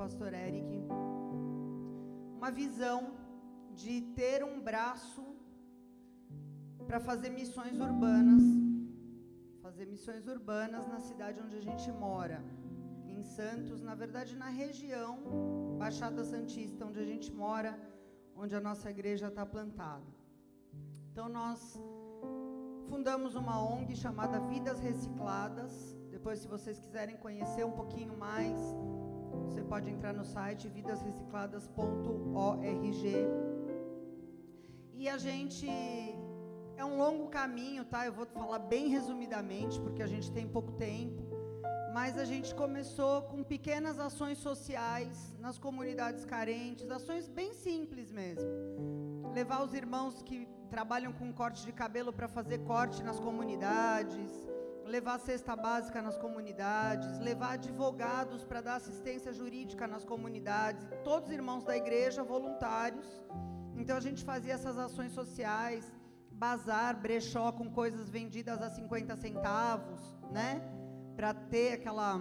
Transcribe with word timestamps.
pastor 0.00 0.32
Eric, 0.32 0.70
uma 2.38 2.50
visão 2.50 2.98
de 3.80 3.94
ter 4.18 4.42
um 4.42 4.58
braço 4.68 5.24
para 6.86 6.98
fazer 7.08 7.28
missões 7.40 7.78
urbanas, 7.88 8.42
fazer 9.66 9.84
missões 9.94 10.26
urbanas 10.26 10.86
na 10.92 11.00
cidade 11.08 11.42
onde 11.44 11.56
a 11.58 11.64
gente 11.68 11.92
mora, 11.92 12.38
em 13.14 13.22
Santos, 13.22 13.82
na 13.82 13.94
verdade 13.94 14.34
na 14.44 14.48
região 14.62 15.12
Baixada 15.82 16.24
Santista, 16.24 16.86
onde 16.86 17.00
a 17.04 17.08
gente 17.12 17.30
mora, 17.44 17.72
onde 18.34 18.56
a 18.56 18.62
nossa 18.68 18.88
igreja 18.96 19.28
está 19.28 19.44
plantada. 19.44 20.10
Então 21.10 21.28
nós 21.28 21.78
fundamos 22.88 23.34
uma 23.34 23.62
ONG 23.72 23.94
chamada 23.94 24.40
Vidas 24.52 24.80
Recicladas. 24.80 25.72
Depois, 26.10 26.38
se 26.38 26.48
vocês 26.48 26.78
quiserem 26.84 27.18
conhecer 27.18 27.64
um 27.64 27.76
pouquinho 27.80 28.16
mais, 28.16 28.58
você 29.50 29.62
pode 29.62 29.90
entrar 29.90 30.12
no 30.12 30.24
site 30.24 30.68
vidasrecicladas.org. 30.68 33.04
E 34.94 35.08
a 35.08 35.18
gente 35.18 35.68
é 36.76 36.84
um 36.84 36.96
longo 36.96 37.28
caminho, 37.28 37.84
tá? 37.84 38.06
Eu 38.06 38.12
vou 38.12 38.26
falar 38.26 38.60
bem 38.60 38.88
resumidamente, 38.88 39.80
porque 39.80 40.02
a 40.02 40.06
gente 40.06 40.30
tem 40.30 40.46
pouco 40.46 40.70
tempo. 40.72 41.28
Mas 41.92 42.16
a 42.16 42.24
gente 42.24 42.54
começou 42.54 43.22
com 43.22 43.42
pequenas 43.42 43.98
ações 43.98 44.38
sociais 44.38 45.34
nas 45.40 45.58
comunidades 45.58 46.24
carentes, 46.24 46.88
ações 46.88 47.28
bem 47.28 47.52
simples 47.52 48.12
mesmo. 48.12 48.48
Levar 49.34 49.64
os 49.64 49.74
irmãos 49.74 50.22
que 50.22 50.46
trabalham 50.70 51.12
com 51.12 51.32
corte 51.32 51.66
de 51.66 51.72
cabelo 51.72 52.12
para 52.12 52.28
fazer 52.28 52.58
corte 52.58 53.02
nas 53.02 53.18
comunidades, 53.18 54.30
levar 54.90 55.18
cesta 55.20 55.54
básica 55.54 56.02
nas 56.02 56.16
comunidades, 56.18 57.18
levar 57.20 57.52
advogados 57.52 58.44
para 58.44 58.60
dar 58.60 58.76
assistência 58.76 59.32
jurídica 59.32 59.86
nas 59.86 60.04
comunidades, 60.04 60.86
todos 61.04 61.30
irmãos 61.30 61.64
da 61.64 61.76
igreja 61.76 62.24
voluntários. 62.24 63.08
Então 63.76 63.96
a 63.96 64.00
gente 64.00 64.24
fazia 64.24 64.54
essas 64.54 64.76
ações 64.76 65.12
sociais, 65.12 65.90
bazar, 66.32 67.00
brechó 67.00 67.52
com 67.52 67.70
coisas 67.70 68.10
vendidas 68.10 68.60
a 68.60 68.68
50 68.68 69.16
centavos, 69.16 70.00
né? 70.32 70.60
Para 71.14 71.32
ter 71.32 71.74
aquela 71.74 72.20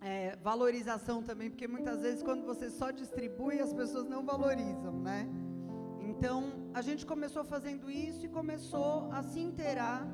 é, 0.00 0.36
valorização 0.36 1.22
também, 1.22 1.48
porque 1.50 1.66
muitas 1.66 2.02
vezes 2.02 2.22
quando 2.22 2.44
você 2.44 2.68
só 2.70 2.90
distribui, 2.90 3.58
as 3.58 3.72
pessoas 3.72 4.06
não 4.06 4.24
valorizam, 4.24 4.92
né? 5.00 5.28
Então, 6.00 6.70
a 6.74 6.82
gente 6.82 7.06
começou 7.06 7.42
fazendo 7.44 7.90
isso 7.90 8.26
e 8.26 8.28
começou 8.28 9.10
a 9.12 9.22
se 9.22 9.40
inteirar 9.40 10.06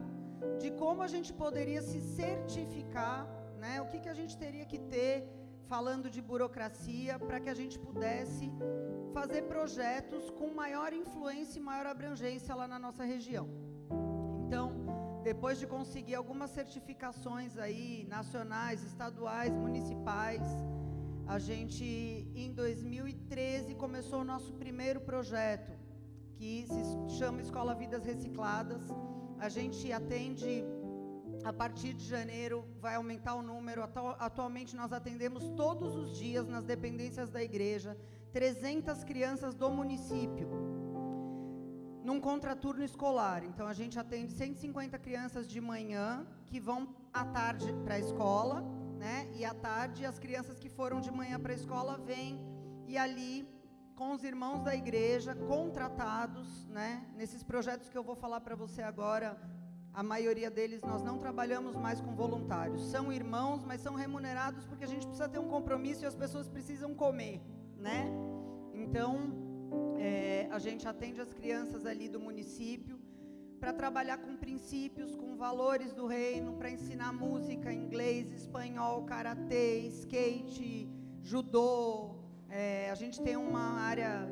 de 0.59 0.71
como 0.71 1.03
a 1.03 1.09
gente 1.15 1.33
poderia 1.33 1.83
se 1.83 2.01
certificar, 2.01 3.27
né? 3.59 3.81
O 3.81 3.87
que, 3.87 3.99
que 4.01 4.09
a 4.09 4.19
gente 4.21 4.37
teria 4.37 4.65
que 4.65 4.79
ter, 4.79 5.15
falando 5.73 6.09
de 6.09 6.21
burocracia, 6.23 7.19
para 7.19 7.41
que 7.41 7.51
a 7.55 7.55
gente 7.55 7.79
pudesse 7.79 8.53
fazer 9.13 9.43
projetos 9.43 10.31
com 10.31 10.49
maior 10.63 10.93
influência 10.93 11.59
e 11.59 11.63
maior 11.63 11.87
abrangência 11.87 12.55
lá 12.55 12.69
na 12.69 12.79
nossa 12.79 13.05
região. 13.05 13.49
Então, 14.47 14.67
depois 15.23 15.59
de 15.59 15.67
conseguir 15.67 16.15
algumas 16.15 16.51
certificações 16.51 17.59
aí, 17.59 18.07
nacionais, 18.09 18.85
estaduais, 18.85 19.53
municipais, 19.53 20.43
a 21.27 21.39
gente, 21.41 21.85
em 22.37 22.53
2013, 22.53 23.75
começou 23.75 24.21
o 24.21 24.25
nosso 24.25 24.53
primeiro 24.53 25.01
projeto, 25.01 25.73
que 26.37 26.67
se 26.69 27.19
chama 27.19 27.41
Escola 27.41 27.75
Vidas 27.75 28.05
Recicladas. 28.05 28.85
A 29.39 29.49
gente 29.49 29.93
atende 29.93 30.65
a 31.45 31.53
partir 31.53 31.93
de 31.93 32.05
janeiro 32.05 32.65
vai 32.81 32.95
aumentar 32.97 33.35
o 33.35 33.43
número. 33.43 33.83
Atualmente 34.19 34.75
nós 34.75 34.93
atendemos 34.93 35.49
todos 35.51 35.95
os 35.95 36.17
dias 36.19 36.49
nas 36.49 36.65
dependências 36.65 37.31
da 37.31 37.43
igreja 37.43 37.97
300 38.33 39.05
crianças 39.05 39.55
do 39.55 39.71
município 39.71 40.49
num 42.05 42.21
contraturno 42.21 42.85
escolar. 42.85 43.45
Então 43.45 43.67
a 43.67 43.73
gente 43.75 43.99
atende 43.99 44.33
150 44.33 44.99
crianças 44.99 45.47
de 45.47 45.61
manhã 45.61 46.27
que 46.47 46.61
vão 46.61 46.95
à 47.13 47.25
tarde 47.25 47.73
para 47.85 47.95
a 47.97 47.99
escola, 47.99 48.63
né? 48.97 49.29
E 49.35 49.45
à 49.45 49.53
tarde 49.53 50.05
as 50.05 50.19
crianças 50.19 50.59
que 50.59 50.69
foram 50.69 51.01
de 51.01 51.11
manhã 51.11 51.39
para 51.39 51.53
a 51.53 51.57
escola 51.57 51.99
vêm 51.99 52.41
e 52.87 52.97
ali 52.97 53.49
com 53.97 54.13
os 54.13 54.23
irmãos 54.23 54.61
da 54.63 54.75
igreja 54.75 55.35
contratados, 55.35 56.67
né? 56.69 57.03
Nesses 57.17 57.43
projetos 57.43 57.89
que 57.89 57.97
eu 57.97 58.05
vou 58.05 58.15
falar 58.15 58.43
para 58.43 58.55
você 58.55 58.83
agora, 58.83 59.41
a 59.93 60.03
maioria 60.03 60.51
deles 60.51 60.83
nós 60.83 61.03
não 61.03 61.19
trabalhamos 61.19 61.75
mais 61.75 61.99
com 61.99 62.15
voluntários. 62.15 62.83
São 62.91 63.11
irmãos, 63.11 63.65
mas 63.65 63.81
são 63.81 63.95
remunerados 63.95 64.67
porque 64.67 64.85
a 64.85 64.87
gente 64.87 65.07
precisa 65.07 65.29
ter 65.29 65.39
um 65.39 65.49
compromisso 65.49 66.05
e 66.05 66.07
as 66.07 66.15
pessoas 66.15 66.47
precisam 66.47 66.95
comer, 66.95 67.41
né? 67.79 68.07
Então, 68.75 69.33
é, 69.99 70.47
a 70.51 70.59
gente 70.59 70.87
atende 70.87 71.19
as 71.23 71.33
crianças 71.33 71.87
ali 71.87 72.07
do 72.07 72.21
município 72.21 73.01
para 73.59 73.73
trabalhar 73.73 74.19
com 74.19 74.37
princípios, 74.37 75.17
com 75.17 75.39
valores 75.39 75.95
do 75.95 76.07
reino, 76.07 76.53
para 76.53 76.71
ensinar 76.71 77.15
música, 77.15 77.73
inglês, 77.73 78.31
espanhol, 78.31 79.05
karatê, 79.05 79.79
skate, 79.89 80.87
judô, 81.23 82.26
é, 82.51 82.91
a 82.91 82.95
gente 82.95 83.21
tem 83.21 83.37
uma 83.37 83.81
área, 83.81 84.29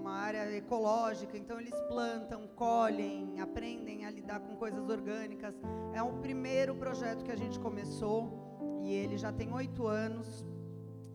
uma 0.00 0.12
área 0.12 0.50
ecológica, 0.56 1.36
então 1.36 1.60
eles 1.60 1.78
plantam, 1.88 2.48
colhem, 2.48 3.40
aprendem 3.40 4.04
a 4.04 4.10
lidar 4.10 4.40
com 4.40 4.56
coisas 4.56 4.88
orgânicas. 4.88 5.54
É 5.92 6.02
o 6.02 6.14
primeiro 6.14 6.74
projeto 6.74 7.24
que 7.24 7.30
a 7.30 7.36
gente 7.36 7.58
começou 7.58 8.80
e 8.82 8.92
ele 8.92 9.16
já 9.16 9.32
tem 9.32 9.52
oito 9.52 9.86
anos. 9.86 10.46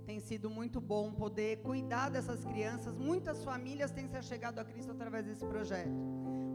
Tem 0.05 0.19
sido 0.21 0.49
muito 0.49 0.79
bom 0.79 1.11
poder 1.11 1.57
cuidar 1.57 2.09
dessas 2.09 2.45
crianças. 2.45 2.97
Muitas 2.97 3.43
famílias 3.43 3.91
têm 3.91 4.07
se 4.07 4.21
chegado 4.21 4.59
a 4.59 4.63
Cristo 4.63 4.91
através 4.91 5.25
desse 5.25 5.45
projeto, 5.45 5.91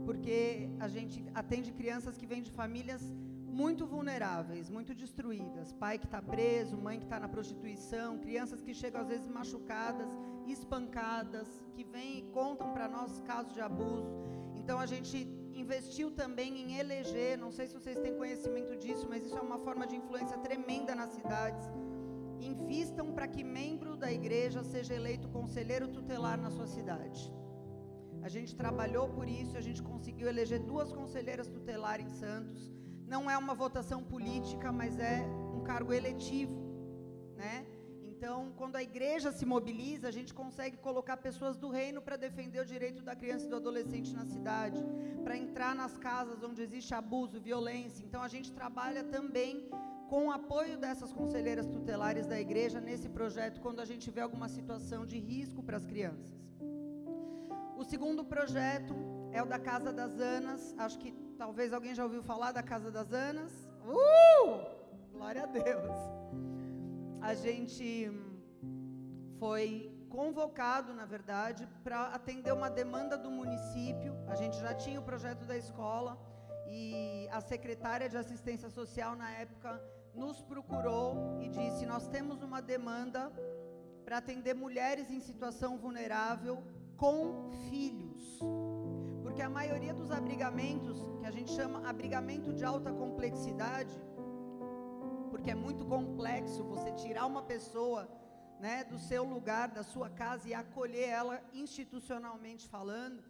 porque 0.06 0.70
a 0.80 0.88
gente 0.88 1.22
atende 1.34 1.70
crianças 1.70 2.16
que 2.16 2.26
vêm 2.26 2.42
de 2.42 2.50
famílias 2.50 3.02
muito 3.52 3.86
vulneráveis, 3.86 4.70
muito 4.70 4.94
destruídas. 4.94 5.72
Pai 5.74 5.98
que 5.98 6.06
está 6.06 6.22
preso, 6.22 6.76
mãe 6.76 6.98
que 6.98 7.04
está 7.04 7.20
na 7.20 7.28
prostituição, 7.28 8.18
crianças 8.18 8.62
que 8.62 8.72
chegam 8.72 9.02
às 9.02 9.08
vezes 9.08 9.28
machucadas, 9.28 10.08
espancadas, 10.46 11.48
que 11.74 11.84
vêm 11.84 12.18
e 12.20 12.22
contam 12.38 12.72
para 12.72 12.88
nós 12.88 13.20
casos 13.20 13.52
de 13.52 13.60
abuso. 13.60 14.10
Então 14.56 14.78
a 14.80 14.86
gente 14.86 15.28
investiu 15.54 16.10
também 16.10 16.50
em 16.62 16.78
eleger, 16.78 17.38
não 17.38 17.52
sei 17.52 17.66
se 17.66 17.74
vocês 17.74 17.98
têm 17.98 18.16
conhecimento 18.16 18.74
disso, 18.74 19.06
mas 19.08 19.26
isso 19.26 19.36
é 19.36 19.40
uma 19.42 19.58
forma 19.58 19.86
de 19.86 19.96
influência 19.96 20.38
tremenda 20.38 20.94
nas 20.94 21.10
cidades. 21.10 21.68
Invistam 22.40 23.12
para 23.12 23.28
que 23.28 23.44
membro 23.44 23.96
da 23.96 24.10
igreja 24.10 24.64
seja 24.64 24.94
eleito 24.94 25.28
conselheiro 25.28 25.88
tutelar 25.88 26.40
na 26.40 26.50
sua 26.50 26.66
cidade. 26.66 27.30
A 28.22 28.28
gente 28.28 28.56
trabalhou 28.56 29.08
por 29.10 29.28
isso, 29.28 29.58
a 29.58 29.60
gente 29.60 29.82
conseguiu 29.82 30.28
eleger 30.28 30.60
duas 30.60 30.90
conselheiras 30.90 31.48
tutelar 31.48 32.00
em 32.00 32.08
Santos 32.08 32.72
não 33.12 33.30
é 33.30 33.36
uma 33.36 33.54
votação 33.62 34.00
política, 34.02 34.68
mas 34.80 34.98
é 34.98 35.16
um 35.56 35.60
cargo 35.70 35.92
eletivo, 35.92 36.58
né? 37.42 37.56
Então, 38.10 38.36
quando 38.60 38.76
a 38.76 38.82
igreja 38.90 39.30
se 39.38 39.44
mobiliza, 39.44 40.04
a 40.08 40.14
gente 40.18 40.32
consegue 40.32 40.76
colocar 40.86 41.16
pessoas 41.28 41.54
do 41.62 41.68
reino 41.68 42.00
para 42.06 42.16
defender 42.16 42.60
o 42.60 42.64
direito 42.74 43.02
da 43.08 43.14
criança 43.14 43.44
e 43.46 43.50
do 43.50 43.56
adolescente 43.56 44.10
na 44.20 44.24
cidade, 44.24 44.80
para 45.24 45.36
entrar 45.36 45.74
nas 45.74 45.94
casas 46.08 46.42
onde 46.48 46.62
existe 46.66 46.94
abuso, 46.94 47.38
violência. 47.50 48.02
Então, 48.06 48.22
a 48.22 48.30
gente 48.34 48.50
trabalha 48.60 49.02
também 49.16 49.68
com 50.08 50.28
o 50.28 50.32
apoio 50.40 50.78
dessas 50.78 51.12
conselheiras 51.12 51.68
tutelares 51.74 52.26
da 52.26 52.38
igreja 52.46 52.80
nesse 52.80 53.10
projeto, 53.18 53.60
quando 53.60 53.80
a 53.80 53.88
gente 53.90 54.10
vê 54.10 54.22
alguma 54.22 54.48
situação 54.48 55.04
de 55.04 55.18
risco 55.18 55.62
para 55.62 55.76
as 55.76 55.84
crianças. 55.84 56.40
O 57.76 57.84
segundo 57.84 58.24
projeto 58.24 58.94
é 59.32 59.42
o 59.42 59.46
da 59.54 59.58
Casa 59.58 59.92
das 59.92 60.18
Anas, 60.18 60.74
acho 60.78 60.98
que 61.02 61.12
Talvez 61.42 61.72
alguém 61.72 61.92
já 61.92 62.04
ouviu 62.04 62.22
falar 62.22 62.52
da 62.52 62.62
Casa 62.62 62.88
das 62.88 63.12
Anas. 63.12 63.52
Uh! 63.84 64.64
Glória 65.10 65.42
a 65.42 65.46
Deus. 65.46 65.96
A 67.20 67.34
gente 67.34 68.08
foi 69.40 69.92
convocado, 70.08 70.94
na 70.94 71.04
verdade, 71.04 71.68
para 71.82 72.14
atender 72.18 72.52
uma 72.52 72.70
demanda 72.70 73.18
do 73.18 73.28
município. 73.28 74.14
A 74.28 74.36
gente 74.36 74.56
já 74.60 74.72
tinha 74.72 75.00
o 75.00 75.02
projeto 75.02 75.44
da 75.44 75.56
escola 75.56 76.16
e 76.68 77.28
a 77.32 77.40
secretária 77.40 78.08
de 78.08 78.16
assistência 78.16 78.70
social 78.70 79.16
na 79.16 79.28
época 79.32 79.82
nos 80.14 80.40
procurou 80.42 81.40
e 81.40 81.48
disse: 81.48 81.84
"Nós 81.84 82.06
temos 82.06 82.40
uma 82.40 82.62
demanda 82.62 83.32
para 84.04 84.18
atender 84.18 84.54
mulheres 84.54 85.10
em 85.10 85.18
situação 85.18 85.76
vulnerável 85.76 86.62
com 86.96 87.50
filhos". 87.68 88.38
Porque 89.32 89.40
a 89.40 89.48
maioria 89.48 89.94
dos 89.94 90.10
abrigamentos, 90.10 90.98
que 91.18 91.24
a 91.24 91.30
gente 91.30 91.50
chama 91.52 91.88
abrigamento 91.88 92.52
de 92.52 92.62
alta 92.62 92.92
complexidade, 92.92 93.98
porque 95.30 95.50
é 95.50 95.54
muito 95.54 95.86
complexo 95.86 96.62
você 96.62 96.92
tirar 96.92 97.24
uma 97.24 97.40
pessoa 97.40 98.06
né, 98.60 98.84
do 98.84 98.98
seu 98.98 99.24
lugar, 99.24 99.68
da 99.70 99.82
sua 99.82 100.10
casa 100.10 100.50
e 100.50 100.52
acolher 100.52 101.08
ela 101.08 101.40
institucionalmente 101.54 102.68
falando, 102.68 103.24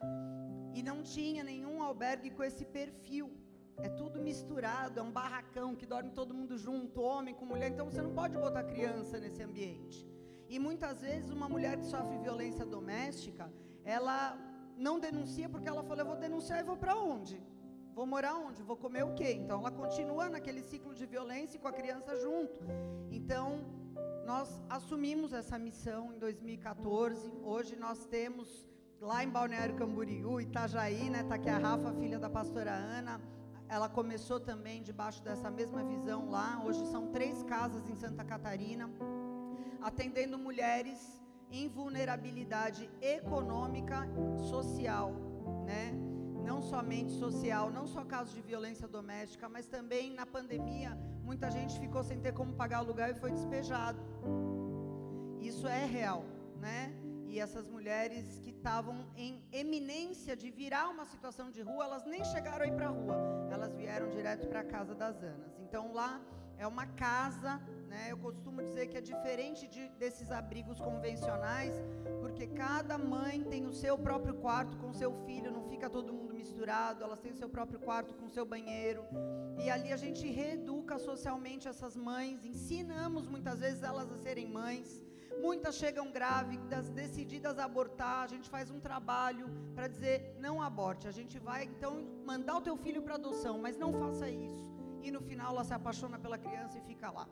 e 0.75 0.83
não 0.83 1.05
tinha 1.05 1.45
nenhum 1.45 1.81
albergue 1.81 2.31
com 2.31 2.43
esse 2.43 2.65
perfil. 2.65 3.31
É 3.77 3.89
tudo 3.89 4.21
misturado, 4.21 4.99
é 4.99 5.03
um 5.05 5.13
barracão 5.13 5.77
que 5.77 5.87
dorme 5.87 6.11
todo 6.11 6.35
mundo 6.35 6.59
junto, 6.59 7.01
homem 7.01 7.33
com 7.33 7.47
mulher, 7.47 7.71
então 7.71 7.89
você 7.89 8.03
não 8.03 8.13
pode 8.13 8.37
botar 8.37 8.65
criança 8.65 9.21
nesse 9.21 9.41
ambiente. 9.41 10.05
E 10.49 10.59
muitas 10.59 11.01
vezes 11.01 11.31
uma 11.31 11.49
mulher 11.49 11.77
que 11.77 11.87
sofre 11.87 12.19
violência 12.19 12.67
doméstica, 12.67 13.53
ela 13.85 14.37
não 14.87 14.99
denuncia 14.99 15.49
porque 15.49 15.69
ela 15.69 15.83
fala, 15.89 16.03
eu 16.03 16.07
vou 16.07 16.17
denunciar 16.17 16.59
e 16.61 16.65
vou 16.71 16.77
para 16.77 16.95
onde? 16.97 17.41
Vou 17.95 18.07
morar 18.07 18.35
onde? 18.37 18.63
Vou 18.63 18.77
comer 18.77 19.05
o 19.05 19.15
quê? 19.15 19.33
Então 19.33 19.61
ela 19.61 19.71
continua 19.71 20.29
naquele 20.29 20.63
ciclo 20.63 20.95
de 20.95 21.07
violência 21.07 21.61
com 21.61 21.69
a 21.69 21.73
criança 21.73 22.17
junto. 22.17 22.61
Então, 23.11 23.65
nós 24.27 24.61
assumimos 24.69 25.33
essa 25.33 25.59
missão 25.59 26.13
em 26.13 26.19
2014. 26.19 27.33
Hoje 27.43 27.77
nós 27.77 28.07
temos 28.07 28.67
lá 29.01 29.23
em 29.23 29.29
Balneário 29.29 29.77
Camboriú, 29.77 30.41
Itajaí, 30.41 31.11
né? 31.11 31.23
Tá 31.25 31.35
aqui 31.37 31.51
a 31.51 31.59
Rafa, 31.59 31.93
filha 31.95 32.19
da 32.19 32.31
pastora 32.31 32.73
Ana. 32.73 33.21
Ela 33.69 33.89
começou 33.89 34.41
também 34.41 34.83
debaixo 34.83 35.23
dessa 35.23 35.51
mesma 35.51 35.85
visão 35.85 36.31
lá. 36.31 36.63
Hoje 36.65 36.85
são 36.87 37.09
três 37.09 37.43
casas 37.43 37.89
em 37.89 37.95
Santa 37.95 38.25
Catarina, 38.25 38.91
atendendo 39.81 40.39
mulheres 40.39 41.22
em 41.53 41.69
vulnerabilidade 41.69 42.91
econômica, 43.01 44.09
social, 44.51 45.13
né? 45.67 45.93
Não 46.45 46.61
somente 46.61 47.13
social, 47.13 47.71
não 47.71 47.87
só 47.87 48.05
casos 48.05 48.35
de 48.35 48.43
violência 48.43 48.89
doméstica, 48.89 49.49
mas 49.49 49.67
também 49.67 50.13
na 50.13 50.27
pandemia, 50.27 50.99
muita 51.23 51.51
gente 51.51 51.79
ficou 51.79 52.03
sem 52.03 52.19
ter 52.21 52.33
como 52.33 52.55
pagar 52.55 52.83
o 52.83 52.87
lugar 52.87 53.11
e 53.11 53.15
foi 53.15 53.31
despejado. 53.31 54.01
Isso 55.41 55.69
é 55.69 55.85
real, 55.85 56.25
né? 56.59 56.93
E 57.29 57.39
essas 57.39 57.67
mulheres 57.67 58.41
que 58.41 58.51
estavam 58.51 59.07
em 59.17 59.43
eminência 59.53 60.37
de 60.37 60.51
virar 60.51 60.89
uma 60.89 61.05
situação 61.05 61.51
de 61.51 61.63
rua, 61.63 61.85
elas 61.85 62.05
nem 62.05 62.25
chegaram 62.25 62.65
a 62.65 62.69
ir 62.69 62.73
para 62.73 62.87
a 62.87 62.91
rua, 62.91 63.17
elas 63.51 63.75
vieram 63.75 64.09
direto 64.11 64.47
para 64.49 64.61
a 64.61 64.65
casa 64.65 64.95
das 64.95 65.23
Anas. 65.23 65.59
Então 65.61 65.93
lá 65.93 66.21
é 66.63 66.67
uma 66.67 66.87
casa, 66.87 67.61
né? 67.89 68.03
Eu 68.13 68.17
costumo 68.17 68.63
dizer 68.63 68.87
que 68.87 68.97
é 68.97 69.01
diferente 69.01 69.67
de, 69.67 69.89
desses 70.03 70.31
abrigos 70.31 70.79
convencionais, 70.81 71.75
porque 72.21 72.47
cada 72.47 72.97
mãe 72.97 73.43
tem 73.53 73.67
o 73.67 73.73
seu 73.73 73.99
próprio 73.99 74.35
quarto 74.35 74.77
com 74.83 74.93
seu 74.93 75.13
filho, 75.27 75.51
não 75.51 75.65
fica 75.69 75.91
todo 75.91 76.13
mundo 76.13 76.33
misturado, 76.33 77.03
elas 77.03 77.21
têm 77.21 77.33
o 77.33 77.41
seu 77.43 77.49
próprio 77.49 77.81
quarto 77.81 78.15
com 78.15 78.29
seu 78.29 78.47
banheiro. 78.47 79.05
E 79.63 79.69
ali 79.69 79.93
a 79.93 79.97
gente 79.97 80.25
reeduca 80.41 80.99
socialmente 80.99 81.67
essas 81.67 81.97
mães, 81.97 82.45
ensinamos 82.45 83.27
muitas 83.27 83.59
vezes 83.59 83.83
elas 83.83 84.11
a 84.13 84.17
serem 84.17 84.49
mães. 84.49 85.03
Muitas 85.41 85.75
chegam 85.75 86.13
grávidas, 86.13 86.91
decididas 86.91 87.59
a 87.59 87.65
abortar. 87.65 88.23
A 88.23 88.29
gente 88.29 88.49
faz 88.49 88.71
um 88.71 88.79
trabalho 88.79 89.47
para 89.75 89.89
dizer: 89.89 90.37
não 90.39 90.63
aborte. 90.63 91.09
A 91.09 91.11
gente 91.11 91.39
vai 91.39 91.65
então 91.65 91.95
mandar 92.25 92.59
o 92.59 92.61
teu 92.61 92.77
filho 92.77 93.03
para 93.03 93.15
adoção, 93.15 93.59
mas 93.59 93.79
não 93.79 93.93
faça 93.95 94.29
isso. 94.31 94.82
E 95.03 95.11
no 95.11 95.21
final 95.21 95.53
ela 95.55 95.65
se 95.65 95.75
apaixona 95.75 96.19
pela 96.19 96.39
criança 96.39 96.79
e 96.79 96.81
fica 96.83 97.11
lá. 97.11 97.29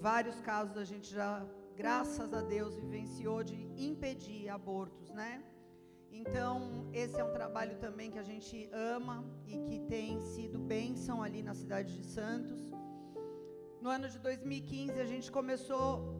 Vários 0.00 0.40
casos 0.40 0.76
a 0.76 0.84
gente 0.84 1.08
já, 1.12 1.46
graças 1.76 2.32
a 2.34 2.42
Deus, 2.42 2.76
vivenciou 2.76 3.42
de 3.42 3.56
impedir 3.76 4.48
abortos, 4.48 5.10
né? 5.10 5.42
Então, 6.10 6.88
esse 6.92 7.20
é 7.20 7.24
um 7.24 7.32
trabalho 7.32 7.76
também 7.78 8.10
que 8.10 8.18
a 8.18 8.22
gente 8.22 8.68
ama 8.72 9.24
e 9.46 9.58
que 9.66 9.78
tem 9.80 10.20
sido 10.20 10.58
bênção 10.58 11.22
ali 11.22 11.42
na 11.42 11.54
cidade 11.54 11.94
de 11.98 12.04
Santos. 12.04 12.60
No 13.82 13.90
ano 13.90 14.08
de 14.08 14.18
2015, 14.18 14.98
a 14.98 15.04
gente 15.04 15.30
começou 15.30 16.16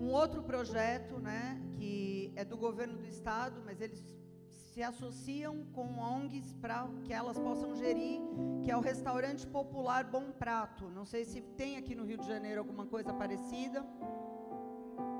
um 0.00 0.10
outro 0.10 0.42
projeto, 0.42 1.18
né, 1.20 1.60
que 1.76 2.32
é 2.34 2.44
do 2.44 2.56
governo 2.56 2.96
do 2.96 3.06
estado, 3.06 3.62
mas 3.64 3.80
eles 3.80 4.02
se 4.72 4.82
associam 4.82 5.64
com 5.74 5.98
ONGs 5.98 6.54
para 6.54 6.88
que 7.04 7.12
elas 7.12 7.38
possam 7.38 7.76
gerir, 7.76 8.20
que 8.62 8.70
é 8.70 8.76
o 8.76 8.80
restaurante 8.80 9.46
popular 9.46 10.02
Bom 10.04 10.30
Prato. 10.32 10.88
Não 10.88 11.04
sei 11.04 11.26
se 11.26 11.42
tem 11.42 11.76
aqui 11.76 11.94
no 11.94 12.04
Rio 12.04 12.16
de 12.16 12.26
Janeiro 12.26 12.60
alguma 12.60 12.86
coisa 12.86 13.12
parecida. 13.12 13.84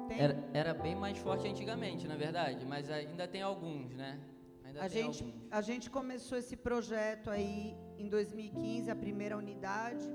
Era, 0.09 0.43
era, 0.55 0.73
bem 0.73 0.97
mais 0.97 1.19
forte 1.19 1.47
antigamente, 1.47 2.09
na 2.09 2.17
verdade, 2.17 2.65
mas 2.65 2.91
ainda 2.91 3.29
tem 3.29 3.43
alguns, 3.43 3.95
né? 3.95 4.19
Ainda 4.65 4.85
a, 4.85 4.89
gente, 4.89 5.23
alguns. 5.23 5.43
a 5.51 5.61
gente 5.61 5.91
começou 5.91 6.39
esse 6.39 6.57
projeto 6.57 7.29
aí 7.29 7.77
em 7.99 8.09
2015, 8.09 8.91
a 8.91 8.97
primeira 8.97 9.37
unidade. 9.37 10.07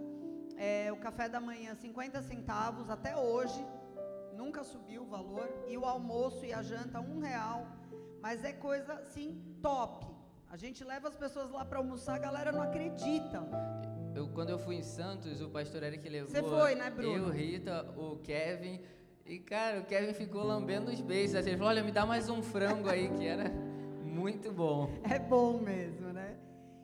É, 0.58 0.92
o 0.92 0.98
café 0.98 1.30
da 1.30 1.40
manhã, 1.40 1.76
50 1.76 2.24
centavos, 2.24 2.90
até 2.90 3.16
hoje, 3.16 3.64
nunca 4.34 4.64
subiu 4.64 5.04
o 5.04 5.06
valor. 5.06 5.48
E 5.68 5.78
o 5.78 5.86
almoço 5.86 6.44
e 6.44 6.52
a 6.54 6.64
janta, 6.64 7.00
um 7.00 7.20
real. 7.20 7.77
Mas 8.22 8.44
é 8.44 8.54
coisa, 8.54 8.94
assim, 8.94 9.42
top. 9.62 10.08
A 10.50 10.56
gente 10.56 10.84
leva 10.84 11.08
as 11.08 11.16
pessoas 11.16 11.52
lá 11.52 11.66
para 11.66 11.78
almoçar, 11.78 12.16
a 12.16 12.20
galera 12.20 12.52
não 12.52 12.62
acredita. 12.62 13.44
Eu, 14.16 14.28
quando 14.30 14.50
eu 14.50 14.58
fui 14.58 14.76
em 14.76 14.82
Santos, 14.82 15.42
o 15.42 15.50
pastor 15.50 15.84
Eric 15.84 16.08
levou. 16.10 16.30
Você 16.30 16.42
foi, 16.42 16.76
né, 16.76 16.90
Bruno? 16.90 17.28
Eu, 17.28 17.30
Rita, 17.30 17.84
o 17.98 18.18
Kevin. 18.18 18.82
E, 19.26 19.40
cara, 19.40 19.82
o 19.82 19.86
Kevin 19.86 20.14
ficou 20.14 20.44
lambendo 20.44 20.90
os 20.90 21.02
beijos. 21.02 21.36
Assim, 21.36 21.50
ele 21.50 21.58
falou: 21.58 21.72
olha, 21.72 21.84
me 21.84 21.92
dá 21.92 22.06
mais 22.06 22.30
um 22.30 22.42
frango 22.42 22.90
aí, 22.90 23.10
que 23.10 23.26
era 23.26 23.50
muito 24.04 24.52
bom. 24.52 24.90
É 25.04 25.20
bom 25.20 25.60
mesmo, 25.60 26.12
né? 26.14 26.38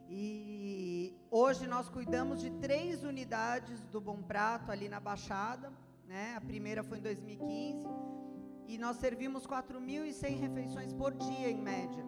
E 0.08 1.16
hoje 1.30 1.66
nós 1.66 1.88
cuidamos 1.88 2.40
de 2.40 2.50
três 2.50 3.02
unidades 3.02 3.84
do 3.86 4.00
Bom 4.00 4.22
Prato 4.22 4.70
ali 4.70 4.88
na 4.88 5.00
Baixada. 5.00 5.72
Né? 6.06 6.34
A 6.36 6.40
primeira 6.40 6.84
foi 6.84 6.98
em 6.98 7.02
2015. 7.02 7.88
E 8.66 8.78
nós 8.78 8.96
servimos 8.96 9.46
4.100 9.46 10.38
refeições 10.38 10.92
por 10.92 11.12
dia, 11.14 11.50
em 11.50 11.60
média. 11.60 12.04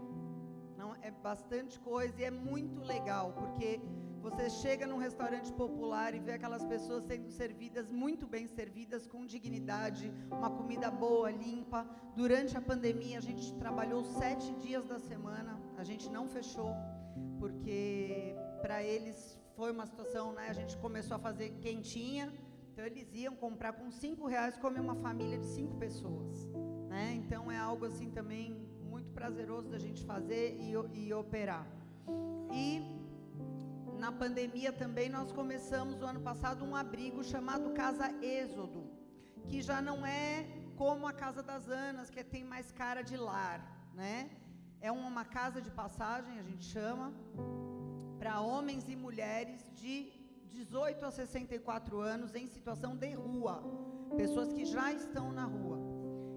Não, 0.77 0.95
é 1.03 1.11
bastante 1.11 1.79
coisa 1.81 2.21
e 2.21 2.25
é 2.25 2.31
muito 2.31 2.81
legal, 2.83 3.33
porque 3.33 3.81
você 4.21 4.51
chega 4.51 4.87
num 4.87 4.99
restaurante 4.99 5.53
popular 5.53 6.13
e 6.15 6.19
vê 6.19 6.33
aquelas 6.33 6.65
pessoas 6.65 7.05
sendo 7.05 7.31
servidas, 7.31 7.93
muito 7.93 8.27
bem 8.27 8.47
servidas, 8.49 9.07
com 9.07 9.25
dignidade, 9.25 10.13
uma 10.31 10.51
comida 10.51 10.91
boa, 10.91 11.31
limpa. 11.31 11.87
Durante 12.17 12.57
a 12.57 12.61
pandemia, 12.61 13.19
a 13.19 13.21
gente 13.21 13.55
trabalhou 13.55 14.05
sete 14.05 14.53
dias 14.55 14.85
da 14.87 14.99
semana, 14.99 15.61
a 15.77 15.85
gente 15.85 16.11
não 16.11 16.27
fechou, 16.27 16.75
porque 17.39 18.35
para 18.61 18.83
eles 18.83 19.39
foi 19.55 19.71
uma 19.71 19.87
situação, 19.87 20.33
né? 20.33 20.49
A 20.49 20.53
gente 20.53 20.77
começou 20.79 21.17
a 21.17 21.21
fazer 21.21 21.51
quentinha, 21.61 22.33
então 22.77 22.85
eles 22.85 23.09
iam 23.15 23.35
comprar 23.35 23.73
com 23.73 23.91
cinco 23.91 24.27
reais 24.27 24.55
comer 24.59 24.81
uma 24.81 24.97
família 24.97 25.39
de 25.39 25.47
cinco 25.47 25.75
pessoas, 25.79 26.47
né? 26.91 27.15
Então 27.15 27.51
é 27.51 27.57
algo 27.57 27.87
assim 27.87 28.11
também 28.11 28.55
muito 28.83 29.11
prazeroso 29.13 29.71
da 29.71 29.79
gente 29.79 30.05
fazer 30.05 30.59
e, 30.61 30.73
e 31.05 31.15
operar. 31.15 31.67
E 32.53 32.83
na 33.99 34.13
pandemia 34.13 34.75
também 34.75 35.09
nós 35.09 35.33
começamos 35.33 36.03
o 36.03 36.05
ano 36.05 36.21
passado 36.21 36.67
um 36.67 36.77
abrigo 36.77 37.25
chamado 37.25 37.71
Casa 37.71 38.09
Êxodo, 38.23 38.85
que 39.49 39.63
já 39.63 39.81
não 39.81 40.05
é 40.05 40.47
como 40.77 41.07
a 41.07 41.15
Casa 41.15 41.43
das 41.43 41.71
Anas, 41.71 42.11
que 42.11 42.23
tem 42.23 42.45
mais 42.45 42.71
cara 42.73 43.01
de 43.01 43.17
lar, 43.17 43.59
né? 43.95 44.29
É 44.83 44.93
uma 44.93 45.25
casa 45.25 45.63
de 45.63 45.71
passagem, 45.71 46.39
a 46.39 46.43
gente 46.43 46.67
chama, 46.67 47.11
para 48.19 48.39
homens 48.43 48.87
e 48.87 48.95
mulheres 48.95 49.65
de 49.75 50.13
18 50.57 51.05
a 51.05 51.11
64 51.11 52.01
anos 52.01 52.35
em 52.35 52.47
situação 52.47 52.97
de 52.97 53.13
rua, 53.13 53.63
pessoas 54.17 54.51
que 54.53 54.65
já 54.65 54.91
estão 54.91 55.31
na 55.31 55.45
rua. 55.45 55.79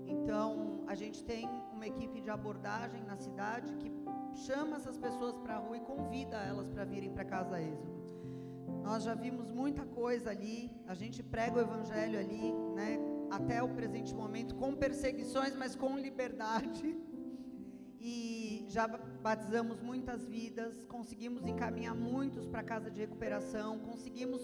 Então, 0.05 0.83
a 0.87 0.93
gente 0.93 1.23
tem 1.23 1.47
uma 1.71 1.87
equipe 1.87 2.19
de 2.19 2.29
abordagem 2.29 3.01
na 3.03 3.15
cidade 3.15 3.73
que 3.77 3.89
chama 4.45 4.75
essas 4.75 4.97
pessoas 4.97 5.37
para 5.37 5.55
a 5.55 5.59
rua 5.59 5.77
e 5.77 5.79
convida 5.79 6.35
elas 6.37 6.67
para 6.67 6.83
virem 6.83 7.11
para 7.13 7.23
casa 7.23 7.61
Êxodo. 7.61 7.97
Nós 8.83 9.03
já 9.03 9.13
vimos 9.13 9.51
muita 9.51 9.85
coisa 9.85 10.31
ali, 10.31 10.69
a 10.85 10.93
gente 10.93 11.23
prega 11.23 11.57
o 11.57 11.61
evangelho 11.61 12.19
ali, 12.19 12.51
né, 12.75 12.99
até 13.31 13.63
o 13.63 13.69
presente 13.69 14.13
momento, 14.13 14.55
com 14.55 14.75
perseguições, 14.75 15.55
mas 15.55 15.75
com 15.75 15.97
liberdade. 15.97 16.97
E 17.99 18.65
já 18.69 18.87
batizamos 18.87 19.81
muitas 19.81 20.25
vidas, 20.25 20.85
conseguimos 20.85 21.45
encaminhar 21.45 21.93
muitos 21.93 22.47
para 22.47 22.61
a 22.61 22.63
casa 22.63 22.89
de 22.89 23.01
recuperação, 23.01 23.79
conseguimos 23.79 24.41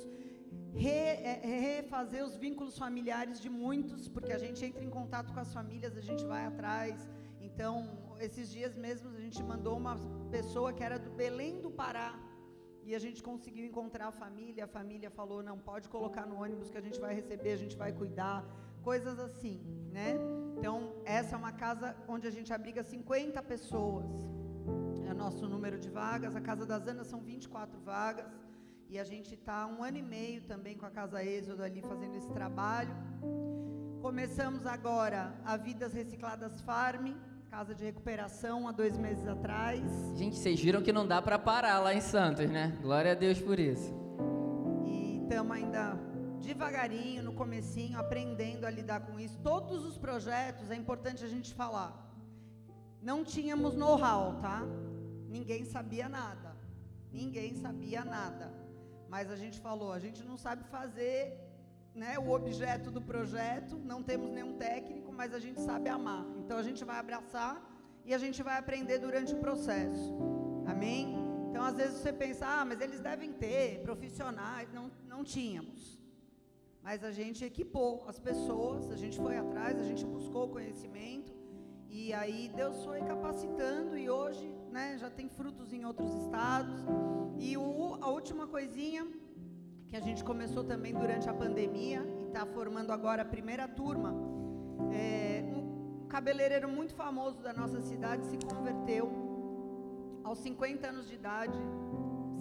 é, 0.75 1.39
refazer 1.45 2.25
os 2.25 2.35
vínculos 2.35 2.77
familiares 2.77 3.39
de 3.39 3.49
muitos, 3.49 4.09
porque 4.09 4.33
a 4.33 4.37
gente 4.37 4.63
entra 4.65 4.83
em 4.83 4.89
contato 4.89 5.33
com 5.33 5.39
as 5.39 5.53
famílias, 5.53 5.95
a 5.97 6.01
gente 6.01 6.25
vai 6.25 6.45
atrás. 6.45 7.09
Então, 7.39 8.15
esses 8.19 8.51
dias 8.51 8.75
mesmo 8.75 9.09
a 9.09 9.19
gente 9.19 9.41
mandou 9.41 9.77
uma 9.77 9.95
pessoa 10.29 10.73
que 10.73 10.83
era 10.83 10.99
do 10.99 11.11
Belém 11.11 11.61
do 11.61 11.71
Pará 11.71 12.19
e 12.83 12.93
a 12.93 12.99
gente 12.99 13.23
conseguiu 13.23 13.65
encontrar 13.65 14.07
a 14.07 14.11
família. 14.11 14.65
A 14.65 14.67
família 14.67 15.09
falou: 15.09 15.41
não, 15.41 15.57
pode 15.57 15.87
colocar 15.87 16.25
no 16.25 16.41
ônibus 16.41 16.69
que 16.69 16.77
a 16.77 16.81
gente 16.81 16.99
vai 16.99 17.15
receber, 17.15 17.53
a 17.53 17.57
gente 17.57 17.77
vai 17.77 17.91
cuidar. 17.91 18.45
Coisas 18.83 19.17
assim, 19.17 19.61
né? 19.91 20.13
Então, 20.57 20.93
essa 21.05 21.35
é 21.35 21.37
uma 21.37 21.51
casa 21.51 21.95
onde 22.07 22.27
a 22.27 22.31
gente 22.31 22.51
abriga 22.53 22.81
50 22.83 23.41
pessoas. 23.43 24.05
É 25.07 25.11
o 25.11 25.15
nosso 25.15 25.47
número 25.47 25.77
de 25.77 25.89
vagas. 25.89 26.35
A 26.35 26.41
Casa 26.41 26.65
das 26.65 26.87
Anas 26.87 27.07
são 27.07 27.21
24 27.21 27.79
vagas. 27.79 28.25
E 28.89 28.99
a 28.99 29.03
gente 29.03 29.33
está 29.33 29.65
um 29.67 29.83
ano 29.83 29.97
e 29.97 30.01
meio 30.01 30.41
também 30.43 30.77
com 30.77 30.85
a 30.85 30.91
Casa 30.91 31.23
Êxodo 31.23 31.63
ali 31.63 31.81
fazendo 31.81 32.15
esse 32.15 32.29
trabalho. 32.29 32.95
Começamos 34.01 34.65
agora 34.65 35.33
a 35.43 35.57
Vidas 35.57 35.93
Recicladas 35.93 36.61
Farm, 36.61 37.13
casa 37.49 37.73
de 37.73 37.83
recuperação 37.83 38.67
há 38.67 38.71
dois 38.71 38.97
meses 38.97 39.27
atrás. 39.27 39.81
Gente, 40.15 40.35
vocês 40.37 40.59
viram 40.59 40.81
que 40.83 40.93
não 40.93 41.07
dá 41.07 41.21
para 41.21 41.39
parar 41.39 41.79
lá 41.79 41.93
em 41.93 42.01
Santos, 42.01 42.49
né? 42.49 42.77
Glória 42.81 43.13
a 43.13 43.15
Deus 43.15 43.41
por 43.41 43.59
isso. 43.59 43.93
E 44.85 45.21
estamos 45.23 45.55
ainda 45.57 45.97
devagarinho, 46.45 47.23
no 47.23 47.33
comecinho, 47.33 47.99
aprendendo 47.99 48.65
a 48.65 48.69
lidar 48.69 49.01
com 49.07 49.19
isso. 49.19 49.37
Todos 49.51 49.85
os 49.85 49.97
projetos, 49.97 50.71
é 50.71 50.75
importante 50.75 51.23
a 51.23 51.27
gente 51.27 51.53
falar. 51.53 51.91
Não 53.01 53.23
tínhamos 53.23 53.75
know-how, 53.75 54.39
tá? 54.39 54.61
Ninguém 55.27 55.65
sabia 55.65 56.07
nada. 56.07 56.55
Ninguém 57.11 57.55
sabia 57.55 58.03
nada. 58.03 58.51
Mas 59.09 59.31
a 59.31 59.35
gente 59.35 59.59
falou, 59.59 59.91
a 59.91 59.99
gente 59.99 60.23
não 60.23 60.37
sabe 60.37 60.63
fazer 60.65 61.17
né, 61.93 62.19
o 62.19 62.29
objeto 62.29 62.91
do 62.91 63.01
projeto, 63.01 63.77
não 63.77 64.03
temos 64.03 64.29
nenhum 64.31 64.57
técnico, 64.57 65.11
mas 65.13 65.33
a 65.33 65.39
gente 65.39 65.61
sabe 65.61 65.89
amar. 65.89 66.25
Então 66.37 66.57
a 66.57 66.63
gente 66.63 66.83
vai 66.83 66.97
abraçar 66.99 67.61
e 68.03 68.13
a 68.13 68.17
gente 68.17 68.43
vai 68.43 68.57
aprender 68.57 68.99
durante 68.99 69.33
o 69.33 69.37
processo. 69.37 70.13
Amém? 70.67 71.15
Então 71.49 71.63
às 71.63 71.77
vezes 71.77 71.99
você 71.99 72.11
pensa, 72.11 72.45
ah, 72.45 72.65
mas 72.65 72.81
eles 72.81 72.99
devem 72.99 73.31
ter 73.31 73.81
profissionais. 73.81 74.71
Não, 74.73 74.91
não 75.07 75.23
tínhamos. 75.23 75.94
Mas 76.85 77.03
a 77.03 77.11
gente 77.11 77.43
equipou 77.43 78.05
as 78.07 78.19
pessoas, 78.19 78.91
a 78.91 78.95
gente 78.95 79.17
foi 79.17 79.35
atrás, 79.35 79.79
a 79.79 79.83
gente 79.83 80.05
buscou 80.05 80.47
conhecimento. 80.47 81.33
E 81.89 82.13
aí 82.13 82.47
Deus 82.55 82.83
foi 82.83 82.99
capacitando 83.01 83.97
e 83.97 84.07
hoje 84.07 84.53
né, 84.71 84.95
já 84.99 85.09
tem 85.09 85.27
frutos 85.27 85.73
em 85.73 85.83
outros 85.83 86.13
estados. 86.21 86.77
E 87.39 87.57
o, 87.57 87.97
a 87.99 88.09
última 88.09 88.45
coisinha 88.45 89.03
que 89.87 89.97
a 89.97 89.99
gente 89.99 90.23
começou 90.23 90.63
também 90.63 90.93
durante 90.93 91.27
a 91.27 91.33
pandemia 91.33 92.05
e 92.19 92.25
está 92.25 92.45
formando 92.45 92.91
agora 92.91 93.23
a 93.23 93.25
primeira 93.25 93.67
turma. 93.67 94.13
É, 94.93 95.43
um 95.55 96.07
cabeleireiro 96.07 96.69
muito 96.69 96.93
famoso 96.93 97.41
da 97.41 97.51
nossa 97.51 97.81
cidade 97.81 98.27
se 98.27 98.37
converteu 98.37 99.09
aos 100.23 100.37
50 100.37 100.87
anos 100.87 101.07
de 101.07 101.15
idade, 101.15 101.57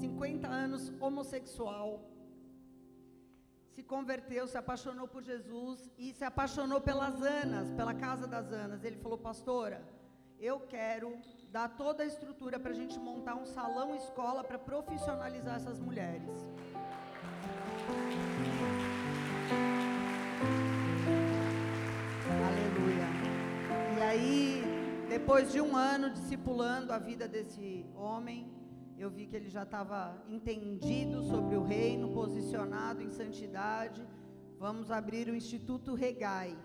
50 0.00 0.46
anos 0.46 0.92
homossexual. 1.00 2.13
Se 3.75 3.83
converteu, 3.83 4.47
se 4.47 4.57
apaixonou 4.57 5.09
por 5.09 5.23
Jesus 5.23 5.90
e 5.99 6.12
se 6.12 6.25
apaixonou 6.25 6.81
pelas 6.81 7.21
Anas, 7.21 7.73
pela 7.73 7.93
casa 7.93 8.25
das 8.25 8.52
Anas. 8.52 8.85
Ele 8.85 8.97
falou, 8.97 9.19
pastora, 9.19 9.83
eu 10.38 10.61
quero 10.61 11.19
dar 11.50 11.69
toda 11.76 12.04
a 12.04 12.07
estrutura 12.07 12.61
para 12.61 12.71
a 12.71 12.75
gente 12.75 12.97
montar 13.00 13.35
um 13.35 13.45
salão 13.45 13.93
escola 13.97 14.45
para 14.45 14.61
profissionalizar 14.61 15.57
essas 15.57 15.81
mulheres. 15.81 16.31
Aleluia. 22.47 23.09
E 23.99 24.02
aí, 24.02 24.62
depois 25.09 25.50
de 25.50 25.61
um 25.61 25.76
ano 25.76 26.11
discipulando 26.11 26.93
a 26.93 26.99
vida 26.99 27.26
desse 27.26 27.85
homem, 27.97 28.53
eu 28.98 29.10
vi 29.10 29.26
que 29.26 29.36
ele 29.36 29.48
já 29.48 29.64
estava 29.64 30.22
entendido 30.28 31.22
sobre 31.24 31.56
o 31.56 31.62
reino, 31.62 32.12
posicionado 32.12 33.02
em 33.02 33.10
santidade. 33.10 34.06
Vamos 34.58 34.90
abrir 34.90 35.28
o 35.28 35.34
Instituto 35.34 35.94
Regai. 35.94 36.56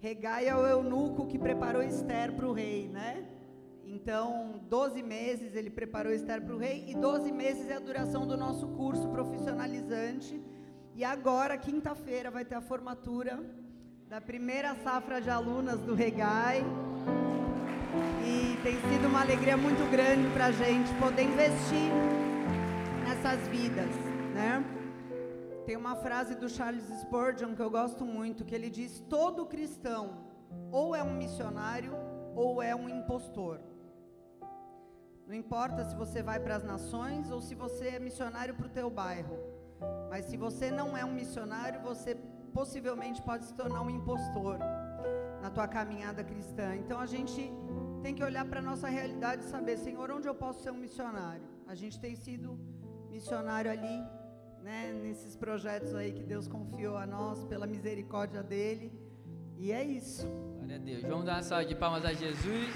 Regai 0.00 0.48
é 0.48 0.56
o 0.56 0.66
eunuco 0.66 1.26
que 1.26 1.38
preparou 1.38 1.82
Esther 1.82 2.32
para 2.34 2.48
o 2.48 2.52
rei, 2.52 2.88
né? 2.88 3.26
Então, 3.84 4.60
12 4.68 5.02
meses 5.02 5.54
ele 5.54 5.70
preparou 5.70 6.12
Esther 6.12 6.42
para 6.42 6.54
o 6.54 6.58
rei 6.58 6.84
e 6.88 6.94
12 6.94 7.30
meses 7.32 7.68
é 7.68 7.74
a 7.74 7.78
duração 7.78 8.26
do 8.26 8.36
nosso 8.36 8.66
curso 8.68 9.08
profissionalizante. 9.08 10.40
E 10.94 11.04
agora, 11.04 11.58
quinta-feira, 11.58 12.30
vai 12.30 12.44
ter 12.44 12.54
a 12.54 12.60
formatura 12.60 13.44
da 14.08 14.20
primeira 14.20 14.74
safra 14.76 15.20
de 15.20 15.28
alunas 15.28 15.80
do 15.80 15.94
Regai. 15.94 16.64
E 18.26 18.56
tem 18.62 18.76
sido 18.88 19.06
uma 19.06 19.20
alegria 19.20 19.56
muito 19.56 19.88
grande 19.90 20.28
para 20.30 20.46
a 20.46 20.52
gente 20.52 20.92
poder 20.94 21.24
investir 21.24 21.92
nessas 23.06 23.46
vidas, 23.48 23.90
né? 24.32 24.64
Tem 25.66 25.76
uma 25.76 25.94
frase 25.96 26.34
do 26.34 26.48
Charles 26.48 26.84
Spurgeon 27.02 27.54
que 27.54 27.62
eu 27.62 27.70
gosto 27.70 28.04
muito, 28.04 28.44
que 28.44 28.54
ele 28.54 28.70
diz: 28.70 29.00
todo 29.08 29.46
cristão 29.46 30.24
ou 30.70 30.94
é 30.94 31.02
um 31.02 31.14
missionário 31.14 31.92
ou 32.34 32.62
é 32.62 32.74
um 32.74 32.88
impostor. 32.88 33.60
Não 35.26 35.34
importa 35.34 35.84
se 35.84 35.94
você 35.96 36.22
vai 36.22 36.38
para 36.38 36.56
as 36.56 36.64
nações 36.64 37.30
ou 37.30 37.40
se 37.40 37.54
você 37.54 37.88
é 37.88 37.98
missionário 37.98 38.54
para 38.54 38.66
o 38.66 38.70
teu 38.70 38.90
bairro. 38.90 39.38
Mas 40.10 40.26
se 40.26 40.36
você 40.36 40.70
não 40.70 40.96
é 40.96 41.04
um 41.04 41.12
missionário, 41.12 41.80
você 41.80 42.14
possivelmente 42.52 43.20
pode 43.22 43.44
se 43.44 43.54
tornar 43.54 43.80
um 43.82 43.90
impostor 43.90 44.58
na 45.40 45.50
tua 45.50 45.66
caminhada 45.66 46.22
cristã. 46.22 46.76
Então 46.76 47.00
a 47.00 47.06
gente 47.06 47.52
tem 48.04 48.14
que 48.14 48.22
olhar 48.22 48.44
para 48.44 48.60
a 48.60 48.62
nossa 48.62 48.86
realidade 48.86 49.44
e 49.44 49.46
saber, 49.46 49.78
Senhor, 49.78 50.10
onde 50.10 50.28
eu 50.28 50.34
posso 50.34 50.62
ser 50.62 50.70
um 50.70 50.80
missionário? 50.86 51.46
A 51.66 51.74
gente 51.74 51.98
tem 51.98 52.14
sido 52.14 52.48
missionário 53.10 53.70
ali, 53.70 53.98
né, 54.62 54.92
nesses 54.92 55.34
projetos 55.34 55.94
aí 55.94 56.12
que 56.12 56.22
Deus 56.22 56.46
confiou 56.46 56.98
a 56.98 57.06
nós 57.06 57.42
pela 57.46 57.66
misericórdia 57.66 58.42
dele. 58.42 58.92
E 59.56 59.72
é 59.72 59.82
isso. 59.82 60.28
Glória 60.58 60.76
a 60.76 60.78
Deus. 60.78 61.02
Vamos 61.02 61.24
dar 61.24 61.36
uma 61.36 61.42
salva 61.42 61.64
de 61.64 61.74
palmas 61.74 62.04
a 62.04 62.12
Jesus. 62.12 62.68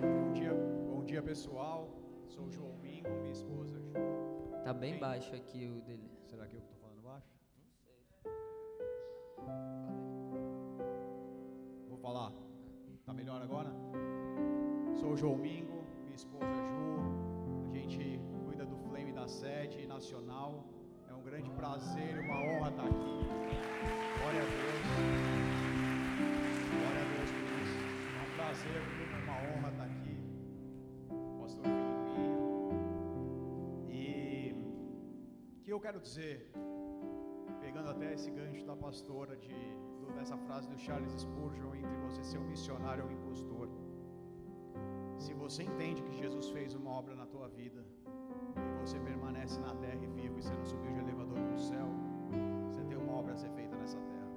Bom 0.00 0.32
dia, 0.32 0.54
bom 0.94 1.04
dia 1.04 1.22
pessoal. 1.22 1.78
Sou 2.26 2.46
o 2.46 2.50
João 2.50 2.74
Mingo, 2.78 3.10
minha 3.20 3.32
esposa. 3.32 3.78
Tá 4.64 4.72
bem 4.72 4.92
Bem. 4.92 5.00
baixo 5.00 5.34
aqui 5.34 5.66
o 5.66 5.82
dele. 5.82 6.10
Será 6.30 6.46
que 6.46 6.56
eu 6.56 6.62
tô? 6.62 6.81
Vou 11.88 11.98
falar. 11.98 12.32
Tá 13.04 13.12
melhor 13.12 13.42
agora? 13.42 13.70
Sou 14.94 15.12
o 15.12 15.16
João 15.16 15.36
Mingo, 15.36 15.82
minha 16.04 16.14
esposa 16.14 16.46
Ju. 16.46 17.70
A 17.70 17.74
gente 17.74 18.20
cuida 18.44 18.64
do 18.64 18.76
Flame 18.76 19.12
da 19.12 19.26
sede 19.26 19.86
nacional. 19.86 20.64
É 21.08 21.14
um 21.14 21.22
grande 21.22 21.50
prazer 21.50 22.16
e 22.16 22.20
uma 22.20 22.36
honra 22.36 22.70
estar 22.70 22.84
aqui. 22.84 23.26
Glória 24.18 24.40
a 24.40 24.48
Deus. 24.52 24.78
Glória 26.70 27.02
a 27.02 27.08
Deus 27.14 27.30
por 27.32 27.48
isso. 27.62 27.78
É 28.16 28.22
um 28.22 28.30
prazer, 28.36 28.80
viu? 28.96 29.02
uma 29.22 29.36
honra 29.36 29.68
estar 29.70 29.84
aqui. 29.84 30.16
Pastor 31.40 31.64
Filipinho. 31.64 32.36
E 33.90 34.54
o 35.58 35.62
que 35.62 35.72
eu 35.72 35.80
quero 35.80 36.00
dizer, 36.00 36.50
pegando 37.72 37.88
até 37.88 38.12
esse 38.12 38.30
gancho 38.30 38.66
da 38.66 38.76
pastora, 38.76 39.34
de, 39.34 39.54
dessa 40.14 40.36
frase 40.36 40.68
do 40.68 40.78
Charles 40.78 41.10
Spurgeon, 41.12 41.74
entre 41.74 41.96
você 42.06 42.22
ser 42.22 42.38
um 42.38 42.46
missionário 42.46 43.02
ou 43.02 43.08
um 43.08 43.12
impostor. 43.14 43.66
Se 45.18 45.32
você 45.32 45.62
entende 45.62 46.02
que 46.02 46.12
Jesus 46.12 46.50
fez 46.50 46.74
uma 46.74 46.90
obra 46.90 47.14
na 47.14 47.24
tua 47.24 47.48
vida, 47.48 47.82
e 48.56 48.80
você 48.84 49.00
permanece 49.00 49.58
na 49.58 49.74
terra 49.76 50.04
e 50.04 50.06
vivo, 50.06 50.38
e 50.38 50.42
você 50.42 50.52
não 50.52 50.66
subiu 50.66 50.92
de 50.92 51.00
elevador 51.00 51.38
para 51.40 51.54
o 51.54 51.58
céu, 51.58 51.88
você 52.68 52.84
tem 52.84 52.98
uma 52.98 53.14
obra 53.14 53.32
a 53.32 53.36
ser 53.36 53.50
feita 53.52 53.74
nessa 53.74 53.98
terra. 53.98 54.32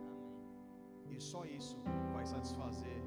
E 1.10 1.20
só 1.20 1.44
isso 1.44 1.78
vai 2.14 2.26
satisfazer 2.26 3.02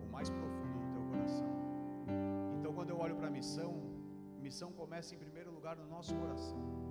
o 0.00 0.06
mais 0.06 0.30
profundo 0.30 0.78
do 0.84 0.92
teu 0.92 1.02
coração. 1.10 1.52
Então, 2.60 2.72
quando 2.72 2.90
eu 2.90 2.98
olho 2.98 3.16
para 3.16 3.26
a 3.26 3.30
missão, 3.30 3.72
missão 4.40 4.70
começa 4.70 5.16
em 5.16 5.18
primeiro 5.18 5.50
lugar 5.50 5.76
no 5.76 5.88
nosso 5.88 6.14
coração. 6.14 6.83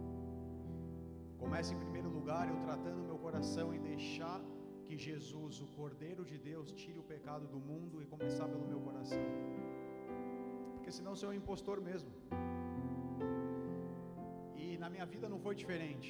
Começa 1.44 1.74
em 1.74 1.80
primeiro 1.84 2.10
lugar 2.18 2.44
eu 2.52 2.58
tratando 2.68 3.08
meu 3.10 3.18
coração 3.26 3.68
em 3.76 3.82
deixar 3.92 4.40
que 4.86 4.96
Jesus, 4.98 5.60
o 5.66 5.68
Cordeiro 5.78 6.24
de 6.30 6.38
Deus, 6.38 6.72
tire 6.72 6.98
o 6.98 7.04
pecado 7.04 7.46
do 7.54 7.60
mundo 7.70 8.02
e 8.02 8.06
começar 8.14 8.48
pelo 8.54 8.66
meu 8.72 8.80
coração. 8.88 9.26
Porque 10.74 10.92
senão 10.98 11.14
sou 11.16 11.30
um 11.32 11.34
impostor 11.42 11.82
mesmo. 11.90 12.12
E 14.56 14.78
na 14.78 14.90
minha 14.90 15.06
vida 15.14 15.28
não 15.34 15.40
foi 15.46 15.54
diferente. 15.54 16.10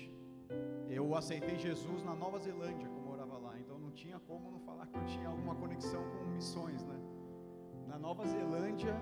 Eu 0.87 1.15
aceitei 1.15 1.57
Jesus 1.57 2.03
na 2.03 2.15
Nova 2.23 2.37
Zelândia, 2.37 2.87
como 2.87 2.99
eu 2.99 3.11
morava 3.13 3.37
lá. 3.39 3.59
Então 3.59 3.79
não 3.79 3.91
tinha 3.91 4.19
como 4.19 4.51
não 4.51 4.59
falar 4.59 4.85
que 4.85 4.97
eu 4.97 5.05
tinha 5.05 5.27
alguma 5.27 5.55
conexão 5.55 6.03
com 6.11 6.31
missões, 6.37 6.83
né? 6.85 6.99
Na 7.87 7.97
Nova 7.97 8.23
Zelândia, 8.27 8.95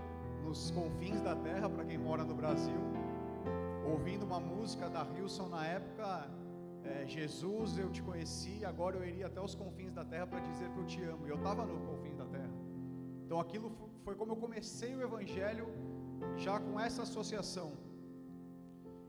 nos 0.46 0.72
confins 0.72 1.22
da 1.22 1.36
terra, 1.36 1.70
para 1.70 1.84
quem 1.84 1.98
mora 1.98 2.24
no 2.24 2.36
Brasil, 2.36 2.82
ouvindo 3.92 4.24
uma 4.30 4.40
música 4.40 4.90
da 4.90 5.04
Hilson 5.14 5.48
na 5.50 5.66
época, 5.66 6.08
é, 6.84 7.06
Jesus, 7.16 7.78
eu 7.78 7.90
te 7.96 8.02
conheci, 8.10 8.64
agora 8.66 8.98
eu 8.98 9.04
iria 9.12 9.28
até 9.28 9.42
os 9.42 9.54
confins 9.56 9.94
da 9.94 10.04
terra 10.04 10.28
para 10.28 10.40
dizer 10.40 10.70
que 10.72 10.78
eu 10.80 10.86
te 10.86 11.02
amo. 11.04 11.28
E 11.28 11.30
eu 11.30 11.36
estava 11.42 11.66
no 11.66 11.78
confins 11.90 12.18
da 12.18 12.26
terra. 12.26 12.52
Então 13.26 13.40
aquilo 13.40 13.70
fo- 13.70 13.90
foi 14.06 14.16
como 14.16 14.32
eu 14.34 14.36
comecei 14.46 14.96
o 14.96 15.02
evangelho 15.02 15.68
já 16.38 16.60
com 16.60 16.80
essa 16.80 17.02
associação. 17.04 17.70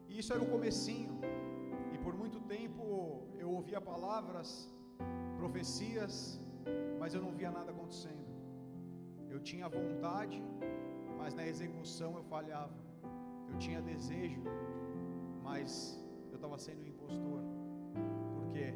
E 0.09 0.19
isso 0.19 0.33
era 0.33 0.43
o 0.43 0.47
comecinho. 0.47 1.15
E 1.95 1.99
por 1.99 2.15
muito 2.15 2.41
tempo 2.41 2.83
eu 3.39 3.51
ouvia 3.51 3.81
palavras, 3.81 4.71
profecias, 5.37 6.41
mas 7.01 7.15
eu 7.15 7.23
não 7.23 7.33
via 7.33 7.51
nada 7.51 7.71
acontecendo. 7.71 8.23
Eu 9.31 9.41
tinha 9.41 9.69
vontade, 9.69 10.43
mas 11.19 11.35
na 11.35 11.47
execução 11.47 12.17
eu 12.17 12.25
falhava. 12.25 12.92
Eu 13.53 13.59
tinha 13.59 13.81
desejo, 13.83 14.43
mas 15.43 16.01
eu 16.31 16.37
estava 16.37 16.57
sendo 16.59 16.83
um 16.83 16.87
impostor. 16.87 17.41
Por 18.35 18.47
quê? 18.53 18.75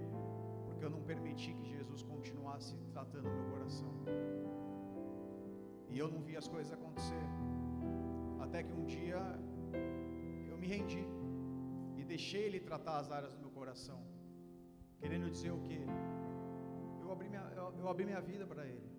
Porque 0.66 0.85
eu 0.85 0.90
não 0.90 1.02
permiti 1.02 1.54
que 1.54 1.66
Jesus 1.75 2.02
continuasse 2.02 2.76
tratando 2.92 3.30
meu 3.30 3.47
coração. 3.52 3.92
E 5.88 5.99
eu 5.99 6.09
não 6.09 6.21
via 6.21 6.38
as 6.38 6.47
coisas 6.47 6.73
acontecer. 6.73 7.25
Até 8.38 8.62
que 8.62 8.73
um 8.73 8.85
dia 8.85 9.18
eu 10.50 10.59
me 10.59 10.66
rendi 10.66 11.04
e 11.97 12.04
deixei 12.04 12.42
Ele 12.45 12.61
tratar 12.61 12.99
as 12.99 13.11
áreas 13.11 13.33
do 13.33 13.40
meu 13.40 13.50
coração, 13.50 14.00
querendo 14.99 15.30
dizer 15.30 15.52
o 15.52 15.61
que? 15.61 15.80
Eu 17.02 17.11
abri 17.11 17.28
minha, 17.30 17.47
eu, 17.56 17.73
eu 17.80 17.88
abri 17.88 18.04
minha 18.04 18.21
vida 18.21 18.47
para 18.47 18.66
Ele, 18.66 18.90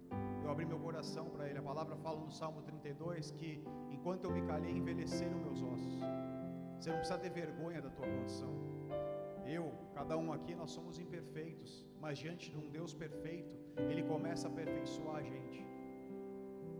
eu 0.43 0.49
abri 0.49 0.65
meu 0.65 0.79
coração 0.79 1.29
para 1.29 1.47
Ele. 1.47 1.59
A 1.59 1.61
palavra 1.61 1.95
fala 1.97 2.19
no 2.19 2.31
Salmo 2.31 2.63
32 2.63 3.31
que 3.31 3.63
enquanto 3.97 4.25
eu 4.25 4.31
me 4.31 4.43
calhei, 4.51 4.71
envelheceram 4.71 5.37
meus 5.39 5.61
ossos. 5.61 5.99
Você 6.79 6.89
não 6.91 6.99
precisa 6.99 7.19
ter 7.19 7.31
vergonha 7.31 7.81
da 7.81 7.89
tua 7.89 8.07
condição. 8.07 8.53
Eu, 9.45 9.73
cada 9.93 10.15
um 10.17 10.31
aqui, 10.31 10.53
nós 10.53 10.71
somos 10.71 10.99
imperfeitos, 10.99 11.85
mas 11.99 12.17
diante 12.19 12.51
de 12.51 12.57
um 12.57 12.69
Deus 12.69 12.93
perfeito, 12.93 13.57
Ele 13.89 14.03
começa 14.03 14.47
a 14.47 14.51
aperfeiçoar 14.51 15.17
a 15.17 15.23
gente. 15.23 15.65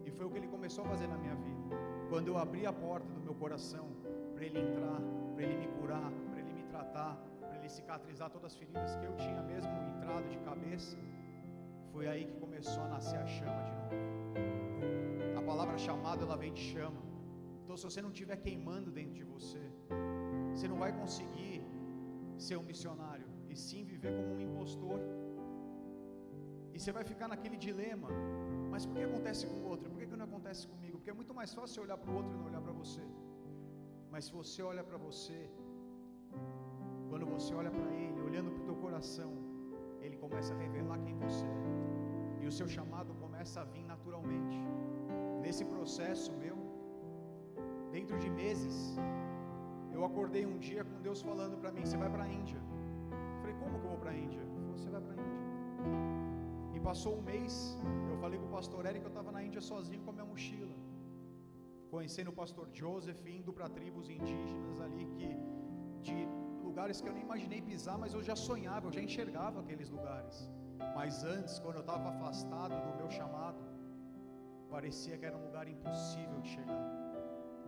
E 0.05 0.11
foi 0.11 0.25
o 0.25 0.29
que 0.29 0.37
Ele 0.37 0.47
começou 0.47 0.83
a 0.85 0.87
fazer 0.89 1.07
na 1.07 1.17
minha 1.17 1.35
vida. 1.35 1.75
Quando 2.09 2.27
eu 2.27 2.37
abri 2.37 2.65
a 2.65 2.73
porta 2.73 3.11
do 3.11 3.21
meu 3.21 3.33
coração 3.33 3.87
para 4.33 4.45
Ele 4.45 4.59
entrar, 4.59 5.01
para 5.33 5.43
Ele 5.43 5.57
me 5.57 5.67
curar, 5.79 6.11
para 6.29 6.39
Ele 6.39 6.53
me 6.53 6.63
tratar, 6.63 7.15
para 7.41 7.57
Ele 7.57 7.69
cicatrizar 7.69 8.29
todas 8.29 8.51
as 8.51 8.57
feridas 8.57 8.95
que 8.95 9.05
eu 9.05 9.15
tinha 9.15 9.41
mesmo 9.41 9.71
entrado 9.89 10.29
de 10.29 10.37
cabeça, 10.49 10.97
foi 11.91 12.07
aí 12.07 12.25
que 12.25 12.37
começou 12.39 12.83
a 12.83 12.87
nascer 12.89 13.17
a 13.17 13.25
chama 13.25 13.63
de 13.63 13.71
novo. 13.71 15.37
A 15.39 15.41
palavra 15.41 15.77
chamado 15.77 16.23
ela 16.23 16.37
vem 16.37 16.53
de 16.53 16.61
chama. 16.61 17.06
Se 17.79 17.85
você 17.87 18.01
não 18.05 18.11
estiver 18.13 18.37
queimando 18.45 18.89
dentro 18.97 19.15
de 19.19 19.25
você, 19.33 19.63
você 20.51 20.67
não 20.71 20.77
vai 20.83 20.91
conseguir 20.99 21.57
ser 22.45 22.55
um 22.61 22.65
missionário, 22.71 23.27
e 23.51 23.55
sim 23.55 23.81
viver 23.91 24.11
como 24.17 24.31
um 24.35 24.41
impostor. 24.47 24.99
E 26.73 26.79
você 26.79 26.91
vai 26.97 27.03
ficar 27.11 27.27
naquele 27.33 27.57
dilema: 27.67 28.09
mas 28.71 28.85
por 28.87 28.95
que 28.97 29.03
acontece 29.11 29.45
com 29.49 29.57
o 29.61 29.67
outro? 29.73 29.91
Por 29.91 29.99
que, 29.99 30.07
que 30.07 30.17
não 30.21 30.25
acontece 30.31 30.63
comigo? 30.73 30.97
Porque 30.97 31.13
é 31.15 31.19
muito 31.21 31.35
mais 31.39 31.53
fácil 31.59 31.83
olhar 31.83 31.97
para 32.01 32.11
o 32.11 32.15
outro 32.19 32.33
e 32.33 32.37
não 32.39 32.47
olhar 32.49 32.61
para 32.67 32.75
você. 32.81 33.05
Mas 34.11 34.25
se 34.25 34.33
você 34.39 34.61
olha 34.71 34.83
para 34.89 34.97
você, 34.97 35.39
quando 37.09 37.27
você 37.35 37.53
olha 37.53 37.71
para 37.77 37.89
Ele, 38.03 38.19
olhando 38.29 38.51
para 38.53 38.63
o 38.63 38.65
teu 38.69 38.77
coração, 38.85 39.31
Ele 40.01 40.17
começa 40.17 40.51
a 40.55 40.57
revelar 40.57 40.99
quem 41.05 41.15
você 41.25 41.45
é. 41.45 42.43
E 42.43 42.47
o 42.47 42.51
seu 42.59 42.67
chamado 42.67 43.13
começa 43.25 43.61
a 43.61 43.65
vir 43.65 43.85
naturalmente. 43.93 44.59
Nesse 45.45 45.63
processo 45.65 46.31
meu, 46.43 46.66
dentro 47.97 48.17
de 48.23 48.29
meses, 48.41 48.75
eu 49.95 50.01
acordei 50.09 50.43
um 50.53 50.57
dia 50.67 50.83
com 50.89 50.97
Deus 51.07 51.19
falando 51.29 51.55
para 51.61 51.71
mim: 51.75 51.83
Você 51.85 51.97
vai 52.03 52.09
para 52.15 52.23
a 52.27 52.31
Índia. 52.39 52.59
Eu 53.11 53.39
falei: 53.41 53.55
Como 53.61 53.79
que 53.79 53.85
eu 53.87 53.91
vou 53.93 53.99
para 54.03 54.11
a 54.15 54.17
Índia? 54.25 54.41
Ele 54.43 54.51
falou: 54.55 54.73
Você 54.77 54.89
vai 54.95 55.01
para 55.05 55.13
a 55.15 55.19
Índia. 55.25 55.45
E 56.75 56.79
passou 56.89 57.13
um 57.19 57.23
mês, 57.31 57.53
eu 58.11 58.17
falei 58.23 58.37
com 58.41 58.47
o 58.49 58.53
pastor 58.59 58.85
Eric 58.89 58.99
que 59.03 59.09
eu 59.11 59.15
estava 59.15 59.31
na 59.37 59.41
Índia 59.47 59.61
sozinho 59.71 60.01
com 60.03 60.11
a 60.11 60.17
minha 60.17 60.27
mochila. 60.33 60.75
Conhecendo 61.95 62.29
o 62.33 62.37
pastor 62.41 62.67
Joseph, 62.81 63.23
indo 63.37 63.51
para 63.57 63.67
tribos 63.77 64.07
indígenas 64.17 64.77
ali, 64.85 65.05
que 65.15 65.29
de 66.07 66.17
lugares 66.67 67.01
que 67.01 67.07
eu 67.09 67.15
nem 67.17 67.23
imaginei 67.29 67.61
pisar, 67.71 67.97
mas 68.03 68.13
eu 68.17 68.21
já 68.29 68.35
sonhava, 68.49 68.85
eu 68.87 68.93
já 68.97 69.01
enxergava 69.07 69.61
aqueles 69.63 69.89
lugares. 69.97 70.37
Mas 70.97 71.23
antes, 71.37 71.57
quando 71.63 71.77
eu 71.81 71.85
estava 71.87 72.09
afastado 72.13 72.75
do 72.85 72.91
meu 72.99 73.09
chamado, 73.17 73.63
parecia 74.75 75.17
que 75.17 75.25
era 75.29 75.37
um 75.41 75.45
lugar 75.47 75.67
impossível 75.75 76.39
de 76.45 76.49
chegar. 76.55 77.06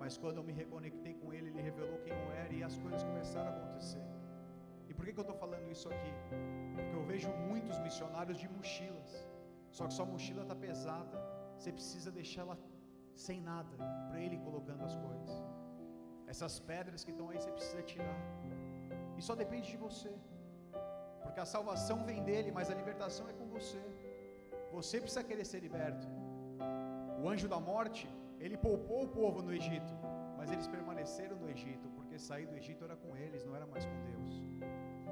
Mas 0.01 0.17
quando 0.21 0.37
eu 0.37 0.45
me 0.49 0.53
reconectei 0.61 1.13
com 1.19 1.33
Ele, 1.33 1.49
Ele 1.49 1.61
revelou 1.69 1.97
quem 2.05 2.13
eu 2.13 2.31
era 2.43 2.53
e 2.53 2.63
as 2.69 2.77
coisas 2.83 3.03
começaram 3.03 3.49
a 3.51 3.55
acontecer. 3.55 4.05
E 4.89 4.93
por 4.93 5.05
que, 5.05 5.13
que 5.13 5.19
eu 5.19 5.27
estou 5.27 5.37
falando 5.43 5.69
isso 5.75 5.87
aqui? 5.93 6.13
Porque 6.75 6.95
eu 6.99 7.03
vejo 7.11 7.29
muitos 7.49 7.77
missionários 7.79 8.37
de 8.43 8.47
mochilas, 8.55 9.11
só 9.77 9.85
que 9.87 9.93
sua 9.93 10.05
mochila 10.13 10.43
está 10.43 10.55
pesada, 10.55 11.17
você 11.57 11.71
precisa 11.71 12.11
deixá-la 12.19 12.57
sem 13.13 13.39
nada, 13.51 13.75
para 14.07 14.19
Ele 14.25 14.37
colocando 14.47 14.83
as 14.89 14.95
coisas. 14.95 15.31
Essas 16.33 16.59
pedras 16.71 17.03
que 17.03 17.11
estão 17.11 17.29
aí 17.29 17.39
você 17.39 17.51
precisa 17.51 17.83
tirar, 17.91 18.19
e 19.17 19.21
só 19.21 19.35
depende 19.35 19.69
de 19.69 19.77
você, 19.77 20.11
porque 21.23 21.41
a 21.41 21.45
salvação 21.45 21.97
vem 22.09 22.23
dele, 22.23 22.51
mas 22.51 22.71
a 22.71 22.75
libertação 22.81 23.27
é 23.29 23.33
com 23.33 23.47
você. 23.55 23.81
Você 24.71 24.99
precisa 25.01 25.23
querer 25.23 25.45
ser 25.45 25.59
liberto. 25.67 26.07
O 27.21 27.27
anjo 27.31 27.47
da 27.53 27.59
morte, 27.59 28.07
ele 28.39 28.57
poupou 28.57 29.03
o 29.03 29.07
povo 29.07 29.41
no 29.41 29.53
Egito, 29.53 29.93
mas 30.37 30.51
eles 30.51 30.67
permaneceram 30.67 31.37
no 31.37 31.49
Egito, 31.49 31.89
porque 31.95 32.17
sair 32.17 32.45
do 32.47 32.55
Egito 32.55 32.83
era 32.83 32.95
com 32.95 33.15
eles, 33.15 33.45
não 33.45 33.55
era 33.55 33.67
mais 33.67 33.85
com 33.85 33.97
Deus. 34.11 34.43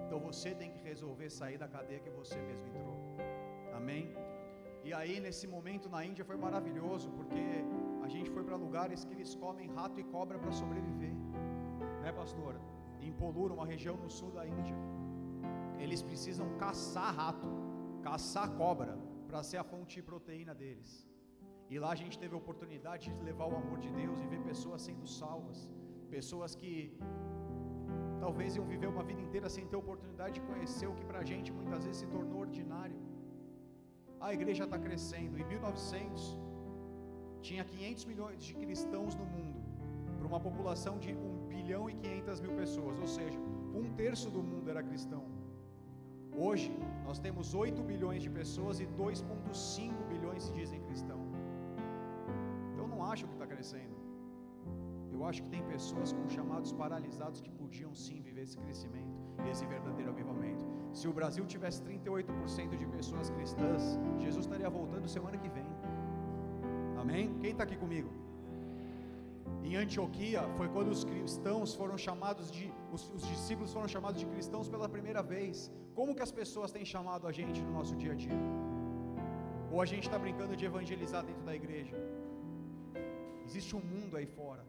Então 0.06 0.20
você 0.20 0.56
tem 0.56 0.72
que 0.72 0.82
resolver 0.82 1.30
sair 1.30 1.58
da 1.58 1.68
cadeia 1.68 2.00
que 2.00 2.10
você 2.10 2.38
mesmo 2.42 2.68
entrou. 2.68 2.98
Amém? 3.76 4.14
E 4.88 4.94
aí, 4.94 5.20
nesse 5.20 5.46
momento 5.48 5.90
na 5.90 6.06
Índia 6.06 6.24
foi 6.24 6.38
maravilhoso, 6.38 7.10
porque 7.12 7.46
a 8.06 8.08
gente 8.08 8.30
foi 8.30 8.44
para 8.44 8.56
lugares 8.56 9.04
que 9.04 9.14
eles 9.14 9.36
comem 9.36 9.68
rato 9.68 10.00
e 10.00 10.04
cobra 10.04 10.40
para 10.40 10.52
sobreviver, 10.52 11.14
né, 12.02 12.12
pastora? 12.14 12.60
Em 13.02 13.12
Polura, 13.12 13.54
uma 13.54 13.66
região 13.66 13.98
no 13.98 14.10
sul 14.10 14.32
da 14.32 14.48
Índia, 14.48 14.78
eles 15.78 16.02
precisam 16.02 16.58
caçar 16.58 17.14
rato, 17.14 17.50
caçar 18.02 18.50
cobra, 18.56 18.98
para 19.28 19.44
ser 19.44 19.58
a 19.58 19.64
fonte 19.64 19.96
de 19.96 20.04
proteína 20.04 20.56
deles. 20.56 21.06
E 21.70 21.78
lá 21.84 21.90
a 21.96 22.00
gente 22.02 22.18
teve 22.22 22.34
a 22.36 22.40
oportunidade 22.44 23.06
de 23.16 23.24
levar 23.30 23.48
o 23.54 23.56
amor 23.62 23.78
de 23.86 23.90
Deus 24.02 24.18
e 24.22 24.28
ver 24.34 24.42
pessoas 24.52 24.82
sendo 24.88 25.06
salvas, 25.20 25.60
pessoas 26.16 26.56
que 26.60 26.74
talvez 28.24 28.56
iam 28.58 28.66
viver 28.74 28.90
uma 28.96 29.04
vida 29.10 29.22
inteira 29.26 29.50
sem 29.56 29.66
ter 29.70 29.76
a 29.76 29.80
oportunidade 29.86 30.36
de 30.38 30.42
conhecer 30.50 30.88
o 30.92 30.96
que 31.00 31.06
para 31.10 31.20
a 31.24 31.26
gente 31.32 31.52
muitas 31.60 31.84
vezes 31.86 32.00
se 32.04 32.08
tornou 32.16 32.40
ordinário. 32.48 32.98
A 34.28 34.34
igreja 34.38 34.64
está 34.64 34.80
crescendo. 34.86 35.38
Em 35.42 35.46
1900 35.56 36.38
tinha 37.48 37.64
500 37.64 38.06
milhões 38.12 38.40
de 38.48 38.54
cristãos 38.62 39.14
no 39.22 39.26
mundo, 39.26 39.60
para 40.18 40.28
uma 40.32 40.40
população 40.48 40.98
de 41.04 41.12
1 41.14 41.48
bilhão 41.54 41.84
e 41.90 41.94
500 41.94 42.40
mil 42.46 42.54
pessoas, 42.62 42.98
ou 43.06 43.10
seja, 43.18 43.40
um 43.80 43.86
terço 44.02 44.30
do 44.30 44.42
mundo 44.50 44.70
era 44.74 44.82
cristão. 44.82 45.24
Hoje 46.46 46.72
nós 47.06 47.20
temos 47.20 47.54
8 47.54 47.82
bilhões 47.92 48.22
de 48.24 48.30
pessoas 48.30 48.80
e 48.80 48.88
2,5 48.88 50.08
bilhões 50.12 50.44
se 50.44 50.54
dizem 50.54 50.82
cristão 50.90 51.17
acham 53.18 53.30
que 53.30 53.38
está 53.40 53.48
crescendo. 53.54 53.96
Eu 55.16 55.22
acho 55.28 55.42
que 55.44 55.50
tem 55.54 55.64
pessoas 55.74 56.10
com 56.18 56.26
chamados 56.38 56.72
paralisados 56.82 57.40
que 57.46 57.52
podiam 57.62 57.92
sim 58.04 58.18
viver 58.28 58.44
esse 58.48 58.58
crescimento 58.64 59.16
e 59.44 59.50
esse 59.54 59.66
verdadeiro 59.66 60.12
avivamento. 60.12 60.64
Se 61.00 61.08
o 61.12 61.14
Brasil 61.20 61.44
tivesse 61.54 61.80
38% 61.82 62.76
de 62.82 62.86
pessoas 62.98 63.32
cristãs, 63.36 63.84
Jesus 64.26 64.46
estaria 64.46 64.70
voltando 64.78 65.08
semana 65.18 65.38
que 65.44 65.50
vem. 65.58 65.70
Amém? 67.04 67.26
Quem 67.42 67.52
está 67.54 67.64
aqui 67.68 67.78
comigo? 67.86 68.12
Em 69.68 69.76
Antioquia 69.84 70.44
foi 70.58 70.68
quando 70.76 70.92
os 70.98 71.04
cristãos 71.12 71.74
foram 71.80 71.98
chamados 72.08 72.52
de, 72.58 72.66
os, 72.96 73.04
os, 73.16 73.24
discípulos 73.34 73.74
foram 73.78 73.88
chamados 73.96 74.20
de 74.24 74.28
cristãos 74.34 74.70
pela 74.74 74.88
primeira 74.96 75.24
vez. 75.34 75.72
Como 75.98 76.16
que 76.16 76.26
as 76.28 76.34
pessoas 76.42 76.72
têm 76.76 76.86
chamado 76.94 77.26
a 77.32 77.34
gente 77.40 77.60
no 77.68 77.74
nosso 77.80 77.96
dia 78.04 78.14
a 78.16 78.20
dia? 78.28 78.44
Ou 79.72 79.82
a 79.82 79.88
gente 79.92 80.06
está 80.10 80.20
brincando 80.26 80.56
de 80.56 80.66
evangelizar 80.72 81.24
dentro 81.30 81.44
da 81.50 81.56
igreja? 81.62 81.98
Existe 83.48 83.74
um 83.80 83.84
mundo 83.94 84.14
aí 84.20 84.28
fora. 84.40 84.64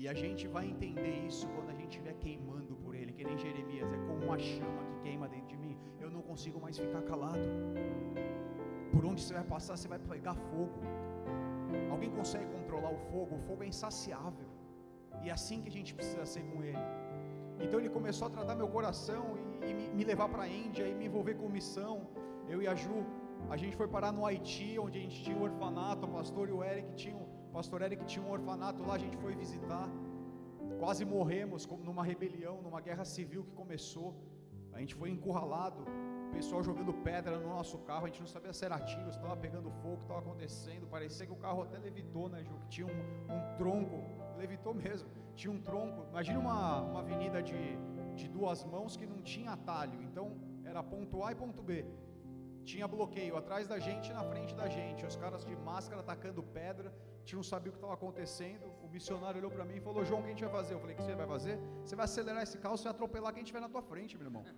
E 0.00 0.04
a 0.12 0.14
gente 0.20 0.44
vai 0.54 0.64
entender 0.72 1.14
isso 1.28 1.46
quando 1.54 1.70
a 1.70 1.76
gente 1.78 1.90
estiver 1.92 2.14
queimando 2.24 2.74
por 2.84 2.92
ele, 2.98 3.12
que 3.16 3.24
nem 3.28 3.36
Jeremias, 3.44 3.92
é 3.96 3.98
como 4.08 4.24
uma 4.28 4.38
chama 4.38 4.80
que 4.88 4.96
queima 5.04 5.28
dentro 5.34 5.48
de 5.52 5.58
mim. 5.64 5.76
Eu 6.04 6.10
não 6.16 6.22
consigo 6.30 6.60
mais 6.64 6.76
ficar 6.84 7.02
calado. 7.10 7.48
Por 8.92 9.04
onde 9.08 9.20
você 9.22 9.34
vai 9.38 9.44
passar, 9.54 9.76
você 9.76 9.88
vai 9.94 10.00
pegar 10.00 10.34
fogo. 10.50 10.80
Alguém 11.94 12.10
consegue 12.10 12.46
controlar 12.56 12.92
o 12.98 13.00
fogo? 13.10 13.36
O 13.36 13.42
fogo 13.48 13.62
é 13.62 13.68
insaciável. 13.68 14.48
E 15.22 15.28
é 15.28 15.32
assim 15.38 15.60
que 15.62 15.68
a 15.72 15.76
gente 15.78 15.94
precisa 15.94 16.26
ser 16.34 16.42
com 16.50 16.58
ele. 16.64 16.84
Então 17.60 17.78
ele 17.78 17.90
começou 17.98 18.26
a 18.26 18.30
tratar 18.30 18.56
meu 18.56 18.68
coração 18.76 19.24
e, 19.38 19.70
e 19.70 19.74
me, 19.78 19.88
me 19.98 20.04
levar 20.04 20.28
para 20.28 20.44
a 20.44 20.48
Índia 20.48 20.84
e 20.88 20.94
me 21.00 21.06
envolver 21.06 21.34
com 21.34 21.48
missão. 21.48 21.94
Eu 22.48 22.60
e 22.62 22.66
a 22.66 22.74
Ju, 22.82 23.00
a 23.48 23.56
gente 23.56 23.76
foi 23.76 23.88
parar 23.96 24.12
no 24.12 24.24
Haiti, 24.26 24.70
onde 24.78 24.98
a 24.98 25.02
gente 25.02 25.22
tinha 25.22 25.36
um 25.36 25.42
orfanato, 25.42 26.06
o 26.06 26.10
pastor 26.18 26.48
e 26.48 26.52
o 26.52 26.62
Eric 26.64 26.94
tinham 26.94 27.27
pastor 27.48 27.82
Eric 27.82 28.04
tinha 28.04 28.24
um 28.24 28.30
orfanato 28.30 28.82
lá, 28.82 28.94
a 28.94 28.98
gente 28.98 29.16
foi 29.16 29.34
visitar. 29.34 29.88
Quase 30.78 31.04
morremos 31.04 31.66
numa 31.84 32.04
rebelião, 32.04 32.62
numa 32.62 32.80
guerra 32.80 33.04
civil 33.04 33.44
que 33.44 33.52
começou. 33.52 34.14
A 34.72 34.80
gente 34.80 34.94
foi 34.94 35.10
encurralado, 35.10 35.84
o 36.28 36.32
pessoal 36.32 36.62
jogando 36.62 36.92
pedra 36.92 37.38
no 37.38 37.48
nosso 37.48 37.78
carro, 37.78 38.04
a 38.04 38.08
gente 38.08 38.20
não 38.20 38.28
sabia 38.28 38.52
se 38.52 38.64
era 38.64 38.78
tiro, 38.78 39.08
estava 39.08 39.36
pegando 39.36 39.70
fogo, 39.82 40.02
estava 40.02 40.20
acontecendo. 40.20 40.86
Parecia 40.86 41.26
que 41.26 41.32
o 41.32 41.36
carro 41.36 41.62
até 41.62 41.78
levitou, 41.78 42.28
né, 42.28 42.44
Ju? 42.44 42.54
Que 42.60 42.68
tinha 42.68 42.86
um, 42.86 42.90
um 42.90 43.56
tronco, 43.56 43.96
levitou 44.36 44.72
mesmo, 44.74 45.08
tinha 45.34 45.52
um 45.52 45.60
tronco. 45.60 46.06
Imagina 46.10 46.38
uma, 46.38 46.82
uma 46.82 47.00
avenida 47.00 47.42
de, 47.42 47.76
de 48.14 48.28
duas 48.28 48.64
mãos 48.64 48.96
que 48.96 49.06
não 49.06 49.20
tinha 49.20 49.52
atalho, 49.52 50.00
então 50.02 50.36
era 50.64 50.82
ponto 50.82 51.24
A 51.24 51.32
e 51.32 51.34
ponto 51.34 51.62
B 51.62 51.84
tinha 52.68 52.86
bloqueio 52.86 53.34
atrás 53.34 53.66
da 53.66 53.78
gente 53.78 54.10
e 54.10 54.12
na 54.12 54.22
frente 54.22 54.54
da 54.54 54.68
gente, 54.68 55.06
os 55.06 55.16
caras 55.16 55.42
de 55.42 55.56
máscara 55.56 56.02
atacando 56.02 56.42
pedra, 56.42 56.92
gente 57.28 57.36
não 57.36 57.42
sabia 57.42 57.70
o 57.70 57.72
que 57.72 57.78
estava 57.78 57.94
acontecendo. 58.00 58.66
O 58.82 58.88
missionário 58.88 59.38
olhou 59.40 59.50
para 59.56 59.64
mim 59.70 59.76
e 59.76 59.80
falou: 59.80 60.02
João, 60.08 60.20
o 60.20 60.22
que 60.22 60.28
a 60.28 60.32
gente 60.32 60.44
vai 60.46 60.54
fazer? 60.58 60.72
Eu 60.74 60.80
falei: 60.80 60.94
O 60.94 60.98
que 60.98 61.04
você 61.04 61.14
vai 61.14 61.26
fazer? 61.26 61.56
Você 61.84 61.94
vai 61.94 62.04
acelerar 62.04 62.42
esse 62.42 62.58
carro, 62.62 62.76
você 62.76 62.84
vai 62.84 62.92
atropelar 62.92 63.32
quem 63.34 63.42
estiver 63.42 63.60
na 63.60 63.68
tua 63.68 63.82
frente, 63.82 64.16
meu 64.16 64.26
irmão. 64.28 64.44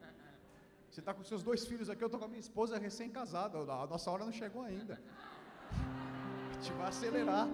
Você 0.91 0.99
está 0.99 1.15
com 1.15 1.23
seus 1.23 1.43
dois 1.49 1.65
filhos 1.71 1.89
aqui, 1.89 2.03
eu 2.03 2.07
estou 2.07 2.19
com 2.19 2.27
a 2.27 2.29
minha 2.29 2.41
esposa 2.41 2.77
recém-casada. 2.77 3.59
A 3.59 3.87
nossa 3.87 4.11
hora 4.11 4.25
não 4.25 4.33
chegou 4.33 4.63
ainda. 4.63 5.01
A 6.51 6.53
gente 6.55 6.73
vai 6.73 6.89
acelerar. 6.89 7.47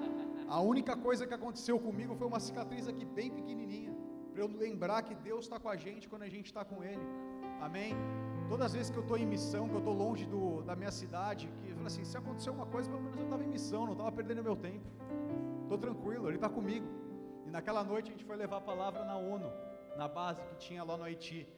A 0.48 0.60
única 0.62 0.96
coisa 0.96 1.26
que 1.26 1.34
aconteceu 1.34 1.78
comigo 1.78 2.16
foi 2.16 2.26
uma 2.26 2.40
cicatriz 2.40 2.88
aqui 2.88 3.04
bem 3.04 3.30
pequenininha, 3.30 3.94
para 4.32 4.40
eu 4.42 4.48
lembrar 4.48 5.02
que 5.02 5.14
Deus 5.14 5.44
está 5.44 5.60
com 5.60 5.68
a 5.68 5.76
gente 5.76 6.08
quando 6.08 6.22
a 6.22 6.30
gente 6.30 6.46
está 6.46 6.64
com 6.64 6.82
Ele. 6.82 7.06
Amém? 7.60 7.94
Todas 8.48 8.66
as 8.66 8.74
vezes 8.74 8.90
que 8.90 8.96
eu 8.96 9.02
estou 9.02 9.18
em 9.18 9.26
missão, 9.26 9.68
que 9.68 9.74
eu 9.74 9.78
estou 9.78 9.92
longe 9.92 10.24
do, 10.24 10.62
da 10.62 10.76
minha 10.76 10.90
cidade, 10.90 11.50
que 11.60 11.70
eu 11.70 11.74
falo 11.74 11.86
assim, 11.86 12.04
se 12.04 12.16
acontecer 12.16 12.50
uma 12.50 12.66
coisa, 12.66 12.88
pelo 12.88 13.02
menos 13.02 13.18
eu 13.18 13.24
estava 13.24 13.42
em 13.42 13.48
missão, 13.48 13.84
não 13.84 13.92
estava 13.92 14.12
perdendo 14.12 14.42
meu 14.42 14.54
tempo. 14.54 14.86
Estou 15.62 15.78
tranquilo, 15.78 16.28
Ele 16.28 16.36
está 16.36 16.48
comigo. 16.48 16.86
E 17.46 17.50
naquela 17.50 17.82
noite 17.82 18.08
a 18.08 18.12
gente 18.12 18.24
foi 18.24 18.36
levar 18.36 18.58
a 18.58 18.60
palavra 18.60 19.04
na 19.04 19.16
ONU, 19.16 19.50
na 19.96 20.06
base 20.06 20.42
que 20.44 20.56
tinha 20.56 20.84
lá 20.84 20.96
no 20.96 21.04
Haiti. 21.04 21.48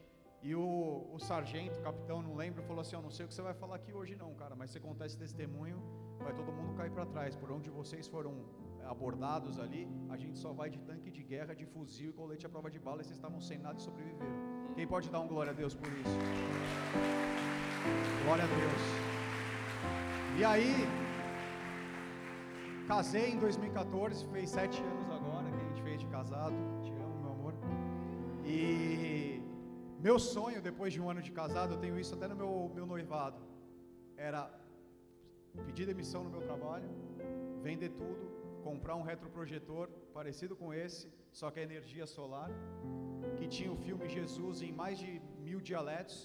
E 0.42 0.54
o, 0.54 1.10
o 1.12 1.18
sargento, 1.18 1.78
o 1.78 1.82
capitão, 1.82 2.22
não 2.22 2.34
lembro, 2.36 2.62
falou 2.62 2.80
assim: 2.80 2.96
Eu 2.96 3.02
não 3.02 3.10
sei 3.10 3.26
o 3.26 3.28
que 3.28 3.34
você 3.34 3.42
vai 3.42 3.54
falar 3.54 3.76
aqui 3.76 3.92
hoje, 3.92 4.14
não, 4.14 4.32
cara, 4.34 4.54
mas 4.54 4.70
se 4.70 4.80
contar 4.80 5.06
esse 5.06 5.18
testemunho, 5.18 5.82
vai 6.18 6.32
todo 6.32 6.52
mundo 6.52 6.74
cair 6.74 6.90
para 6.90 7.04
trás. 7.04 7.34
Por 7.36 7.50
onde 7.50 7.68
vocês 7.68 8.06
foram 8.06 8.32
abordados 8.86 9.58
ali, 9.58 9.86
a 10.08 10.16
gente 10.16 10.38
só 10.38 10.52
vai 10.52 10.70
de 10.70 10.78
tanque 10.80 11.10
de 11.10 11.22
guerra, 11.22 11.54
de 11.54 11.66
fuzil 11.66 12.10
e 12.10 12.12
colete 12.12 12.46
à 12.46 12.48
prova 12.48 12.70
de 12.70 12.78
bala, 12.78 13.02
e 13.02 13.04
vocês 13.04 13.16
estavam 13.16 13.40
sem 13.40 13.58
nada 13.58 13.78
e 13.78 13.82
sobreviveram. 13.82 14.47
Quem 14.78 14.86
pode 14.86 15.10
dar 15.10 15.18
um 15.18 15.26
glória 15.26 15.50
a 15.50 15.54
Deus 15.60 15.74
por 15.74 15.88
isso? 15.88 16.18
Glória 18.24 18.44
a 18.44 18.46
Deus. 18.46 18.82
E 20.38 20.44
aí, 20.44 20.72
casei 22.86 23.30
em 23.30 23.38
2014, 23.40 24.24
fez 24.28 24.50
sete 24.50 24.80
anos 24.80 25.10
agora 25.10 25.50
que 25.50 25.56
a 25.56 25.64
gente 25.68 25.82
fez 25.82 26.00
de 26.00 26.06
casado. 26.06 26.54
Te 26.84 26.92
amo, 26.92 27.18
meu 27.24 27.32
amor. 27.32 27.54
E 28.46 29.42
meu 29.98 30.16
sonho, 30.16 30.62
depois 30.62 30.92
de 30.92 31.00
um 31.00 31.10
ano 31.10 31.22
de 31.22 31.32
casado, 31.32 31.74
eu 31.74 31.78
tenho 31.78 31.98
isso 31.98 32.14
até 32.14 32.28
no 32.28 32.36
meu, 32.36 32.70
meu 32.72 32.86
noivado, 32.86 33.42
era 34.16 34.48
pedir 35.66 35.86
demissão 35.86 36.22
no 36.22 36.30
meu 36.30 36.42
trabalho, 36.42 36.88
vender 37.64 37.88
tudo, 37.88 38.30
comprar 38.62 38.94
um 38.94 39.02
retroprojetor 39.02 39.88
parecido 40.14 40.54
com 40.54 40.72
esse, 40.72 41.12
só 41.32 41.50
que 41.50 41.58
a 41.58 41.64
energia 41.64 42.06
solar, 42.06 42.48
que 43.38 43.46
tinha 43.56 43.70
o 43.76 43.78
filme 43.86 44.08
Jesus 44.08 44.62
em 44.68 44.72
mais 44.72 44.98
de 44.98 45.12
mil 45.46 45.60
dialetos, 45.60 46.18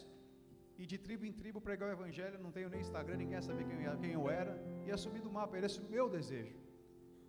e 0.77 0.85
de 0.85 0.97
tribo 0.97 1.25
em 1.25 1.31
tribo 1.31 1.61
pregar 1.61 1.89
o 1.89 1.91
evangelho, 1.97 2.39
não 2.45 2.51
tenho 2.51 2.69
nem 2.69 2.81
Instagram, 2.81 3.17
ninguém 3.17 3.41
saber 3.41 3.65
quem, 4.01 4.11
eu 4.11 4.29
era, 4.29 4.53
e 4.85 4.91
assumir 4.91 5.21
do 5.21 5.31
mapa, 5.31 5.57
esse 5.57 5.79
é 5.79 5.83
o 5.83 5.89
meu 5.89 6.09
desejo. 6.09 6.57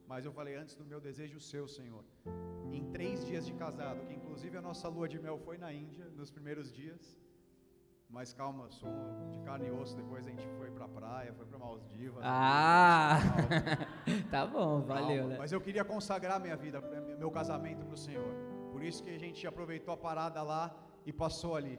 Mas 0.06 0.24
eu 0.24 0.32
falei 0.32 0.54
antes 0.54 0.74
do 0.74 0.84
meu 0.84 1.00
desejo, 1.00 1.36
o 1.36 1.40
seu, 1.40 1.66
Senhor. 1.66 2.04
Em 2.72 2.84
três 2.90 3.24
dias 3.24 3.46
de 3.46 3.54
casado, 3.54 4.00
que 4.06 4.14
inclusive 4.14 4.56
a 4.56 4.62
nossa 4.62 4.88
lua 4.88 5.08
de 5.08 5.18
mel 5.18 5.38
foi 5.38 5.56
na 5.56 5.72
Índia, 5.72 6.06
nos 6.16 6.30
primeiros 6.30 6.72
dias. 6.72 7.18
Mas 8.08 8.32
calma, 8.32 8.70
sou 8.70 8.90
de 9.30 9.40
carne 9.40 9.68
e 9.68 9.70
osso. 9.70 9.96
Depois 9.96 10.26
a 10.26 10.30
gente 10.30 10.46
foi 10.58 10.70
pra 10.70 10.86
praia, 10.86 11.32
foi 11.32 11.46
pra 11.46 11.58
Maldivas. 11.58 12.22
Ah! 12.22 13.18
tá 14.30 14.46
bom, 14.46 14.82
valeu. 14.82 15.26
Né? 15.26 15.38
Mas 15.38 15.52
eu 15.52 15.60
queria 15.60 15.84
consagrar 15.84 16.38
minha 16.38 16.56
vida, 16.56 16.80
meu 17.18 17.30
casamento 17.30 17.84
para 17.84 17.94
o 17.94 17.96
Senhor. 17.96 18.53
Isso 18.86 19.02
que 19.02 19.10
a 19.10 19.18
gente 19.18 19.46
aproveitou 19.46 19.92
a 19.94 19.96
parada 19.96 20.42
lá 20.42 20.74
e 21.06 21.12
passou 21.12 21.56
ali. 21.56 21.78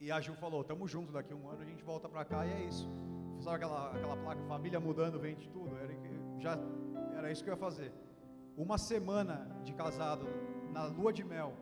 E 0.00 0.10
a 0.10 0.20
Ju 0.20 0.34
falou: 0.34 0.64
Tamo 0.64 0.88
junto, 0.88 1.12
daqui 1.12 1.32
a 1.32 1.36
um 1.36 1.48
ano 1.48 1.62
a 1.62 1.64
gente 1.64 1.82
volta 1.84 2.08
pra 2.08 2.24
cá 2.24 2.46
e 2.46 2.52
é 2.52 2.60
isso. 2.64 2.88
Sabe 3.40 3.56
aquela, 3.56 3.90
aquela 3.96 4.16
placa, 4.16 4.42
família 4.44 4.80
mudando, 4.80 5.18
vem 5.18 5.36
de 5.36 5.48
tudo? 5.48 5.76
Era, 5.76 5.94
já 6.38 6.58
era 7.16 7.30
isso 7.30 7.44
que 7.44 7.50
eu 7.50 7.54
ia 7.54 7.60
fazer. 7.60 7.92
Uma 8.56 8.76
semana 8.76 9.36
de 9.62 9.72
casado, 9.72 10.26
na 10.70 10.84
lua 10.84 11.12
de 11.12 11.24
mel, 11.24 11.54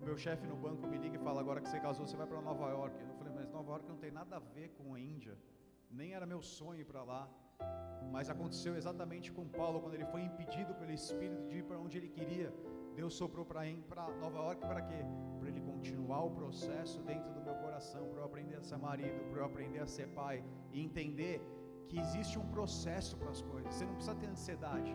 o 0.00 0.04
meu 0.04 0.16
chefe 0.16 0.46
no 0.46 0.56
banco 0.56 0.86
me 0.86 0.98
liga 0.98 1.16
e 1.16 1.24
fala: 1.26 1.40
Agora 1.40 1.60
que 1.60 1.68
você 1.68 1.80
casou, 1.80 2.06
você 2.06 2.16
vai 2.16 2.26
para 2.26 2.40
Nova 2.40 2.68
York. 2.70 2.94
Eu 3.00 3.16
falei: 3.16 3.32
Mas 3.34 3.50
Nova 3.50 3.72
York 3.72 3.88
não 3.88 3.96
tem 3.96 4.10
nada 4.10 4.36
a 4.36 4.38
ver 4.38 4.68
com 4.78 4.94
a 4.94 5.00
Índia. 5.00 5.36
Nem 5.90 6.12
era 6.12 6.26
meu 6.26 6.42
sonho 6.42 6.80
ir 6.80 6.84
para 6.84 7.02
lá. 7.02 7.28
Mas 8.12 8.30
aconteceu 8.30 8.76
exatamente 8.76 9.32
com 9.32 9.48
Paulo, 9.48 9.80
quando 9.80 9.94
ele 9.94 10.04
foi 10.06 10.22
impedido 10.22 10.74
pelo 10.74 10.92
Espírito 10.92 11.46
de 11.48 11.58
ir 11.58 11.64
para 11.64 11.78
onde 11.78 11.96
ele 11.98 12.08
queria. 12.08 12.52
Deus 13.00 13.14
soprou 13.14 13.44
para 13.44 13.62
Nova 14.24 14.38
York 14.44 14.60
para 14.70 14.82
quê? 14.88 15.00
Para 15.38 15.48
ele 15.50 15.60
continuar 15.60 16.22
o 16.24 16.30
processo 16.30 16.98
dentro 17.10 17.30
do 17.36 17.42
meu 17.48 17.56
coração, 17.64 18.02
para 18.08 18.20
eu 18.20 18.24
aprender 18.30 18.56
a 18.56 18.62
ser 18.68 18.78
marido, 18.88 19.18
para 19.30 19.40
eu 19.40 19.46
aprender 19.50 19.80
a 19.80 19.88
ser 19.96 20.06
pai 20.20 20.36
e 20.72 20.80
entender 20.86 21.36
que 21.88 21.98
existe 22.04 22.38
um 22.42 22.46
processo 22.56 23.14
para 23.20 23.30
as 23.34 23.42
coisas. 23.50 23.74
Você 23.74 23.84
não 23.84 23.94
precisa 23.94 24.16
ter 24.22 24.28
ansiedade. 24.34 24.92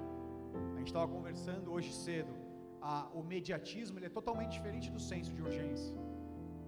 A 0.73 0.77
gente 0.79 0.87
estava 0.87 1.07
conversando 1.07 1.71
hoje 1.71 1.93
cedo. 1.93 2.33
A, 2.81 3.07
o 3.13 3.21
mediatismo 3.23 3.99
ele 3.99 4.07
é 4.07 4.13
totalmente 4.19 4.53
diferente 4.57 4.89
do 4.95 4.99
senso 4.99 5.31
de 5.37 5.41
urgência. 5.47 5.95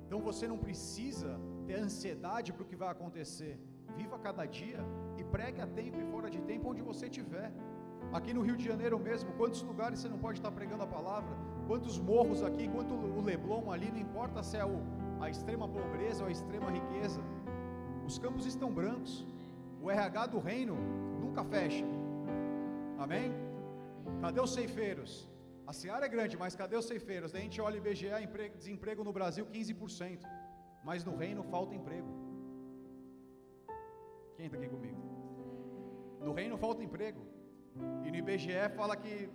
Então 0.05 0.21
você 0.21 0.47
não 0.47 0.59
precisa 0.65 1.31
ter 1.67 1.77
ansiedade 1.87 2.53
para 2.53 2.63
o 2.63 2.69
que 2.71 2.75
vai 2.83 2.89
acontecer. 2.89 3.59
Viva 3.97 4.17
cada 4.27 4.45
dia 4.45 4.81
e 5.17 5.23
pregue 5.35 5.59
a 5.65 5.67
tempo 5.79 5.99
e 5.99 6.05
fora 6.13 6.29
de 6.35 6.41
tempo 6.51 6.69
onde 6.69 6.83
você 6.91 7.07
estiver. 7.07 7.51
Aqui 8.13 8.31
no 8.31 8.43
Rio 8.43 8.55
de 8.55 8.63
Janeiro 8.63 8.99
mesmo, 8.99 9.31
quantos 9.33 9.63
lugares 9.63 9.99
você 9.99 10.07
não 10.07 10.19
pode 10.19 10.37
estar 10.37 10.51
pregando 10.51 10.83
a 10.83 10.87
palavra? 10.87 11.35
Quantos 11.67 11.97
morros 11.97 12.43
aqui, 12.43 12.67
quanto 12.67 12.93
o 12.93 13.21
Leblon 13.21 13.71
ali, 13.71 13.89
não 13.89 13.97
importa 13.97 14.43
se 14.43 14.55
é 14.55 14.63
o, 14.63 14.75
a 15.19 15.31
extrema 15.31 15.67
pobreza 15.67 16.21
ou 16.21 16.29
a 16.29 16.31
extrema 16.31 16.69
riqueza. 16.69 17.21
Os 18.05 18.19
campos 18.19 18.45
estão 18.45 18.71
brancos. 18.71 19.25
O 19.81 19.89
RH 19.89 20.27
do 20.27 20.39
reino 20.39 20.75
nunca 21.19 21.43
fecha. 21.43 21.85
Amém? 22.99 23.33
Cadê 24.21 24.39
os 24.39 24.53
ceifeiros? 24.53 25.27
A 25.65 25.73
seara 25.73 26.05
é 26.05 26.09
grande, 26.09 26.37
mas 26.37 26.55
cadê 26.55 26.75
os 26.75 26.85
ceifeiros? 26.85 27.31
Daí 27.31 27.41
a 27.41 27.45
gente 27.45 27.59
olha 27.59 27.77
IBGE, 27.77 28.09
emprego, 28.21 28.55
desemprego 28.55 29.03
no 29.03 29.11
Brasil 29.11 29.45
15%. 29.47 30.19
Mas 30.83 31.03
no 31.03 31.15
reino 31.15 31.41
falta 31.43 31.73
emprego. 31.73 32.09
Quem 34.37 34.45
está 34.45 34.57
aqui 34.59 34.69
comigo? 34.69 35.01
No 36.21 36.31
reino 36.33 36.57
falta 36.57 36.83
emprego. 36.83 37.32
E 38.05 38.11
no 38.11 38.17
IBGE 38.17 38.69
fala 38.75 38.95
que 38.95 39.29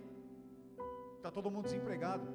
está 1.17 1.29
todo 1.31 1.51
mundo 1.51 1.65
desempregado. 1.65 2.25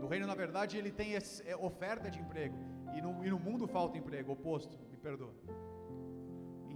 No 0.00 0.06
reino, 0.06 0.26
na 0.26 0.34
verdade, 0.34 0.76
ele 0.76 0.90
tem 0.90 1.14
é, 1.14 1.56
oferta 1.56 2.10
de 2.10 2.18
emprego. 2.20 2.56
E 2.96 3.00
no, 3.00 3.24
e 3.24 3.30
no 3.30 3.38
mundo 3.38 3.66
falta 3.66 3.96
emprego, 3.96 4.32
oposto, 4.32 4.76
me 4.90 4.96
perdoa. 4.96 5.34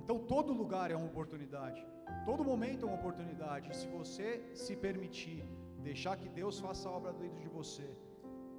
Então 0.07 0.19
todo 0.21 0.53
lugar 0.53 0.91
é 0.91 0.97
uma 0.97 1.07
oportunidade, 1.07 1.85
todo 2.25 2.45
momento 2.45 2.85
é 2.85 2.89
uma 2.89 2.97
oportunidade. 2.97 3.77
Se 3.77 3.89
você 3.89 4.29
se 4.55 4.77
permitir, 4.77 5.45
deixar 5.83 6.17
que 6.17 6.29
Deus 6.29 6.61
faça 6.61 6.89
a 6.89 6.93
obra 6.93 7.13
dentro 7.13 7.41
de 7.41 7.49
você, 7.49 7.89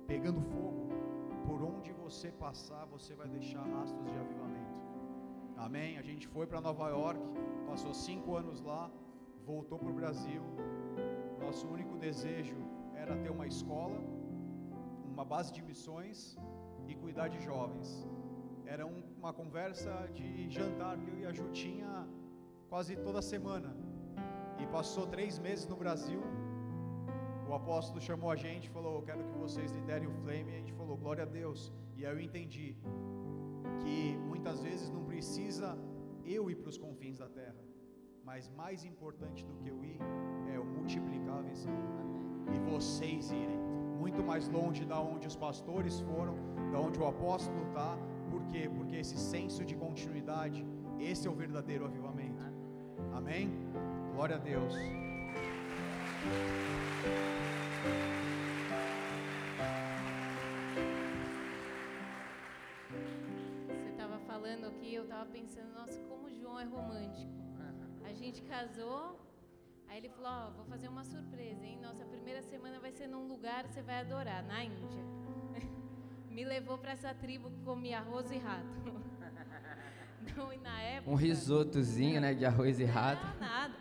pegando 0.05 0.41
fogo, 0.41 0.89
por 1.45 1.63
onde 1.63 1.93
você 1.93 2.31
passar, 2.31 2.85
você 2.85 3.15
vai 3.15 3.29
deixar 3.29 3.63
rastros 3.75 4.11
de 4.11 4.17
avivamento. 4.17 4.75
Amém? 5.55 5.97
A 5.97 6.01
gente 6.01 6.27
foi 6.27 6.45
para 6.45 6.59
Nova 6.59 6.89
York, 6.89 7.19
passou 7.65 7.93
cinco 7.93 8.35
anos 8.35 8.61
lá, 8.61 8.91
voltou 9.53 9.77
para 9.79 9.91
o 9.93 9.97
Brasil. 10.01 10.43
Nosso 11.43 11.65
único 11.77 11.95
desejo 12.07 12.59
era 13.03 13.15
ter 13.23 13.31
uma 13.37 13.47
escola, 13.55 13.99
uma 15.13 15.25
base 15.33 15.51
de 15.57 15.63
missões 15.71 16.37
e 16.87 16.95
cuidar 17.03 17.27
de 17.35 17.39
jovens 17.49 17.89
era 18.67 18.85
um, 18.85 19.01
uma 19.17 19.31
conversa 19.33 19.91
de 20.13 20.49
jantar 20.49 20.97
que 20.97 21.09
eu 21.09 21.17
e 21.19 21.25
a 21.25 21.31
Ju 21.31 21.47
tinha 21.51 22.07
quase 22.69 22.95
toda 22.97 23.21
semana. 23.21 23.75
E 24.61 24.67
passou 24.67 25.07
três 25.07 25.39
meses 25.39 25.65
no 25.65 25.77
Brasil. 25.83 26.21
O 27.49 27.53
apóstolo 27.53 28.01
chamou 28.01 28.29
a 28.29 28.35
gente 28.35 28.69
falou: 28.69 29.01
Quero 29.01 29.23
que 29.23 29.37
vocês 29.45 29.71
liderem 29.71 30.07
o 30.07 30.15
Flame. 30.21 30.51
E 30.51 30.55
a 30.55 30.59
gente 30.59 30.73
falou: 30.73 30.97
Glória 30.97 31.23
a 31.23 31.25
Deus. 31.25 31.71
E 31.95 32.05
aí 32.05 32.13
eu 32.13 32.19
entendi 32.19 32.75
que 33.81 34.17
muitas 34.31 34.61
vezes 34.61 34.89
não 34.89 35.05
precisa 35.05 35.77
eu 36.25 36.51
ir 36.51 36.57
para 36.57 36.69
os 36.69 36.77
confins 36.77 37.17
da 37.17 37.29
terra, 37.29 37.61
mas 38.27 38.49
mais 38.49 38.83
importante 38.83 39.45
do 39.45 39.55
que 39.55 39.69
eu 39.69 39.81
ir 39.85 39.99
é 40.51 40.57
eu 40.57 40.65
multiplicar 40.65 41.37
a 41.37 41.41
visão 41.43 41.71
e 42.53 42.59
vocês 42.69 43.31
irem 43.31 43.57
muito 43.97 44.21
mais 44.21 44.49
longe 44.49 44.83
da 44.83 44.99
onde 44.99 45.25
os 45.25 45.35
pastores 45.35 46.01
foram, 46.01 46.35
da 46.69 46.77
onde 46.77 46.99
o 46.99 47.07
apóstolo 47.07 47.65
está, 47.69 47.97
por 48.29 48.43
quê? 48.47 48.69
Porque 48.69 48.97
esse 48.97 49.17
senso 49.17 49.63
de 49.63 49.77
continuidade, 49.77 50.65
esse 50.99 51.25
é 51.25 51.31
o 51.31 51.33
verdadeiro 51.33 51.85
avivamento. 51.85 52.43
Amém? 53.13 53.49
Glória 54.13 54.35
a 54.35 54.39
Deus. 54.39 54.73
Você 63.67 63.89
estava 63.89 64.19
falando 64.19 64.65
aqui, 64.65 64.93
eu 64.93 65.03
estava 65.03 65.25
pensando, 65.27 65.73
nossa, 65.73 65.97
como 66.09 66.27
o 66.27 66.33
João 66.33 66.59
é 66.59 66.65
romântico. 66.65 67.46
A 68.17 68.19
gente 68.19 68.41
casou, 68.41 69.15
aí 69.87 69.99
ele 69.99 70.09
falou, 70.09 70.31
ó, 70.31 70.47
oh, 70.47 70.51
vou 70.53 70.65
fazer 70.65 70.87
uma 70.87 71.03
surpresa, 71.03 71.63
hein? 71.63 71.77
Nossa 71.79 72.03
primeira 72.03 72.41
semana 72.41 72.79
vai 72.79 72.91
ser 72.91 73.05
num 73.05 73.27
lugar 73.27 73.67
você 73.67 73.83
vai 73.83 73.99
adorar, 73.99 74.43
na 74.43 74.63
Índia 74.63 75.03
me 76.27 76.43
levou 76.43 76.79
para 76.79 76.93
essa 76.93 77.13
tribo 77.13 77.51
que 77.51 77.61
comia 77.61 77.99
arroz 77.99 78.31
e 78.31 78.39
rato. 78.39 78.65
Não, 80.35 80.51
e 80.51 80.57
na 80.57 80.81
época. 80.81 81.11
Um 81.11 81.13
risotozinho, 81.13 82.19
né, 82.19 82.33
de 82.33 82.43
arroz 82.43 82.79
e 82.79 82.85
rato. 82.85 83.23
Não, 83.23 83.39
nada. 83.39 83.75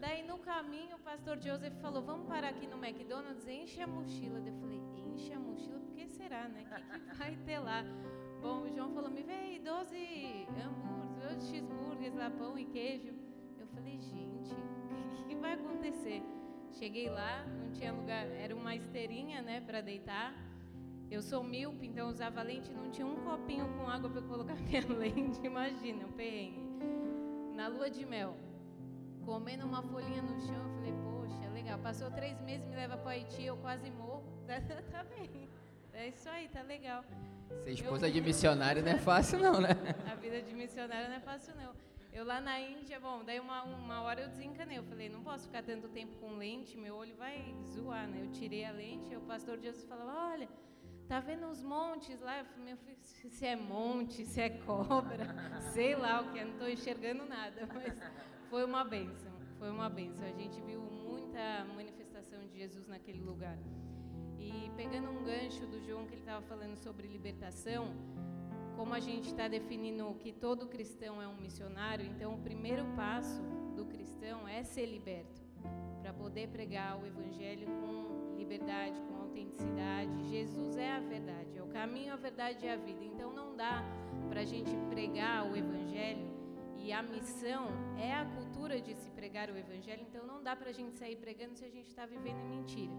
Daí 0.00 0.26
no 0.26 0.38
caminho 0.38 0.96
o 0.96 1.00
pastor 1.00 1.38
Joseph 1.38 1.80
falou: 1.80 2.02
Vamos 2.02 2.26
parar 2.26 2.48
aqui 2.48 2.66
no 2.66 2.84
McDonald's, 2.84 3.46
enche 3.46 3.80
a 3.80 3.86
mochila. 3.86 4.40
Eu 4.44 4.54
falei: 4.58 4.82
Enche 5.14 5.32
a 5.32 5.38
mochila? 5.38 5.78
Por 5.78 5.94
que 5.94 6.08
será, 6.08 6.48
né? 6.48 6.64
O 6.64 6.74
que, 6.74 7.08
que 7.08 7.14
vai 7.14 7.36
ter 7.46 7.60
lá? 7.60 7.84
Bom, 8.42 8.62
o 8.62 8.74
João 8.74 8.92
falou: 8.92 9.12
Me 9.12 9.22
vem 9.22 9.62
12 9.62 10.48
hambúrgueres, 10.60 11.38
12 11.38 11.52
cheeseburgers 11.52 12.14
lá, 12.16 12.30
pão 12.30 12.58
e 12.58 12.64
queijo. 12.64 13.29
Falei, 13.80 13.98
gente, 13.98 14.52
o 14.92 15.14
que, 15.14 15.34
que 15.34 15.34
vai 15.36 15.54
acontecer? 15.54 16.22
Cheguei 16.78 17.08
lá, 17.08 17.44
não 17.46 17.72
tinha 17.72 17.92
lugar, 17.92 18.26
era 18.26 18.54
uma 18.54 18.74
esteirinha, 18.74 19.40
né, 19.40 19.60
para 19.60 19.80
deitar. 19.80 20.34
Eu 21.10 21.22
sou 21.22 21.42
míope, 21.42 21.86
então 21.86 22.08
usava 22.08 22.42
lente, 22.42 22.70
não 22.70 22.90
tinha 22.90 23.06
um 23.06 23.16
copinho 23.24 23.66
com 23.76 23.88
água 23.88 24.10
para 24.10 24.22
colocar 24.22 24.54
minha 24.60 24.86
lente, 24.86 25.40
imagina, 25.44 26.06
um 26.06 26.12
perrengue. 26.12 26.60
Na 27.54 27.68
lua 27.68 27.90
de 27.90 28.04
mel, 28.04 28.36
comendo 29.24 29.66
uma 29.66 29.82
folhinha 29.82 30.22
no 30.22 30.38
chão, 30.40 30.62
eu 30.62 30.74
falei, 30.76 30.94
poxa, 31.02 31.50
legal. 31.52 31.78
Passou 31.78 32.10
três 32.10 32.38
meses, 32.42 32.66
me 32.66 32.76
leva 32.76 32.98
para 32.98 33.12
Haiti, 33.12 33.44
eu 33.44 33.56
quase 33.56 33.90
morro. 33.90 34.22
tá 34.92 35.04
bem, 35.04 35.48
é 35.94 36.08
isso 36.08 36.28
aí, 36.28 36.48
tá 36.48 36.62
legal. 36.62 37.02
Ser 37.64 37.72
esposa 37.72 38.08
eu... 38.08 38.12
de 38.12 38.20
missionário 38.20 38.82
não 38.82 38.92
é 38.92 38.98
fácil 38.98 39.38
não, 39.38 39.60
né? 39.60 39.70
A 40.10 40.14
vida 40.14 40.42
de 40.42 40.54
missionário 40.54 41.08
não 41.08 41.16
é 41.16 41.20
fácil 41.20 41.54
não. 41.56 41.89
Eu 42.12 42.24
lá 42.24 42.40
na 42.40 42.58
Índia, 42.58 42.98
bom, 42.98 43.22
daí 43.24 43.38
uma, 43.38 43.62
uma 43.62 44.02
hora 44.02 44.22
eu 44.22 44.28
desencanei. 44.28 44.78
Eu 44.78 44.82
falei, 44.82 45.08
não 45.08 45.22
posso 45.22 45.46
ficar 45.46 45.62
tanto 45.62 45.88
tempo 45.88 46.16
com 46.16 46.36
lente, 46.36 46.76
meu 46.76 46.96
olho 46.96 47.14
vai 47.16 47.54
zoar, 47.68 48.08
né? 48.08 48.22
Eu 48.22 48.30
tirei 48.32 48.64
a 48.64 48.72
lente 48.72 49.12
e 49.12 49.16
o 49.16 49.20
pastor 49.20 49.58
Jesus 49.58 49.84
falava, 49.84 50.32
olha, 50.32 50.48
tá 51.06 51.20
vendo 51.20 51.46
os 51.46 51.62
montes 51.62 52.20
lá? 52.20 52.38
Eu 52.38 52.44
falei, 52.46 52.64
meu 52.64 52.76
filho, 52.78 52.98
se 53.00 53.46
é 53.46 53.54
monte, 53.54 54.26
se 54.26 54.40
é 54.40 54.50
cobra, 54.50 55.26
sei 55.72 55.94
lá 55.94 56.20
o 56.20 56.32
que, 56.32 56.38
eu 56.38 56.46
não 56.46 56.52
estou 56.52 56.68
enxergando 56.68 57.24
nada, 57.24 57.66
mas 57.72 57.96
foi 58.48 58.64
uma 58.64 58.84
benção, 58.84 59.32
foi 59.58 59.70
uma 59.70 59.88
benção. 59.88 60.26
A 60.26 60.32
gente 60.32 60.60
viu 60.62 60.80
muita 60.80 61.64
manifestação 61.76 62.44
de 62.48 62.58
Jesus 62.58 62.88
naquele 62.88 63.20
lugar. 63.20 63.56
E 64.36 64.70
pegando 64.76 65.10
um 65.10 65.22
gancho 65.22 65.66
do 65.66 65.80
João 65.80 66.06
que 66.06 66.14
ele 66.14 66.22
estava 66.22 66.42
falando 66.46 66.76
sobre 66.76 67.06
libertação, 67.06 67.94
como 68.80 68.94
a 68.94 68.98
gente 68.98 69.28
está 69.28 69.46
definindo 69.46 70.14
que 70.20 70.32
todo 70.32 70.66
cristão 70.66 71.20
é 71.20 71.28
um 71.28 71.36
missionário, 71.36 72.06
então 72.06 72.32
o 72.32 72.38
primeiro 72.38 72.82
passo 72.96 73.42
do 73.76 73.84
cristão 73.84 74.48
é 74.48 74.62
ser 74.62 74.86
liberto, 74.86 75.42
para 76.00 76.14
poder 76.14 76.48
pregar 76.48 76.98
o 76.98 77.06
evangelho 77.06 77.66
com 77.66 78.34
liberdade, 78.38 78.98
com 79.02 79.16
autenticidade. 79.16 80.30
Jesus 80.30 80.78
é 80.78 80.92
a 80.92 80.98
verdade, 80.98 81.58
é 81.58 81.62
o 81.62 81.66
caminho, 81.66 82.14
a 82.14 82.16
verdade 82.16 82.64
e 82.64 82.70
a 82.70 82.76
vida. 82.76 83.04
Então 83.04 83.30
não 83.34 83.54
dá 83.54 83.84
para 84.30 84.40
a 84.40 84.46
gente 84.46 84.74
pregar 84.88 85.44
o 85.52 85.54
evangelho 85.54 86.26
e 86.78 86.90
a 86.90 87.02
missão 87.02 87.68
é 87.98 88.14
a 88.14 88.24
cultura 88.24 88.80
de 88.80 88.94
se 88.94 89.10
pregar 89.10 89.50
o 89.50 89.58
evangelho. 89.58 90.06
Então 90.08 90.26
não 90.26 90.42
dá 90.42 90.56
para 90.56 90.70
a 90.70 90.72
gente 90.72 90.96
sair 90.96 91.16
pregando 91.16 91.54
se 91.54 91.66
a 91.66 91.70
gente 91.70 91.88
está 91.88 92.06
vivendo 92.06 92.40
em 92.40 92.48
mentira. 92.48 92.94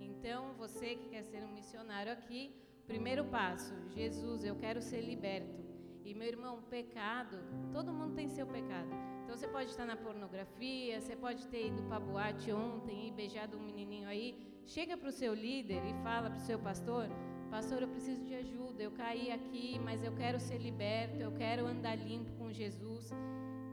Então 0.00 0.54
você 0.54 0.96
que 0.96 1.08
quer 1.08 1.22
ser 1.22 1.44
um 1.44 1.52
missionário 1.52 2.10
aqui 2.10 2.52
Primeiro 2.86 3.24
passo, 3.24 3.74
Jesus, 3.90 4.44
eu 4.44 4.56
quero 4.56 4.80
ser 4.82 5.00
liberto. 5.00 5.60
E 6.04 6.14
meu 6.14 6.26
irmão, 6.26 6.62
pecado, 6.62 7.38
todo 7.72 7.92
mundo 7.92 8.14
tem 8.14 8.28
seu 8.28 8.46
pecado. 8.46 8.90
Então 9.22 9.36
você 9.36 9.46
pode 9.46 9.70
estar 9.70 9.86
na 9.86 9.96
pornografia, 9.96 11.00
você 11.00 11.14
pode 11.14 11.46
ter 11.46 11.68
ido 11.68 11.82
para 11.84 12.00
boate 12.00 12.50
ontem 12.50 13.08
e 13.08 13.12
beijado 13.12 13.56
um 13.56 13.62
menininho 13.62 14.08
aí. 14.08 14.36
Chega 14.66 14.96
para 14.96 15.08
o 15.08 15.12
seu 15.12 15.32
líder 15.32 15.82
e 15.84 15.94
fala 16.02 16.30
para 16.30 16.38
o 16.38 16.46
seu 16.50 16.58
pastor: 16.58 17.08
Pastor, 17.50 17.82
eu 17.82 17.88
preciso 17.88 18.24
de 18.24 18.34
ajuda. 18.34 18.82
Eu 18.82 18.92
caí 18.92 19.30
aqui, 19.30 19.78
mas 19.78 20.02
eu 20.02 20.12
quero 20.12 20.40
ser 20.40 20.58
liberto. 20.58 21.16
Eu 21.20 21.32
quero 21.32 21.66
andar 21.66 21.96
limpo 21.96 22.32
com 22.32 22.52
Jesus. 22.52 23.10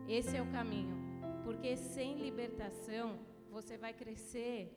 Esse 0.07 0.37
é 0.37 0.41
o 0.41 0.51
caminho. 0.51 0.95
Porque 1.43 1.75
sem 1.75 2.17
libertação 2.17 3.19
você 3.49 3.77
vai 3.77 3.93
crescer 3.93 4.71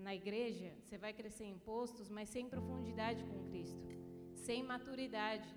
na 0.00 0.14
igreja, 0.14 0.72
você 0.82 0.96
vai 0.98 1.12
crescer 1.12 1.44
em 1.44 1.58
postos, 1.58 2.08
mas 2.08 2.28
sem 2.28 2.48
profundidade 2.48 3.22
com 3.24 3.44
Cristo, 3.48 3.86
sem 4.34 4.62
maturidade. 4.62 5.48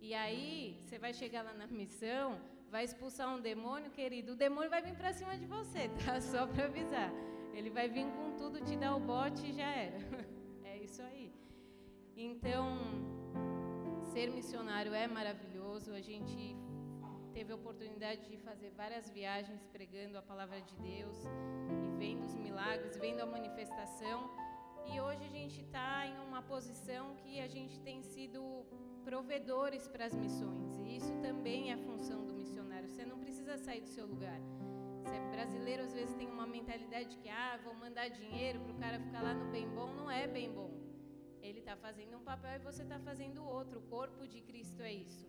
E 0.00 0.14
aí, 0.14 0.76
você 0.80 0.98
vai 0.98 1.12
chegar 1.12 1.42
lá 1.42 1.52
na 1.52 1.66
missão, 1.66 2.40
vai 2.70 2.84
expulsar 2.84 3.28
um 3.34 3.40
demônio, 3.40 3.90
querido, 3.90 4.32
o 4.32 4.36
demônio 4.36 4.70
vai 4.70 4.80
vir 4.80 4.94
para 4.94 5.12
cima 5.12 5.36
de 5.36 5.46
você, 5.46 5.88
tá? 6.04 6.20
Só 6.20 6.46
para 6.46 6.64
avisar. 6.66 7.12
Ele 7.52 7.68
vai 7.68 7.88
vir 7.88 8.06
com 8.16 8.32
tudo, 8.36 8.64
te 8.64 8.76
dar 8.76 8.94
o 8.96 9.00
bote 9.00 9.46
e 9.50 9.52
já 9.52 9.70
era. 9.86 9.98
É 10.72 10.76
isso 10.78 11.02
aí. 11.02 11.32
Então, 12.16 12.78
ser 14.12 14.30
missionário 14.30 14.94
é 14.94 15.06
maravilhoso. 15.08 15.92
A 15.92 16.00
gente 16.00 16.56
teve 17.30 17.52
a 17.52 17.56
oportunidade 17.56 18.28
de 18.28 18.36
fazer 18.38 18.70
várias 18.70 19.08
viagens 19.10 19.64
pregando 19.66 20.18
a 20.18 20.22
palavra 20.22 20.60
de 20.60 20.76
Deus 20.76 21.16
e 21.84 21.98
vendo 21.98 22.24
os 22.24 22.34
milagres, 22.34 22.96
vendo 22.96 23.20
a 23.20 23.26
manifestação. 23.26 24.30
E 24.92 25.00
hoje 25.00 25.24
a 25.24 25.28
gente 25.28 25.60
está 25.60 26.06
em 26.06 26.18
uma 26.26 26.42
posição 26.42 27.14
que 27.16 27.40
a 27.40 27.46
gente 27.46 27.78
tem 27.80 28.02
sido 28.02 28.64
provedores 29.04 29.86
para 29.88 30.06
as 30.06 30.14
missões. 30.14 30.78
E 30.78 30.96
isso 30.96 31.14
também 31.20 31.70
é 31.70 31.74
a 31.74 31.78
função 31.78 32.24
do 32.26 32.32
missionário. 32.32 32.88
Você 32.88 33.04
não 33.04 33.18
precisa 33.18 33.56
sair 33.58 33.82
do 33.82 33.88
seu 33.88 34.06
lugar. 34.06 34.40
Você 35.02 35.14
é 35.14 35.30
brasileiro, 35.30 35.82
às 35.84 35.94
vezes 35.94 36.14
tem 36.14 36.28
uma 36.28 36.46
mentalidade 36.46 37.16
que, 37.18 37.28
ah, 37.28 37.58
vou 37.62 37.74
mandar 37.74 38.08
dinheiro 38.08 38.60
para 38.60 38.72
o 38.72 38.78
cara 38.78 39.00
ficar 39.00 39.22
lá 39.22 39.34
no 39.34 39.50
bem 39.50 39.68
bom. 39.68 39.94
Não 39.94 40.10
é 40.10 40.26
bem 40.26 40.50
bom. 40.50 40.79
Ele 41.42 41.60
está 41.60 41.76
fazendo 41.76 42.16
um 42.16 42.22
papel 42.22 42.56
e 42.56 42.58
você 42.58 42.82
está 42.82 42.98
fazendo 42.98 43.44
outro. 43.44 43.78
O 43.78 43.82
corpo 43.82 44.26
de 44.26 44.40
Cristo 44.40 44.82
é 44.82 44.92
isso. 44.92 45.26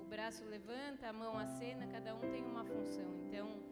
O 0.00 0.04
braço 0.04 0.44
levanta, 0.44 1.08
a 1.08 1.12
mão 1.12 1.38
acena, 1.38 1.86
cada 1.86 2.14
um 2.14 2.20
tem 2.32 2.44
uma 2.44 2.64
função. 2.64 3.10
Então, 3.26 3.62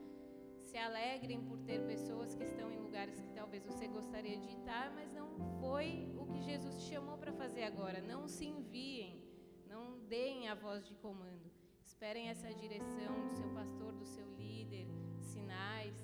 se 0.63 0.79
alegrem 0.79 1.41
por 1.43 1.59
ter 1.59 1.81
pessoas 1.87 2.35
que 2.35 2.45
estão 2.45 2.71
em 2.71 2.79
lugares 2.79 3.21
que 3.21 3.31
talvez 3.31 3.65
você 3.65 3.89
gostaria 3.89 4.39
de 4.39 4.49
estar, 4.51 4.93
mas 4.93 5.13
não 5.13 5.29
foi 5.61 6.09
o 6.17 6.27
que 6.27 6.41
Jesus 6.41 6.77
te 6.77 6.91
chamou 6.93 7.19
para 7.19 7.33
fazer 7.33 7.65
agora. 7.65 8.01
Não 8.01 8.29
se 8.29 8.47
enviem, 8.47 9.21
não 9.69 9.99
deem 10.01 10.49
a 10.49 10.55
voz 10.55 10.87
de 10.87 10.95
comando. 10.95 11.51
Esperem 11.85 12.29
essa 12.29 12.53
direção 12.55 13.21
do 13.27 13.35
seu 13.35 13.49
pastor, 13.51 13.93
do 13.93 14.07
seu 14.07 14.27
líder, 14.37 14.87
sinais, 15.21 15.97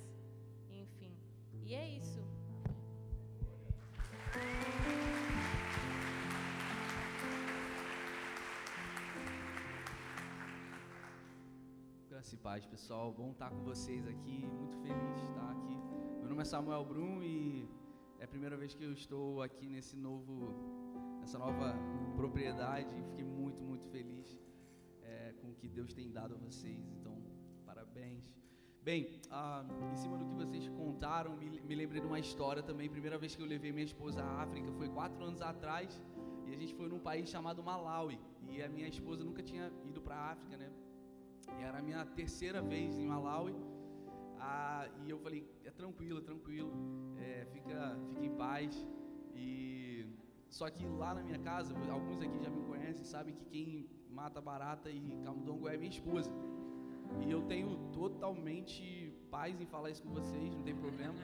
enfim. 0.69 1.17
E 1.63 1.75
é 1.75 1.89
isso. 1.89 2.21
Graça 12.27 12.35
e 12.35 12.39
paz, 12.39 12.67
pessoal. 12.67 13.13
Bom 13.13 13.31
estar 13.31 13.51
com 13.51 13.63
vocês 13.63 14.05
aqui. 14.09 14.39
Muito 14.59 14.77
feliz 14.79 15.15
de 15.21 15.27
estar 15.27 15.49
aqui. 15.49 15.77
Meu 16.19 16.29
nome 16.29 16.43
é 16.43 16.45
Samuel 16.45 16.85
Brum 16.85 17.23
e 17.23 17.69
é 18.19 18.25
a 18.25 18.27
primeira 18.27 18.57
vez 18.57 18.75
que 18.75 18.83
eu 18.83 18.93
estou 18.93 19.41
aqui 19.43 19.69
nesse 19.69 19.97
novo, 19.97 20.35
nessa 21.21 21.39
nova 21.39 21.73
propriedade. 22.17 23.01
Fiquei 23.11 23.23
muito, 23.23 23.63
muito 23.63 23.87
feliz 23.91 24.37
é, 25.03 25.35
com 25.41 25.53
o 25.53 25.55
que 25.55 25.69
Deus 25.69 25.95
tem 25.95 26.11
dado 26.11 26.35
a 26.35 26.37
vocês. 26.39 26.91
Então, 26.99 27.17
parabéns. 27.65 28.29
Bem, 28.83 29.21
ah, 29.31 29.65
em 29.93 29.95
cima 29.95 30.19
do 30.19 30.25
que 30.25 30.35
vocês 30.35 30.69
contaram, 30.71 31.37
me, 31.37 31.61
me 31.61 31.75
lembrei 31.77 32.01
de 32.01 32.09
uma 32.09 32.19
história 32.19 32.61
também. 32.61 32.91
Primeira 32.91 33.19
vez 33.19 33.37
que 33.37 33.43
eu 33.43 33.47
levei 33.47 33.71
minha 33.71 33.87
esposa 33.87 34.25
à 34.25 34.43
África 34.43 34.73
foi 34.73 34.89
quatro 34.89 35.23
anos 35.23 35.41
atrás 35.41 36.03
e 36.45 36.53
a 36.53 36.57
gente 36.57 36.75
foi 36.75 36.89
num 36.89 36.99
país 36.99 37.29
chamado 37.29 37.63
Malawi. 37.63 38.19
E 38.49 38.61
a 38.61 38.69
minha 38.69 38.89
esposa 38.89 39.23
nunca 39.23 39.45
tinha 39.45 39.73
ido 39.85 40.03
para 40.03 40.17
a 40.17 40.33
África, 40.33 40.57
né? 40.57 40.73
Era 41.61 41.79
a 41.79 41.83
minha 41.83 42.05
terceira 42.05 42.61
vez 42.63 42.99
em 42.99 43.07
Malawi. 43.07 43.55
Ah, 44.39 44.87
e 45.05 45.11
eu 45.11 45.19
falei, 45.19 45.49
é 45.65 45.71
tranquilo, 45.71 46.19
é 46.19 46.23
tranquilo, 46.23 46.73
é, 47.19 47.47
fica, 47.53 47.99
fica 48.09 48.25
em 48.25 48.35
paz. 48.37 48.87
E 49.35 50.07
só 50.49 50.69
que 50.71 50.87
lá 50.87 51.15
na 51.15 51.23
minha 51.23 51.39
casa, 51.39 51.75
alguns 51.91 52.21
aqui 52.21 52.39
já 52.39 52.51
me 52.51 52.63
conhecem, 52.63 53.05
sabem 53.05 53.35
que 53.35 53.45
quem 53.47 53.89
mata 54.11 54.41
barata 54.41 54.91
e 54.91 55.01
camundongo 55.25 55.69
é 55.69 55.77
minha 55.77 55.91
esposa. 55.91 56.31
E 57.27 57.31
eu 57.31 57.43
tenho 57.43 57.77
totalmente 57.93 59.13
paz 59.31 59.61
em 59.61 59.67
falar 59.67 59.91
isso 59.91 60.03
com 60.03 60.11
vocês, 60.11 60.55
não 60.55 60.63
tem 60.63 60.75
problema. 60.75 61.19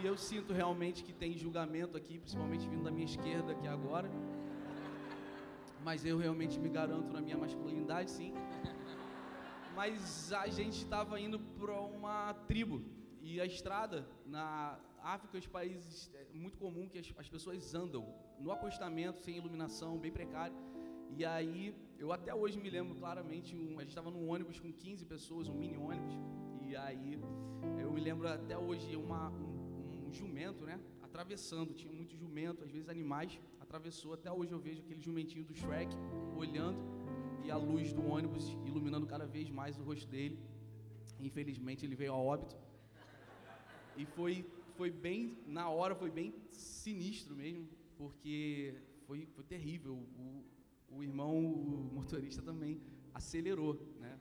E 0.00 0.06
eu 0.06 0.16
sinto 0.16 0.52
realmente 0.52 1.02
que 1.02 1.12
tem 1.12 1.36
julgamento 1.36 1.96
aqui, 1.96 2.18
principalmente 2.18 2.68
vindo 2.68 2.84
da 2.84 2.90
minha 2.90 3.04
esquerda 3.04 3.52
aqui 3.52 3.66
agora. 3.66 4.10
Mas 5.82 6.04
eu 6.04 6.18
realmente 6.18 6.58
me 6.58 6.68
garanto 6.68 7.10
na 7.12 7.20
minha 7.20 7.38
masculinidade, 7.38 8.10
sim 8.10 8.34
mas 9.80 10.30
a 10.34 10.46
gente 10.46 10.76
estava 10.76 11.18
indo 11.18 11.38
para 11.58 11.80
uma 11.80 12.34
tribo 12.46 12.82
e 13.22 13.40
a 13.40 13.46
estrada 13.46 14.06
na 14.26 14.78
África, 15.02 15.38
os 15.38 15.46
países 15.46 16.10
é 16.12 16.26
muito 16.34 16.58
comum 16.58 16.86
que 16.86 16.98
as, 16.98 17.10
as 17.16 17.30
pessoas 17.30 17.74
andam 17.74 18.04
no 18.38 18.52
acostamento 18.52 19.20
sem 19.24 19.38
iluminação, 19.38 19.98
bem 19.98 20.12
precário. 20.12 20.54
E 21.16 21.24
aí 21.24 21.74
eu 21.98 22.12
até 22.12 22.34
hoje 22.34 22.60
me 22.60 22.68
lembro 22.68 22.94
claramente, 22.94 23.56
um, 23.56 23.78
a 23.78 23.80
gente 23.80 23.88
estava 23.88 24.10
num 24.10 24.28
ônibus 24.28 24.60
com 24.60 24.70
15 24.70 25.06
pessoas, 25.06 25.48
um 25.48 25.54
mini 25.54 25.78
ônibus, 25.78 26.12
e 26.60 26.76
aí 26.76 27.18
eu 27.82 27.90
me 27.90 28.02
lembro 28.02 28.28
até 28.28 28.58
hoje 28.58 28.94
uma, 28.94 29.30
um, 29.30 30.08
um 30.08 30.12
jumento, 30.12 30.62
né? 30.66 30.78
Atravessando, 31.00 31.72
tinha 31.72 31.90
muito 31.90 32.14
jumento, 32.14 32.64
às 32.64 32.70
vezes 32.70 32.90
animais, 32.90 33.40
atravessou. 33.58 34.12
Até 34.12 34.30
hoje 34.30 34.52
eu 34.52 34.58
vejo 34.58 34.82
aquele 34.82 35.00
jumentinho 35.00 35.42
do 35.42 35.54
Shrek 35.54 35.96
olhando 36.36 36.99
e 37.44 37.50
a 37.50 37.56
luz 37.56 37.92
do 37.92 38.06
ônibus 38.06 38.48
iluminando 38.64 39.06
cada 39.06 39.26
vez 39.26 39.50
mais 39.50 39.78
o 39.78 39.82
rosto 39.82 40.06
dele. 40.08 40.38
Infelizmente 41.18 41.84
ele 41.84 41.94
veio 41.94 42.12
a 42.12 42.16
óbito. 42.16 42.56
E 43.96 44.06
foi, 44.06 44.46
foi 44.76 44.90
bem, 44.90 45.36
na 45.46 45.68
hora 45.68 45.94
foi 45.94 46.10
bem 46.10 46.34
sinistro 46.52 47.34
mesmo, 47.34 47.68
porque 47.96 48.74
foi, 49.06 49.26
foi 49.34 49.44
terrível. 49.44 49.94
O, 50.18 50.44
o 50.96 51.02
irmão, 51.02 51.36
o 51.36 51.90
motorista 51.92 52.40
também 52.42 52.80
acelerou, 53.14 53.80
né? 54.00 54.18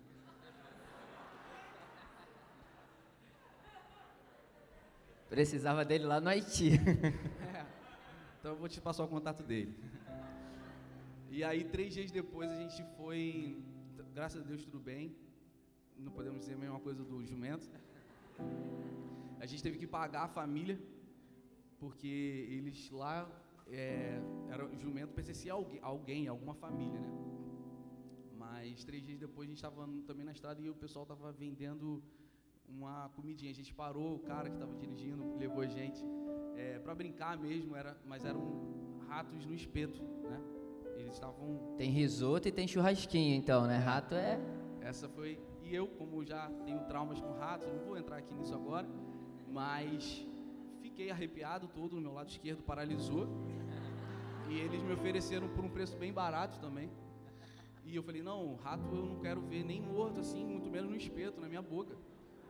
Precisava 5.29 5.85
dele 5.85 6.05
lá 6.05 6.19
no 6.19 6.29
Haiti. 6.29 6.71
É. 7.53 7.65
Então 8.39 8.51
eu 8.51 8.57
vou 8.57 8.69
te 8.69 8.79
passar 8.79 9.03
o 9.03 9.07
contato 9.07 9.43
dele. 9.43 9.75
E 11.31 11.43
aí, 11.43 11.63
três 11.63 11.93
dias 11.93 12.11
depois, 12.11 12.49
a 12.51 12.55
gente 12.55 12.83
foi. 12.97 13.55
Graças 14.15 14.41
a 14.41 14.43
Deus, 14.43 14.63
tudo 14.63 14.79
bem. 14.79 15.15
Não 15.95 16.11
podemos 16.11 16.39
dizer 16.39 16.55
a 16.55 16.57
mesma 16.57 16.79
coisa 16.79 17.03
do 17.03 17.23
jumento. 17.23 17.69
A 19.39 19.45
gente 19.45 19.61
teve 19.61 19.77
que 19.77 19.85
pagar 19.85 20.23
a 20.23 20.27
família, 20.27 20.77
porque 21.79 22.47
eles 22.49 22.89
lá. 22.89 23.29
É, 23.67 24.19
era, 24.49 24.65
o 24.65 24.79
jumento 24.79 25.13
pertencia 25.13 25.51
a 25.53 25.55
alguém, 25.55 25.79
alguém, 25.83 26.27
alguma 26.27 26.55
família, 26.55 26.99
né? 26.99 27.11
Mas 28.35 28.83
três 28.83 29.05
dias 29.05 29.19
depois 29.19 29.47
a 29.47 29.51
gente 29.51 29.57
estava 29.63 29.87
também 30.07 30.25
na 30.25 30.31
estrada 30.31 30.59
e 30.59 30.67
o 30.67 30.73
pessoal 30.73 31.03
estava 31.03 31.31
vendendo 31.31 32.01
uma 32.67 33.09
comidinha. 33.09 33.51
A 33.51 33.53
gente 33.53 33.71
parou, 33.71 34.15
o 34.15 34.19
cara 34.19 34.49
que 34.49 34.55
estava 34.55 34.75
dirigindo 34.75 35.37
levou 35.37 35.61
a 35.61 35.67
gente 35.67 36.03
é, 36.55 36.79
para 36.79 36.95
brincar 36.95 37.37
mesmo, 37.37 37.75
era, 37.75 37.95
mas 38.03 38.25
eram 38.25 38.97
ratos 39.07 39.45
no 39.45 39.53
espeto, 39.53 40.01
né? 40.23 40.58
Eles 40.99 41.13
estavam. 41.13 41.75
Tem 41.77 41.89
risoto 41.89 42.47
e 42.47 42.51
tem 42.51 42.67
churrasquinho, 42.67 43.35
então, 43.35 43.65
né? 43.65 43.77
Rato 43.77 44.15
é. 44.15 44.39
Essa 44.81 45.07
foi. 45.07 45.39
E 45.63 45.73
eu, 45.73 45.87
como 45.87 46.23
já 46.25 46.49
tenho 46.65 46.79
traumas 46.81 47.19
com 47.21 47.31
ratos, 47.33 47.67
não 47.67 47.79
vou 47.79 47.97
entrar 47.97 48.17
aqui 48.17 48.33
nisso 48.33 48.53
agora, 48.53 48.87
mas 49.47 50.27
fiquei 50.81 51.09
arrepiado 51.09 51.67
todo 51.67 51.95
no 51.95 52.01
meu 52.01 52.13
lado 52.13 52.29
esquerdo, 52.29 52.63
paralisou. 52.63 53.27
E 54.49 54.57
eles 54.57 54.81
me 54.81 54.91
ofereceram 54.93 55.47
por 55.47 55.63
um 55.63 55.69
preço 55.69 55.95
bem 55.97 56.11
barato 56.11 56.59
também. 56.59 56.91
E 57.85 57.95
eu 57.95 58.03
falei: 58.03 58.21
não, 58.21 58.55
rato 58.55 58.83
eu 58.93 59.05
não 59.05 59.19
quero 59.19 59.41
ver 59.41 59.63
nem 59.63 59.81
morto 59.81 60.19
assim, 60.19 60.45
muito 60.45 60.69
menos 60.69 60.89
no 60.89 60.97
espeto, 60.97 61.39
na 61.39 61.47
minha 61.47 61.61
boca. 61.61 61.95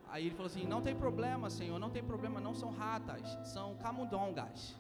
Aí 0.08 0.26
ele 0.26 0.36
falou 0.36 0.48
assim: 0.48 0.66
Não 0.66 0.82
tem 0.82 0.96
problema, 0.96 1.50
senhor, 1.50 1.78
não 1.78 1.92
tem 1.92 2.04
problema, 2.04 2.40
não 2.40 2.56
são 2.56 2.72
ratas, 2.72 3.38
são 3.48 3.76
camundongas. 3.76 4.76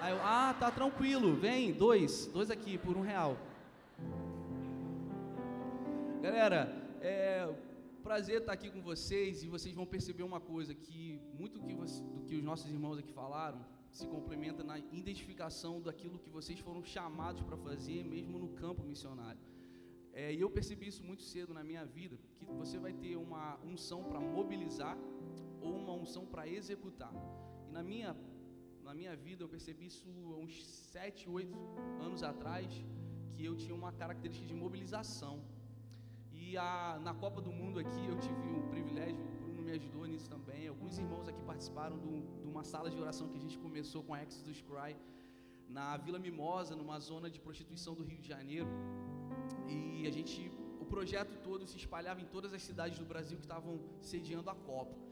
Aí 0.00 0.12
eu: 0.12 0.20
Ah, 0.22 0.54
tá 0.58 0.70
tranquilo, 0.70 1.34
vem, 1.34 1.72
dois, 1.72 2.26
dois 2.26 2.50
aqui 2.50 2.78
por 2.78 2.96
um 2.96 3.02
real. 3.02 3.36
Galera, 6.22 6.60
é 7.02 7.48
prazer 8.02 8.40
estar 8.40 8.52
aqui 8.52 8.70
com 8.70 8.80
vocês 8.80 9.42
e 9.42 9.46
vocês 9.46 9.74
vão 9.74 9.86
perceber 9.86 10.22
uma 10.22 10.40
coisa: 10.40 10.74
que 10.74 11.20
muito 11.38 11.58
do 11.58 11.66
que, 11.66 11.74
você, 11.74 12.02
do 12.02 12.22
que 12.22 12.34
os 12.34 12.42
nossos 12.42 12.70
irmãos 12.70 12.98
aqui 12.98 13.12
falaram 13.12 13.60
se 13.90 14.06
complementa 14.06 14.62
na 14.62 14.78
identificação 14.78 15.80
daquilo 15.80 16.18
que 16.18 16.30
vocês 16.30 16.58
foram 16.60 16.82
chamados 16.84 17.42
para 17.42 17.56
fazer, 17.56 18.04
mesmo 18.04 18.38
no 18.38 18.48
campo 18.50 18.82
missionário. 18.84 19.40
É, 20.12 20.32
e 20.32 20.40
eu 20.40 20.48
percebi 20.48 20.86
isso 20.86 21.04
muito 21.04 21.22
cedo 21.22 21.52
na 21.52 21.62
minha 21.62 21.84
vida, 21.84 22.16
que 22.38 22.46
você 22.46 22.78
vai 22.78 22.92
ter 22.92 23.16
uma 23.16 23.58
unção 23.64 24.04
para 24.04 24.20
mobilizar 24.20 24.96
ou 25.60 25.72
uma 25.76 25.92
unção 25.92 26.24
para 26.24 26.48
executar. 26.48 27.12
E 27.68 27.72
na 27.72 27.82
minha, 27.82 28.16
na 28.90 28.94
minha 29.00 29.14
vida 29.24 29.40
eu 29.44 29.48
percebi 29.54 29.84
isso 29.86 30.08
há 30.32 30.36
uns 30.44 30.54
7, 30.66 31.30
8 31.30 31.56
anos 32.06 32.22
atrás, 32.30 32.68
que 33.32 33.42
eu 33.48 33.54
tinha 33.62 33.74
uma 33.80 33.92
característica 34.00 34.48
de 34.52 34.56
mobilização. 34.62 35.34
E 36.32 36.56
a, 36.56 36.98
na 37.06 37.14
Copa 37.22 37.40
do 37.46 37.52
Mundo 37.58 37.78
aqui 37.82 38.02
eu 38.12 38.16
tive 38.26 38.46
o 38.60 38.62
privilégio, 38.72 39.22
o 39.26 39.36
Bruno 39.42 39.62
me 39.68 39.72
ajudou 39.78 40.06
nisso 40.12 40.28
também. 40.34 40.66
Alguns 40.66 40.98
irmãos 41.02 41.28
aqui 41.32 41.42
participaram 41.52 41.96
do, 42.04 42.12
de 42.42 42.48
uma 42.54 42.64
sala 42.72 42.90
de 42.94 42.98
oração 43.04 43.28
que 43.28 43.38
a 43.40 43.44
gente 43.44 43.58
começou 43.66 44.02
com 44.02 44.12
a 44.12 44.24
Exodus 44.24 44.60
Cry 44.68 44.92
na 45.68 45.86
Vila 45.96 46.18
Mimosa, 46.18 46.74
numa 46.74 46.98
zona 46.98 47.30
de 47.30 47.38
prostituição 47.46 47.94
do 47.94 48.02
Rio 48.02 48.18
de 48.18 48.26
Janeiro. 48.34 48.70
E 49.68 50.04
a 50.10 50.10
gente, 50.10 50.50
o 50.80 50.84
projeto 50.94 51.36
todo 51.48 51.64
se 51.64 51.76
espalhava 51.76 52.20
em 52.24 52.28
todas 52.36 52.52
as 52.52 52.62
cidades 52.70 52.98
do 52.98 53.06
Brasil 53.14 53.38
que 53.38 53.48
estavam 53.50 53.78
sediando 54.00 54.50
a 54.50 54.56
Copa. 54.72 55.09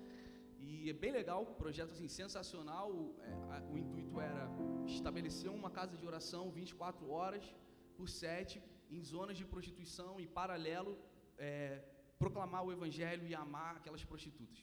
E 0.70 0.90
é 0.92 0.96
bem 1.02 1.12
legal, 1.20 1.42
projeto 1.62 1.92
assim 1.94 2.09
sensacional. 2.20 2.88
É, 3.31 3.61
o 3.72 3.76
intuito 3.83 4.14
era 4.28 4.44
estabelecer 4.96 5.50
uma 5.61 5.70
casa 5.78 5.94
de 6.00 6.07
oração 6.12 6.42
24 6.50 7.11
horas 7.16 7.44
por 7.96 8.09
7 8.09 8.62
em 8.96 9.02
zonas 9.12 9.37
de 9.40 9.44
prostituição 9.52 10.12
e 10.22 10.26
paralelo 10.40 10.92
é, 11.38 11.83
proclamar 12.22 12.62
o 12.66 12.72
evangelho 12.76 13.24
e 13.31 13.35
amar 13.35 13.72
aquelas 13.78 14.04
prostitutas. 14.11 14.61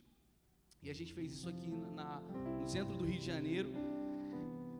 E 0.83 0.89
a 0.93 0.95
gente 0.99 1.11
fez 1.17 1.31
isso 1.37 1.49
aqui 1.53 1.69
na, 1.99 2.09
no 2.61 2.67
centro 2.75 2.95
do 2.99 3.05
Rio 3.09 3.19
de 3.23 3.27
Janeiro. 3.33 3.71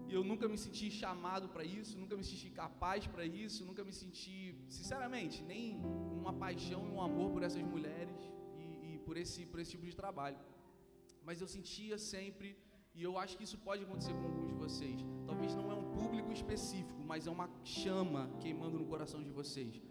E 0.07 0.13
eu 0.17 0.23
nunca 0.31 0.47
me 0.47 0.57
senti 0.65 0.87
chamado 0.91 1.47
para 1.53 1.63
isso, 1.63 1.93
nunca 2.03 2.15
me 2.19 2.25
senti 2.31 2.49
capaz 2.63 3.07
para 3.13 3.25
isso, 3.25 3.65
nunca 3.69 3.83
me 3.83 3.93
senti, 4.01 4.37
sinceramente, 4.79 5.41
nem 5.51 5.63
uma 6.21 6.33
paixão 6.33 6.81
e 6.87 6.91
um 6.95 7.01
amor 7.01 7.31
por 7.31 7.41
essas 7.47 7.63
mulheres 7.73 8.19
e, 8.63 8.93
e 8.93 8.99
por, 9.05 9.17
esse, 9.17 9.41
por 9.47 9.59
esse 9.59 9.71
tipo 9.71 9.85
de 9.91 9.95
trabalho. 10.03 10.37
Mas 11.25 11.41
eu 11.41 11.47
sentia 11.47 11.97
sempre, 11.97 12.55
e 12.93 13.01
eu 13.07 13.17
acho 13.17 13.35
que 13.37 13.43
isso 13.47 13.57
pode 13.57 13.83
acontecer 13.83 14.13
com 14.13 14.25
alguns 14.29 14.47
de 14.47 14.57
vocês. 14.65 14.99
Talvez 15.25 15.55
não 15.59 15.71
é 15.71 15.75
um 15.75 15.87
público 15.97 16.31
específico, 16.31 17.01
mas 17.11 17.25
é 17.25 17.31
uma 17.31 17.49
chama 17.63 18.29
queimando 18.39 18.77
no 18.77 18.85
coração 18.85 19.21
de 19.27 19.31
vocês. 19.39 19.81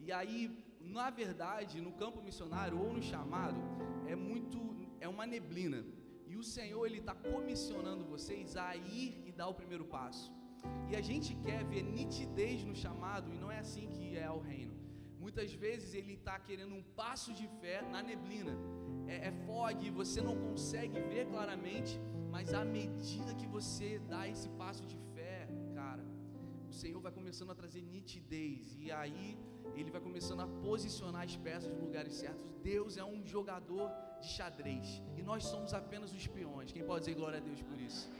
E 0.00 0.10
aí, 0.10 0.40
na 0.80 1.08
verdade, 1.10 1.80
no 1.80 1.92
campo 1.92 2.20
missionário 2.20 2.76
ou 2.84 2.92
no 2.92 3.00
chamado, 3.00 3.60
é 4.08 4.16
muito, 4.16 4.58
é 5.00 5.08
uma 5.08 5.24
neblina. 5.24 5.84
E 6.26 6.36
o 6.36 6.42
Senhor, 6.42 6.84
Ele 6.84 6.98
está 6.98 7.14
comissionando 7.14 8.04
vocês 8.04 8.56
a 8.56 8.74
ir 8.76 9.22
e 9.24 9.30
dar 9.30 9.48
o 9.48 9.54
primeiro 9.54 9.84
passo. 9.84 10.32
E 10.90 10.96
a 10.96 11.00
gente 11.00 11.34
quer 11.36 11.64
ver 11.64 11.82
nitidez 11.82 12.64
no 12.64 12.74
chamado, 12.74 13.32
e 13.32 13.38
não 13.38 13.50
é 13.52 13.58
assim 13.60 13.86
que 13.94 14.16
é 14.16 14.30
o 14.30 14.40
reino. 14.40 14.74
Muitas 15.20 15.52
vezes 15.52 15.94
Ele 15.94 16.14
está 16.14 16.38
querendo 16.40 16.74
um 16.74 16.82
passo 16.82 17.32
de 17.32 17.46
fé 17.60 17.82
na 17.82 18.02
neblina. 18.02 18.56
É, 19.06 19.28
é 19.28 19.32
fog, 19.46 19.90
você 19.90 20.20
não 20.20 20.36
consegue 20.36 21.00
ver 21.00 21.26
claramente, 21.26 22.00
mas 22.30 22.54
à 22.54 22.64
medida 22.64 23.34
que 23.34 23.46
você 23.46 23.98
dá 23.98 24.28
esse 24.28 24.48
passo 24.50 24.84
de 24.86 24.96
fé, 25.14 25.48
cara, 25.74 26.04
o 26.68 26.72
Senhor 26.72 27.00
vai 27.00 27.12
começando 27.12 27.50
a 27.50 27.54
trazer 27.54 27.82
nitidez. 27.82 28.76
E 28.80 28.90
aí 28.90 29.38
ele 29.74 29.90
vai 29.90 30.00
começando 30.00 30.40
a 30.40 30.46
posicionar 30.46 31.22
as 31.22 31.36
peças 31.36 31.70
no 31.72 31.80
lugares 31.84 32.14
certos. 32.14 32.50
Deus 32.62 32.96
é 32.96 33.04
um 33.04 33.24
jogador 33.24 33.90
de 34.20 34.28
xadrez 34.28 35.02
e 35.16 35.22
nós 35.22 35.44
somos 35.44 35.74
apenas 35.74 36.12
os 36.12 36.26
peões. 36.26 36.72
Quem 36.72 36.84
pode 36.84 37.00
dizer 37.04 37.14
glória 37.14 37.38
a 37.38 37.42
Deus 37.42 37.62
por 37.62 37.78
isso? 37.78 38.10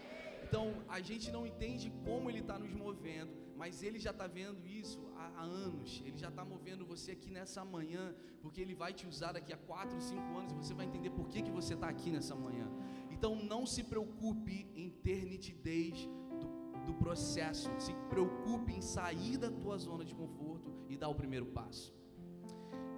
Então 0.45 0.67
a 0.89 1.01
gente 1.01 1.31
não 1.31 1.47
entende 1.47 1.91
como 2.05 2.29
Ele 2.29 2.41
está 2.41 2.59
nos 2.59 2.75
movendo, 2.75 3.33
mas 3.57 3.83
Ele 3.83 3.99
já 3.99 4.11
está 4.11 4.27
vendo 4.27 4.67
isso 4.67 5.01
há, 5.23 5.41
há, 5.41 5.43
anos. 5.43 6.03
Ele 6.05 6.17
já 6.17 6.29
está 6.29 6.45
movendo 6.45 6.85
você 6.85 7.13
aqui 7.13 7.31
nessa 7.31 7.65
manhã, 7.65 8.15
porque 8.41 8.61
Ele 8.61 8.75
vai 8.75 8.93
te 8.93 9.07
usar 9.07 9.33
daqui 9.33 9.53
a 9.53 9.57
4, 9.57 10.01
5 10.01 10.21
anos 10.39 10.53
e 10.53 10.57
você 10.57 10.75
vai 10.75 10.87
entender 10.87 11.11
por 11.11 11.29
que, 11.29 11.43
que 11.43 11.51
você 11.51 11.75
está 11.75 11.89
aqui 11.89 12.11
nessa 12.11 12.35
manhã. 12.35 12.69
Então 13.11 13.37
não 13.37 13.65
se 13.65 13.83
preocupe 13.85 14.69
em 14.75 14.91
ter 14.91 15.25
nitidez 15.25 16.09
do, 16.41 16.49
do 16.87 16.95
processo, 16.95 17.71
se 17.79 17.95
preocupe 18.11 18.73
em 18.73 18.83
sair 18.83 19.37
da 19.37 19.51
tua 19.51 19.79
zona 19.79 20.05
de 20.05 20.15
conforto 20.15 20.73
e 20.89 20.97
dar 20.97 21.09
o 21.09 21.15
primeiro 21.15 21.47
passo. 21.47 21.95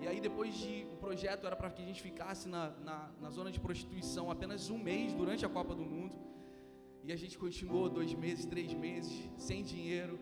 E 0.05 0.07
aí, 0.07 0.21
depois 0.21 0.55
de. 0.55 0.87
O 0.93 0.97
projeto 0.97 1.47
era 1.47 1.57
para 1.57 1.71
que 1.71 1.81
a 1.83 1.87
gente 1.87 2.03
ficasse 2.03 2.47
na, 2.47 2.71
na, 2.89 3.11
na, 3.23 3.31
zona 3.31 3.51
de 3.51 3.59
prostituição 3.59 4.31
apenas 4.31 4.69
um 4.69 4.79
mês 4.79 5.15
durante 5.15 5.47
a 5.47 5.49
Copa 5.49 5.75
do 5.75 5.83
Mundo. 5.83 6.15
E 7.03 7.13
a 7.13 7.17
gente 7.17 7.39
continuou 7.39 7.89
dois 7.89 8.13
meses, 8.15 8.45
três 8.45 8.75
meses, 8.75 9.15
sem 9.37 9.63
dinheiro. 9.63 10.19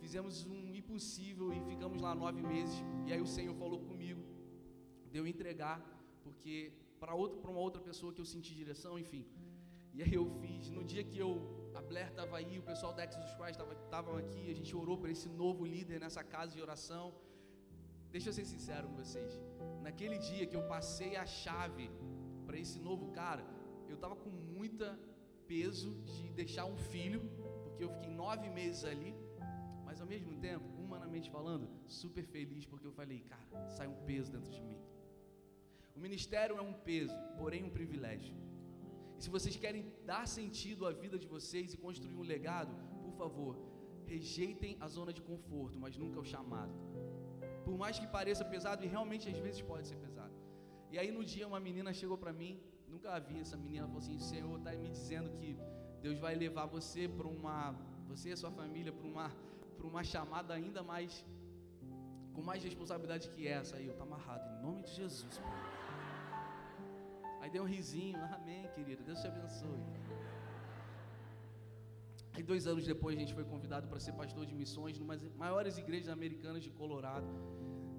Fizemos 0.00 0.44
um 0.44 0.63
impossível 0.94 1.52
e 1.52 1.60
ficamos 1.70 2.00
lá 2.00 2.14
nove 2.14 2.40
meses. 2.54 2.76
E 3.06 3.12
aí 3.12 3.20
o 3.20 3.30
Senhor 3.36 3.54
falou 3.62 3.80
comigo, 3.88 4.22
deu 5.14 5.26
entregar, 5.26 5.78
porque 6.22 6.72
para 7.00 7.14
uma 7.14 7.62
outra 7.68 7.82
pessoa 7.88 8.12
que 8.12 8.20
eu 8.20 8.28
senti 8.34 8.54
direção, 8.62 8.92
enfim. 9.04 9.24
E 9.92 10.02
aí 10.04 10.14
eu 10.20 10.26
fiz. 10.40 10.70
No 10.70 10.84
dia 10.92 11.04
que 11.10 11.18
eu. 11.26 11.32
A 11.74 11.82
Blair 11.82 12.08
estava 12.08 12.36
aí, 12.40 12.56
o 12.62 12.62
pessoal 12.62 12.92
da 12.96 13.04
Exodus 13.04 13.34
Christ 13.38 13.60
estavam 13.86 14.16
aqui, 14.16 14.42
a 14.52 14.54
gente 14.58 14.72
orou 14.82 14.96
para 14.96 15.10
esse 15.14 15.28
novo 15.28 15.62
líder 15.66 15.98
nessa 16.04 16.22
casa 16.34 16.52
de 16.56 16.62
oração. 16.66 17.06
Deixa 18.14 18.28
eu 18.28 18.32
ser 18.38 18.44
sincero 18.44 18.86
com 18.88 18.96
vocês. 19.02 19.32
Naquele 19.86 20.18
dia 20.28 20.46
que 20.46 20.56
eu 20.58 20.62
passei 20.74 21.16
a 21.16 21.26
chave 21.26 21.90
para 22.46 22.56
esse 22.64 22.78
novo 22.78 23.06
cara, 23.20 23.44
eu 23.88 23.96
estava 23.96 24.14
com 24.14 24.30
muita 24.30 24.88
peso 25.48 25.90
de 26.12 26.22
deixar 26.40 26.64
um 26.74 26.76
filho, 26.76 27.20
porque 27.64 27.82
eu 27.82 27.90
fiquei 27.94 28.12
nove 28.24 28.48
meses 28.60 28.84
ali, 28.84 29.12
mas 29.84 30.00
ao 30.00 30.06
mesmo 30.06 30.32
tempo, 30.48 30.73
falando, 31.28 31.68
super 31.86 32.24
feliz, 32.24 32.64
porque 32.66 32.86
eu 32.86 32.92
falei, 32.92 33.20
cara, 33.20 33.68
sai 33.68 33.86
um 33.86 33.98
peso 34.04 34.32
dentro 34.32 34.50
de 34.50 34.60
mim. 34.60 34.78
O 35.96 36.00
ministério 36.00 36.56
é 36.56 36.62
um 36.62 36.72
peso, 36.72 37.16
porém 37.38 37.62
um 37.64 37.70
privilégio. 37.70 38.34
E 39.18 39.22
se 39.22 39.30
vocês 39.30 39.56
querem 39.56 39.84
dar 40.04 40.26
sentido 40.26 40.86
à 40.86 40.92
vida 40.92 41.18
de 41.18 41.26
vocês 41.26 41.72
e 41.72 41.76
construir 41.76 42.16
um 42.16 42.22
legado, 42.22 42.74
por 43.04 43.12
favor, 43.12 43.56
rejeitem 44.06 44.76
a 44.80 44.88
zona 44.88 45.12
de 45.12 45.22
conforto, 45.22 45.78
mas 45.78 45.96
nunca 45.96 46.18
o 46.20 46.24
chamado. 46.24 46.74
Por 47.64 47.76
mais 47.78 47.98
que 47.98 48.06
pareça 48.06 48.44
pesado, 48.44 48.84
e 48.84 48.88
realmente 48.88 49.28
às 49.28 49.38
vezes 49.38 49.62
pode 49.62 49.86
ser 49.86 49.96
pesado. 49.96 50.34
E 50.90 50.98
aí 50.98 51.10
no 51.10 51.24
dia 51.24 51.46
uma 51.46 51.60
menina 51.60 51.92
chegou 51.92 52.18
para 52.18 52.32
mim, 52.32 52.60
nunca 52.88 53.12
a 53.14 53.18
vi 53.18 53.40
essa 53.40 53.56
menina, 53.56 53.86
falou 53.86 54.02
assim: 54.04 54.18
Senhor 54.18 54.58
está 54.58 54.72
me 54.72 54.88
dizendo 54.88 55.30
que 55.38 55.56
Deus 56.02 56.18
vai 56.18 56.34
levar 56.34 56.66
você 56.66 57.08
para 57.08 57.26
uma, 57.26 57.72
você 58.06 58.28
e 58.28 58.32
a 58.32 58.36
sua 58.36 58.50
família 58.50 58.92
para 58.92 59.06
uma, 59.06 59.32
para 59.84 59.90
uma 59.90 60.02
chamada 60.02 60.54
ainda 60.54 60.82
mais, 60.82 61.24
com 62.32 62.42
mais 62.42 62.62
responsabilidade 62.64 63.28
que 63.28 63.46
essa. 63.46 63.76
Aí 63.76 63.86
eu, 63.86 63.94
tá 63.94 64.04
amarrado, 64.04 64.44
em 64.54 64.62
nome 64.62 64.82
de 64.82 64.92
Jesus. 64.94 65.40
Aí 67.40 67.50
deu 67.50 67.62
um 67.64 67.66
risinho, 67.66 68.18
amém, 68.38 68.66
querida, 68.74 69.02
Deus 69.02 69.20
te 69.20 69.26
abençoe. 69.26 69.84
Aí 72.32 72.42
dois 72.42 72.66
anos 72.66 72.84
depois 72.84 73.16
a 73.16 73.20
gente 73.20 73.34
foi 73.34 73.44
convidado 73.44 73.86
para 73.86 74.00
ser 74.00 74.12
pastor 74.12 74.44
de 74.46 74.54
missões 74.54 74.98
numa 74.98 75.16
das 75.16 75.34
maiores 75.34 75.76
igrejas 75.76 76.08
americanas 76.08 76.62
de 76.62 76.70
Colorado, 76.70 77.28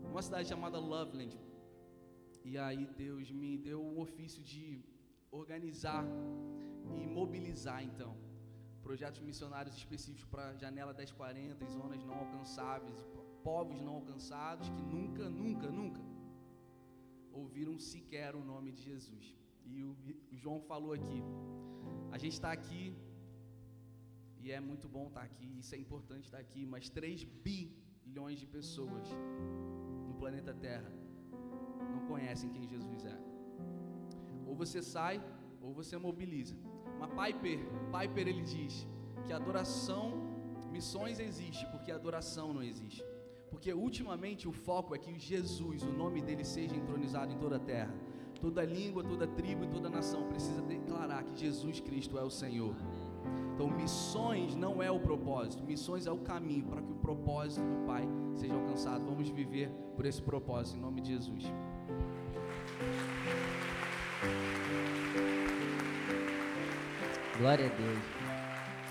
numa 0.02 0.22
cidade 0.22 0.50
chamada 0.50 0.80
Loveland. 0.80 1.40
E 2.44 2.58
aí 2.58 2.86
Deus 2.98 3.32
me 3.32 3.58
deu 3.58 3.82
o 3.82 4.02
ofício 4.02 4.42
de 4.44 4.84
organizar 5.32 6.04
e 7.00 7.08
mobilizar 7.08 7.84
então 7.84 8.25
projetos 8.88 9.22
missionários 9.30 9.76
específicos 9.82 10.26
para 10.34 10.44
Janela 10.64 10.94
1040 10.94 11.64
e 11.66 11.70
zonas 11.78 12.02
não 12.10 12.18
alcançáveis, 12.24 13.00
povos 13.48 13.80
não 13.88 13.96
alcançados 14.00 14.68
que 14.76 14.84
nunca, 14.96 15.24
nunca, 15.28 15.68
nunca 15.80 16.02
ouviram 17.42 17.76
sequer 17.92 18.32
o 18.42 18.44
nome 18.52 18.72
de 18.76 18.82
Jesus. 18.90 19.26
E 19.72 19.82
o, 19.84 19.96
João 20.42 20.60
falou 20.72 20.94
aqui, 21.00 21.20
a 22.16 22.18
gente 22.24 22.34
está 22.34 22.52
aqui 22.60 22.84
e 24.44 24.52
é 24.58 24.60
muito 24.70 24.88
bom 24.96 25.08
estar 25.08 25.22
tá 25.22 25.26
aqui, 25.26 25.50
isso 25.62 25.74
é 25.74 25.80
importante 25.86 26.26
estar 26.26 26.42
tá 26.42 26.46
aqui, 26.48 26.64
mas 26.74 26.88
3 26.90 27.24
bilhões 27.48 28.38
de 28.44 28.48
pessoas 28.58 29.08
no 30.08 30.14
planeta 30.22 30.54
Terra 30.68 30.92
não 31.92 32.02
conhecem 32.12 32.52
quem 32.54 32.68
Jesus 32.76 33.04
é. 33.16 33.18
Ou 34.48 34.56
você 34.64 34.82
sai, 34.94 35.18
ou 35.60 35.74
você 35.74 35.98
mobiliza. 35.98 36.56
Mas 37.00 37.10
Piper, 37.10 37.60
Piper 37.92 38.28
ele 38.28 38.42
diz 38.42 38.88
que 39.26 39.34
adoração, 39.34 40.14
missões 40.72 41.20
existe 41.20 41.66
porque 41.68 41.92
adoração 41.92 42.54
não 42.54 42.64
existe. 42.64 43.04
Porque 43.50 43.74
ultimamente 43.74 44.48
o 44.48 44.52
foco 44.52 44.94
é 44.94 44.98
que 44.98 45.18
Jesus, 45.18 45.84
o 45.84 45.92
nome 45.92 46.22
dele 46.22 46.44
seja 46.44 46.76
entronizado 46.76 47.34
em 47.34 47.38
toda 47.38 47.56
a 47.56 47.60
terra. 47.60 47.94
Toda 48.42 48.64
língua, 48.64 49.04
toda 49.04 49.26
tribo 49.26 49.64
e 49.64 49.68
toda 49.68 49.90
nação 49.90 50.28
precisa 50.28 50.62
declarar 50.62 51.24
que 51.24 51.40
Jesus 51.40 51.80
Cristo 51.80 52.18
é 52.18 52.24
o 52.24 52.30
Senhor. 52.30 52.76
Então, 53.54 53.70
missões 53.70 54.56
não 54.56 54.84
é 54.84 54.92
o 54.92 55.00
propósito, 55.00 55.64
missões 55.64 56.06
é 56.06 56.12
o 56.12 56.18
caminho 56.18 56.66
para 56.66 56.82
que 56.82 56.92
o 56.92 56.96
propósito 56.96 57.66
do 57.66 57.86
Pai 57.86 58.06
seja 58.36 58.54
alcançado. 58.54 59.06
Vamos 59.06 59.30
viver 59.30 59.70
por 59.96 60.06
esse 60.06 60.22
propósito, 60.22 60.78
em 60.78 60.82
nome 60.82 61.00
de 61.00 61.14
Jesus. 61.14 61.46
Glória 67.38 67.66
a 67.66 67.70
Deus. 67.70 68.00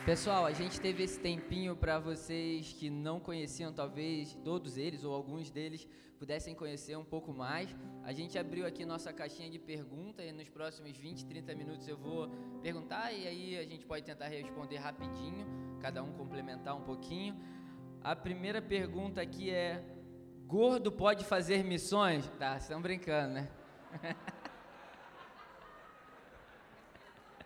Pessoal, 0.04 0.44
a 0.44 0.52
gente 0.52 0.78
teve 0.78 1.02
esse 1.02 1.18
tempinho 1.18 1.74
para 1.74 1.98
vocês 1.98 2.74
que 2.74 2.90
não 2.90 3.18
conheciam, 3.18 3.72
talvez 3.72 4.34
todos 4.44 4.76
eles 4.76 5.02
ou 5.02 5.14
alguns 5.14 5.50
deles 5.50 5.88
pudessem 6.18 6.54
conhecer 6.54 6.94
um 6.94 7.04
pouco 7.04 7.32
mais. 7.32 7.74
A 8.02 8.12
gente 8.12 8.38
abriu 8.38 8.66
aqui 8.66 8.84
nossa 8.84 9.14
caixinha 9.14 9.48
de 9.48 9.58
perguntas 9.58 10.26
e 10.26 10.30
nos 10.30 10.46
próximos 10.50 10.94
20, 10.94 11.24
30 11.24 11.54
minutos 11.54 11.88
eu 11.88 11.96
vou 11.96 12.28
perguntar 12.60 13.12
e 13.12 13.26
aí 13.26 13.58
a 13.58 13.64
gente 13.64 13.86
pode 13.86 14.04
tentar 14.04 14.28
responder 14.28 14.76
rapidinho, 14.76 15.46
cada 15.80 16.02
um 16.02 16.12
complementar 16.12 16.76
um 16.76 16.82
pouquinho. 16.82 17.34
A 18.02 18.14
primeira 18.14 18.60
pergunta 18.60 19.22
aqui 19.22 19.48
é: 19.48 19.82
gordo 20.46 20.92
pode 20.92 21.24
fazer 21.24 21.64
missões? 21.64 22.28
Tá, 22.38 22.58
estão 22.58 22.82
brincando, 22.82 23.34
né? 23.34 23.48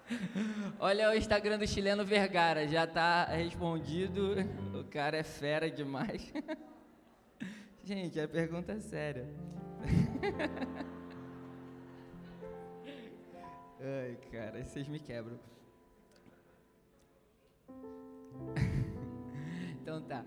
Olha 0.78 1.10
o 1.10 1.14
Instagram 1.14 1.58
do 1.58 1.66
chileno 1.66 2.04
Vergara, 2.04 2.66
já 2.66 2.84
está 2.84 3.24
respondido. 3.24 4.36
O 4.74 4.84
cara 4.84 5.16
é 5.16 5.22
fera 5.22 5.70
demais. 5.70 6.32
Gente, 7.84 8.20
a 8.20 8.28
pergunta 8.28 8.72
é 8.72 8.80
séria. 8.80 9.26
Ai, 13.80 14.18
cara, 14.30 14.64
vocês 14.64 14.88
me 14.88 14.98
quebram. 14.98 15.38
Então 19.80 20.02
tá. 20.02 20.24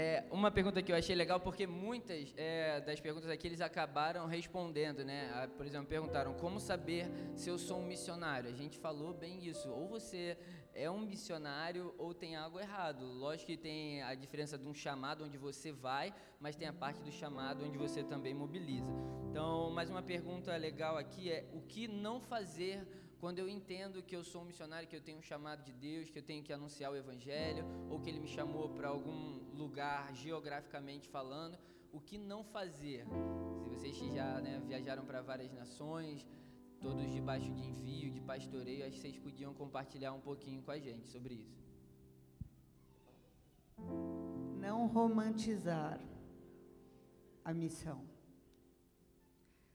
É, 0.00 0.22
uma 0.30 0.48
pergunta 0.48 0.80
que 0.80 0.92
eu 0.92 0.96
achei 0.96 1.16
legal, 1.16 1.40
porque 1.40 1.66
muitas 1.66 2.32
é, 2.36 2.80
das 2.82 3.00
perguntas 3.00 3.28
aqui 3.28 3.48
eles 3.48 3.60
acabaram 3.60 4.26
respondendo, 4.26 5.04
né? 5.04 5.28
Ah, 5.34 5.48
por 5.48 5.66
exemplo, 5.66 5.88
perguntaram 5.88 6.34
como 6.34 6.60
saber 6.60 7.10
se 7.34 7.50
eu 7.50 7.58
sou 7.58 7.80
um 7.80 7.84
missionário. 7.84 8.48
A 8.48 8.52
gente 8.52 8.78
falou 8.78 9.12
bem 9.12 9.44
isso. 9.44 9.68
Ou 9.68 9.88
você 9.88 10.38
é 10.72 10.88
um 10.88 11.00
missionário 11.00 11.92
ou 11.98 12.14
tem 12.14 12.36
algo 12.36 12.60
errado. 12.60 13.04
Lógico 13.04 13.48
que 13.50 13.56
tem 13.56 14.00
a 14.04 14.14
diferença 14.14 14.56
de 14.56 14.68
um 14.68 14.72
chamado 14.72 15.24
onde 15.24 15.36
você 15.36 15.72
vai, 15.72 16.14
mas 16.38 16.54
tem 16.54 16.68
a 16.68 16.72
parte 16.72 17.02
do 17.02 17.10
chamado 17.10 17.64
onde 17.64 17.76
você 17.76 18.04
também 18.04 18.32
mobiliza. 18.32 18.92
Então, 19.28 19.68
mais 19.72 19.90
uma 19.90 20.00
pergunta 20.00 20.56
legal 20.56 20.96
aqui 20.96 21.28
é 21.28 21.44
o 21.52 21.60
que 21.62 21.88
não 21.88 22.20
fazer 22.20 22.86
quando 23.20 23.38
eu 23.40 23.48
entendo 23.48 24.02
que 24.02 24.14
eu 24.14 24.22
sou 24.22 24.42
um 24.42 24.44
missionário, 24.44 24.88
que 24.88 24.94
eu 24.94 25.00
tenho 25.00 25.18
um 25.18 25.22
chamado 25.22 25.62
de 25.64 25.72
Deus, 25.72 26.08
que 26.08 26.18
eu 26.18 26.22
tenho 26.22 26.42
que 26.42 26.52
anunciar 26.52 26.92
o 26.92 26.96
Evangelho, 26.96 27.64
ou 27.90 28.00
que 28.00 28.08
Ele 28.08 28.20
me 28.20 28.28
chamou 28.28 28.68
para 28.70 28.88
algum 28.88 29.40
lugar 29.54 30.14
geograficamente 30.14 31.08
falando, 31.08 31.58
o 31.92 32.00
que 32.00 32.16
não 32.16 32.44
fazer? 32.44 33.04
Se 33.62 33.68
vocês 33.68 33.96
já 34.14 34.40
né, 34.40 34.62
viajaram 34.64 35.04
para 35.04 35.20
várias 35.20 35.52
nações, 35.52 36.24
todos 36.80 37.10
debaixo 37.10 37.50
de 37.52 37.62
envio, 37.70 38.10
de 38.10 38.20
pastoreio, 38.20 38.86
acho 38.86 38.96
que 38.96 39.00
vocês 39.00 39.18
podiam 39.18 39.52
compartilhar 39.52 40.12
um 40.12 40.20
pouquinho 40.20 40.62
com 40.62 40.70
a 40.70 40.78
gente 40.78 41.08
sobre 41.08 41.34
isso. 41.34 41.58
Não 44.60 44.86
romantizar 44.86 46.00
a 47.44 47.52
missão. 47.52 48.04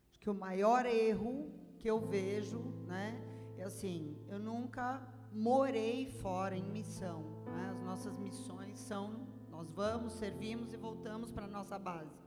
Acho 0.10 0.20
que 0.20 0.30
o 0.30 0.34
maior 0.34 0.86
erro 0.86 1.52
que 1.78 1.90
eu 1.90 2.00
vejo, 2.00 2.60
né, 2.88 3.33
assim, 3.64 4.18
eu 4.28 4.40
nunca 4.40 5.02
morei 5.32 6.06
fora 6.22 6.56
em 6.56 6.64
missão. 6.64 7.24
Né? 7.46 7.70
As 7.72 7.82
nossas 7.82 8.18
missões 8.18 8.78
são, 8.80 9.28
nós 9.50 9.70
vamos, 9.72 10.14
servimos 10.14 10.74
e 10.74 10.78
voltamos 10.78 11.32
para 11.32 11.46
a 11.46 11.48
nossa 11.48 11.80
base. 11.80 12.22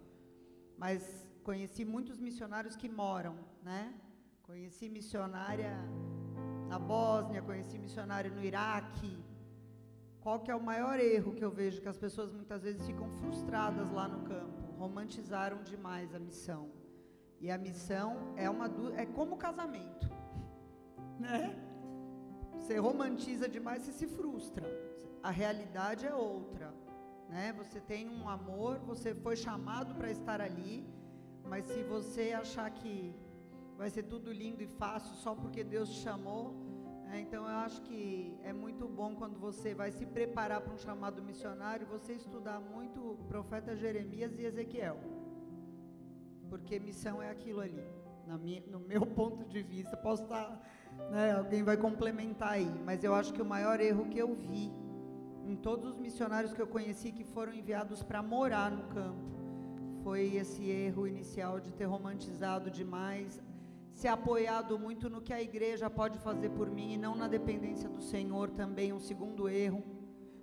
Mas 0.77 1.27
conheci 1.43 1.85
muitos 1.85 2.19
missionários 2.19 2.77
que 2.77 2.89
moram, 2.89 3.37
né? 3.63 3.95
Conheci 4.43 4.89
missionária 4.89 5.73
na 6.69 6.79
Bósnia, 6.79 7.43
conheci 7.43 7.79
missionário 7.79 8.35
no 8.35 8.45
Iraque. 8.45 9.25
Qual 10.21 10.41
que 10.41 10.51
é 10.51 10.55
o 10.55 10.63
maior 10.63 10.99
erro 10.99 11.35
que 11.35 11.45
eu 11.45 11.51
vejo 11.51 11.81
que 11.81 11.89
as 11.89 11.97
pessoas 11.97 12.33
muitas 12.33 12.63
vezes 12.63 12.85
ficam 12.85 13.09
frustradas 13.21 13.91
lá 13.91 14.09
no 14.09 14.25
campo? 14.25 14.73
Romantizaram 14.77 15.63
demais 15.63 16.15
a 16.15 16.19
missão. 16.19 16.71
E 17.41 17.51
a 17.51 17.57
missão 17.57 18.35
é 18.37 18.51
uma 18.51 18.67
é 18.97 19.07
como 19.07 19.37
casamento 19.37 20.16
né? 21.19 21.55
Você 22.55 22.79
romantiza 22.79 23.49
demais, 23.49 23.83
você 23.83 23.93
se 23.93 24.07
frustra. 24.07 24.67
A 25.23 25.31
realidade 25.31 26.07
é 26.07 26.15
outra, 26.15 26.73
né? 27.29 27.53
Você 27.59 27.81
tem 27.81 28.09
um 28.09 28.29
amor, 28.29 28.79
você 28.79 29.15
foi 29.15 29.37
chamado 29.37 29.95
para 29.95 30.11
estar 30.11 30.41
ali, 30.41 30.87
mas 31.45 31.65
se 31.67 31.83
você 31.83 32.33
achar 32.33 32.71
que 32.71 33.15
vai 33.77 33.91
ser 33.91 34.05
tudo 34.05 34.33
lindo 34.33 34.63
e 34.63 34.67
fácil 34.67 35.15
só 35.17 35.35
porque 35.35 35.63
Deus 35.63 35.89
te 35.91 36.01
chamou, 36.01 36.55
é, 37.13 37.21
então 37.21 37.45
eu 37.45 37.57
acho 37.59 37.83
que 37.83 38.37
é 38.43 38.53
muito 38.53 38.89
bom 38.89 39.15
quando 39.15 39.39
você 39.39 39.75
vai 39.75 39.93
se 39.93 40.05
preparar 40.05 40.61
para 40.61 40.75
um 40.75 40.79
chamado 40.79 41.23
missionário, 41.23 41.87
você 41.87 42.15
estudar 42.15 42.59
muito 42.61 43.01
o 43.13 43.17
profeta 43.29 43.77
Jeremias 43.77 44.37
e 44.39 44.45
Ezequiel, 44.45 44.99
porque 46.49 46.81
missão 46.81 47.23
é 47.23 47.31
aquilo 47.31 47.61
ali. 47.61 47.87
Minha, 48.41 48.61
no 48.67 48.81
meu 48.81 49.07
ponto 49.19 49.45
de 49.45 49.63
vista, 49.63 49.97
posso 49.97 50.25
estar 50.25 50.61
né, 51.11 51.33
alguém 51.33 51.63
vai 51.63 51.77
complementar 51.77 52.53
aí, 52.53 52.71
mas 52.85 53.03
eu 53.05 53.15
acho 53.15 53.33
que 53.33 53.43
o 53.43 53.45
maior 53.45 53.81
erro 53.81 54.09
que 54.09 54.19
eu 54.19 54.35
vi 54.35 54.73
em 55.47 55.57
todos 55.57 55.91
os 55.93 55.97
missionários 55.97 56.53
que 56.53 56.61
eu 56.61 56.67
conheci 56.67 57.13
que 57.13 57.25
foram 57.25 57.55
enviados 57.55 58.03
para 58.03 58.23
morar 58.23 58.71
no 58.71 58.85
campo 58.89 59.37
foi 60.03 60.37
esse 60.37 60.69
erro 60.69 61.07
inicial 61.07 61.59
de 61.59 61.73
ter 61.73 61.85
romantizado 61.85 62.71
demais, 62.71 63.43
se 63.93 64.07
apoiado 64.07 64.79
muito 64.79 65.09
no 65.09 65.21
que 65.21 65.33
a 65.33 65.43
igreja 65.43 65.89
pode 65.89 66.19
fazer 66.19 66.51
por 66.51 66.71
mim 66.71 66.93
e 66.93 66.99
não 66.99 67.17
na 67.17 67.27
dependência 67.27 67.89
do 67.89 68.01
Senhor 68.01 68.51
também, 68.51 68.93
um 68.93 69.01
segundo 69.01 69.49
erro. 69.49 69.83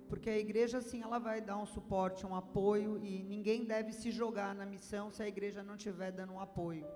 Porque 0.08 0.28
a 0.28 0.38
igreja, 0.38 0.82
sim, 0.82 1.02
ela 1.02 1.18
vai 1.18 1.40
dar 1.40 1.56
um 1.56 1.64
suporte, 1.64 2.26
um 2.26 2.34
apoio, 2.34 2.98
e 3.02 3.22
ninguém 3.22 3.64
deve 3.64 3.92
se 3.92 4.10
jogar 4.10 4.54
na 4.54 4.66
missão 4.66 5.10
se 5.10 5.22
a 5.22 5.28
igreja 5.28 5.62
não 5.62 5.76
estiver 5.76 6.12
dando 6.12 6.34
um 6.34 6.40
apoio 6.40 6.86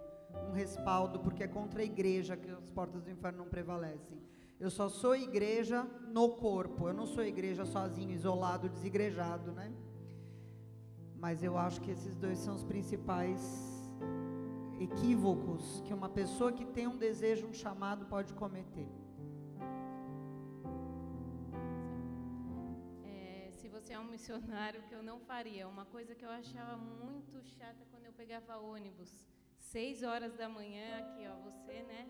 um 0.49 0.53
respaldo, 0.53 1.19
porque 1.21 1.43
é 1.43 1.49
contra 1.49 1.81
a 1.83 1.85
igreja 1.85 2.37
que 2.37 2.51
as 2.51 2.69
portas 2.71 3.03
do 3.03 3.11
inferno 3.11 3.39
não 3.39 3.49
prevalecem. 3.49 4.19
Eu 4.61 4.71
só 4.71 4.89
sou 4.89 5.15
igreja 5.15 5.85
no 6.09 6.31
corpo, 6.31 6.89
eu 6.89 6.95
não 6.95 7.07
sou 7.07 7.25
igreja 7.25 7.65
sozinho, 7.65 8.11
isolado, 8.11 8.69
desigrejado, 8.69 9.53
né? 9.53 9.73
Mas 11.17 11.43
eu 11.43 11.57
acho 11.57 11.81
que 11.81 11.91
esses 11.91 12.17
dois 12.17 12.39
são 12.39 12.55
os 12.55 12.65
principais 12.65 13.41
equívocos 14.81 15.81
que 15.85 15.93
uma 15.93 16.09
pessoa 16.09 16.53
que 16.53 16.65
tem 16.65 16.87
um 16.87 16.97
desejo, 16.97 17.47
um 17.47 17.53
chamado 17.53 18.07
pode 18.07 18.33
cometer. 18.35 18.89
É, 23.05 23.51
se 23.53 23.69
você 23.69 23.93
é 23.93 23.99
um 23.99 24.05
missionário, 24.05 24.83
que 24.89 24.95
eu 24.95 25.03
não 25.03 25.19
faria, 25.21 25.69
uma 25.69 25.85
coisa 25.85 26.15
que 26.15 26.25
eu 26.25 26.31
achava 26.31 26.77
muito 26.77 27.43
chata 27.43 27.85
quando 27.91 28.07
eu 28.07 28.13
pegava 28.13 28.57
ônibus 28.57 29.13
seis 29.73 30.03
horas 30.03 30.35
da 30.35 30.49
manhã, 30.49 30.99
aqui 31.01 31.27
ó, 31.29 31.37
você, 31.49 31.83
né? 31.83 32.07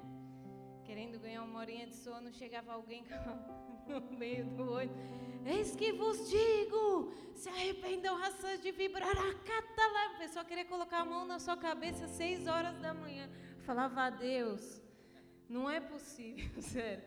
querendo 0.84 1.18
ganhar 1.18 1.42
uma 1.42 1.58
horinha 1.58 1.86
de 1.86 1.94
sono, 1.94 2.32
chegava 2.32 2.72
alguém 2.72 3.04
no 3.86 4.00
meio 4.16 4.46
do 4.56 4.70
olho. 4.70 4.90
Eis 5.44 5.74
que 5.76 5.92
vos 5.92 6.30
digo, 6.30 7.12
se 7.34 7.48
arrependam 7.48 8.16
raças 8.16 8.60
de 8.62 8.70
vibrar 8.70 9.10
a 9.10 9.34
catalã. 9.50 10.14
A 10.14 10.18
pessoa 10.18 10.44
queria 10.44 10.64
colocar 10.64 11.00
a 11.00 11.04
mão 11.04 11.26
na 11.26 11.38
sua 11.38 11.56
cabeça 11.56 12.06
seis 12.06 12.46
horas 12.46 12.78
da 12.78 12.94
manhã. 12.94 13.28
Falava, 13.66 14.02
a 14.04 14.10
Deus, 14.10 14.80
não 15.48 15.68
é 15.68 15.80
possível, 15.80 16.62
sério. 16.62 17.04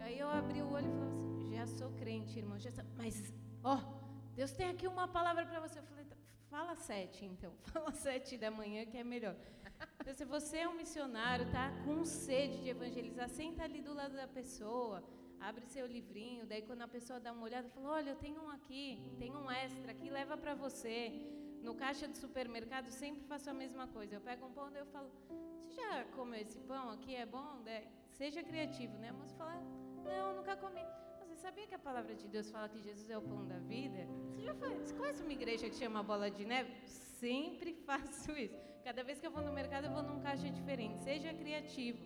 Aí 0.00 0.18
eu 0.18 0.28
abri 0.28 0.62
o 0.62 0.72
olho 0.72 0.88
e 0.88 0.92
falava 0.98 1.14
assim, 1.14 1.56
já 1.56 1.66
sou 1.66 1.90
crente, 1.92 2.38
irmão, 2.38 2.58
já 2.58 2.72
sou, 2.72 2.84
mas, 2.96 3.32
ó, 3.62 3.78
Deus 4.34 4.50
tem 4.52 4.68
aqui 4.70 4.88
uma 4.88 5.06
palavra 5.06 5.44
para 5.46 5.60
você. 5.60 5.78
Eu 5.78 5.84
falei, 5.84 5.99
fala 6.50 6.74
sete, 6.74 7.24
então, 7.24 7.52
fala 7.72 7.92
sete 7.92 8.36
da 8.36 8.50
manhã 8.50 8.84
que 8.84 8.98
é 8.98 9.04
melhor. 9.04 9.36
Então, 10.00 10.12
se 10.12 10.24
você 10.24 10.58
é 10.58 10.68
um 10.68 10.74
missionário, 10.74 11.50
tá 11.50 11.72
com 11.84 12.04
sede 12.04 12.62
de 12.62 12.68
evangelizar, 12.68 13.28
senta 13.28 13.62
ali 13.62 13.80
do 13.80 13.94
lado 13.94 14.14
da 14.14 14.26
pessoa, 14.26 15.02
abre 15.40 15.64
seu 15.66 15.86
livrinho, 15.86 16.44
daí 16.46 16.62
quando 16.62 16.82
a 16.82 16.88
pessoa 16.88 17.18
dá 17.20 17.32
uma 17.32 17.44
olhada, 17.44 17.68
fala, 17.70 17.90
olha, 17.92 18.10
eu 18.10 18.16
tenho 18.16 18.42
um 18.42 18.50
aqui, 18.50 19.14
tem 19.18 19.34
um 19.34 19.50
extra 19.50 19.92
aqui, 19.92 20.10
leva 20.10 20.36
para 20.36 20.54
você. 20.54 20.96
No 21.62 21.74
caixa 21.74 22.08
do 22.08 22.16
supermercado 22.16 22.90
sempre 22.90 23.22
faço 23.24 23.48
a 23.50 23.54
mesma 23.54 23.86
coisa. 23.86 24.14
Eu 24.14 24.20
pego 24.20 24.46
um 24.46 24.52
pão, 24.52 24.70
daí 24.70 24.80
eu 24.82 24.86
falo, 24.86 25.10
você 25.62 25.74
já 25.74 26.04
comeu 26.16 26.40
esse 26.40 26.58
pão 26.60 26.90
aqui? 26.90 27.14
É 27.14 27.26
bom? 27.26 27.62
Daí, 27.64 27.86
seja 28.12 28.42
criativo, 28.42 28.96
né? 28.98 29.10
A 29.10 29.12
moça 29.12 29.34
fala, 29.34 29.62
não, 30.04 30.36
nunca 30.36 30.56
comi. 30.56 30.84
Você 31.40 31.46
sabia 31.46 31.66
que 31.66 31.74
a 31.74 31.78
palavra 31.78 32.14
de 32.14 32.28
Deus 32.28 32.50
fala 32.50 32.68
que 32.68 32.78
Jesus 32.78 33.08
é 33.08 33.16
o 33.16 33.22
pão 33.22 33.46
da 33.46 33.58
vida? 33.60 34.06
Você 34.28 34.42
já 34.42 34.54
foi, 34.54 34.74
você 34.74 34.92
conhece 34.92 35.22
uma 35.22 35.32
igreja 35.32 35.70
que 35.70 35.74
chama 35.74 36.02
Bola 36.02 36.30
de 36.30 36.44
Neve? 36.44 36.70
Sempre 36.84 37.72
faço 37.86 38.32
isso. 38.32 38.54
Cada 38.84 39.02
vez 39.02 39.18
que 39.18 39.26
eu 39.26 39.30
vou 39.30 39.42
no 39.42 39.50
mercado, 39.50 39.86
eu 39.86 39.90
vou 39.90 40.02
num 40.02 40.20
caixa 40.20 40.50
diferente. 40.50 40.98
Seja 40.98 41.32
criativo, 41.32 41.98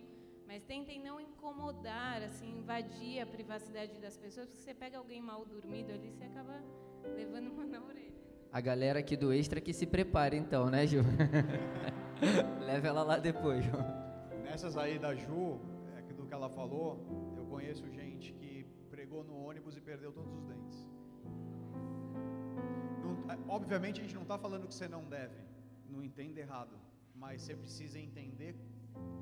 mas 0.47 0.63
tentem 0.63 1.01
não 1.01 1.19
incomodar, 1.19 2.23
assim, 2.23 2.49
invadir 2.59 3.19
a 3.19 3.25
privacidade 3.25 3.99
das 3.99 4.17
pessoas, 4.17 4.47
porque 4.47 4.61
você 4.61 4.73
pega 4.73 4.97
alguém 4.97 5.21
mal 5.21 5.43
dormido 5.45 5.91
ali, 5.91 6.13
você 6.13 6.23
acaba 6.23 6.63
levando 7.03 7.51
uma 7.51 7.65
na 7.65 7.83
orelha. 7.83 8.15
A 8.53 8.61
galera 8.61 8.99
aqui 8.99 9.17
do 9.17 9.33
Extra 9.33 9.59
que 9.59 9.73
se 9.73 9.85
prepare 9.85 10.37
então, 10.37 10.69
né, 10.69 10.87
Ju? 10.87 11.01
Leva 12.65 12.87
ela 12.87 13.03
lá 13.03 13.17
depois, 13.17 13.65
Ju. 13.65 13.71
Nessas 14.45 14.77
aí 14.77 14.97
da 14.97 15.13
Ju, 15.13 15.59
é, 15.93 16.13
do 16.13 16.25
que 16.25 16.33
ela 16.33 16.47
falou, 16.47 17.35
eu 17.35 17.45
conheço 17.47 17.85
gente 17.89 18.31
que 18.31 18.44
perdeu 19.89 20.11
todos 20.11 20.33
os 20.39 20.45
dentes. 20.51 20.79
Não, 23.03 23.31
é, 23.31 23.37
obviamente 23.47 23.99
a 23.99 24.03
gente 24.03 24.15
não 24.15 24.23
está 24.23 24.37
falando 24.45 24.67
que 24.67 24.73
você 24.73 24.87
não 24.87 25.03
deve, 25.17 25.39
não 25.87 26.01
entenda 26.03 26.39
errado, 26.39 26.75
mas 27.15 27.41
você 27.41 27.55
precisa 27.55 27.99
entender 27.99 28.55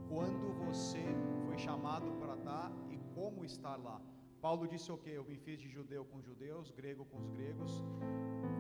quando 0.07 0.47
você 0.65 1.03
foi 1.45 1.57
chamado 1.57 2.11
para 2.21 2.35
estar 2.35 2.71
e 2.89 2.97
como 3.13 3.43
estar 3.43 3.75
lá. 3.75 3.99
Paulo 4.41 4.67
disse 4.67 4.91
o 4.91 4.97
que? 4.97 5.09
Eu 5.09 5.23
me 5.23 5.37
fiz 5.37 5.59
de 5.59 5.69
judeu 5.69 6.03
com 6.05 6.21
judeus, 6.21 6.71
grego 6.71 7.05
com 7.05 7.17
os 7.17 7.29
gregos, 7.29 7.71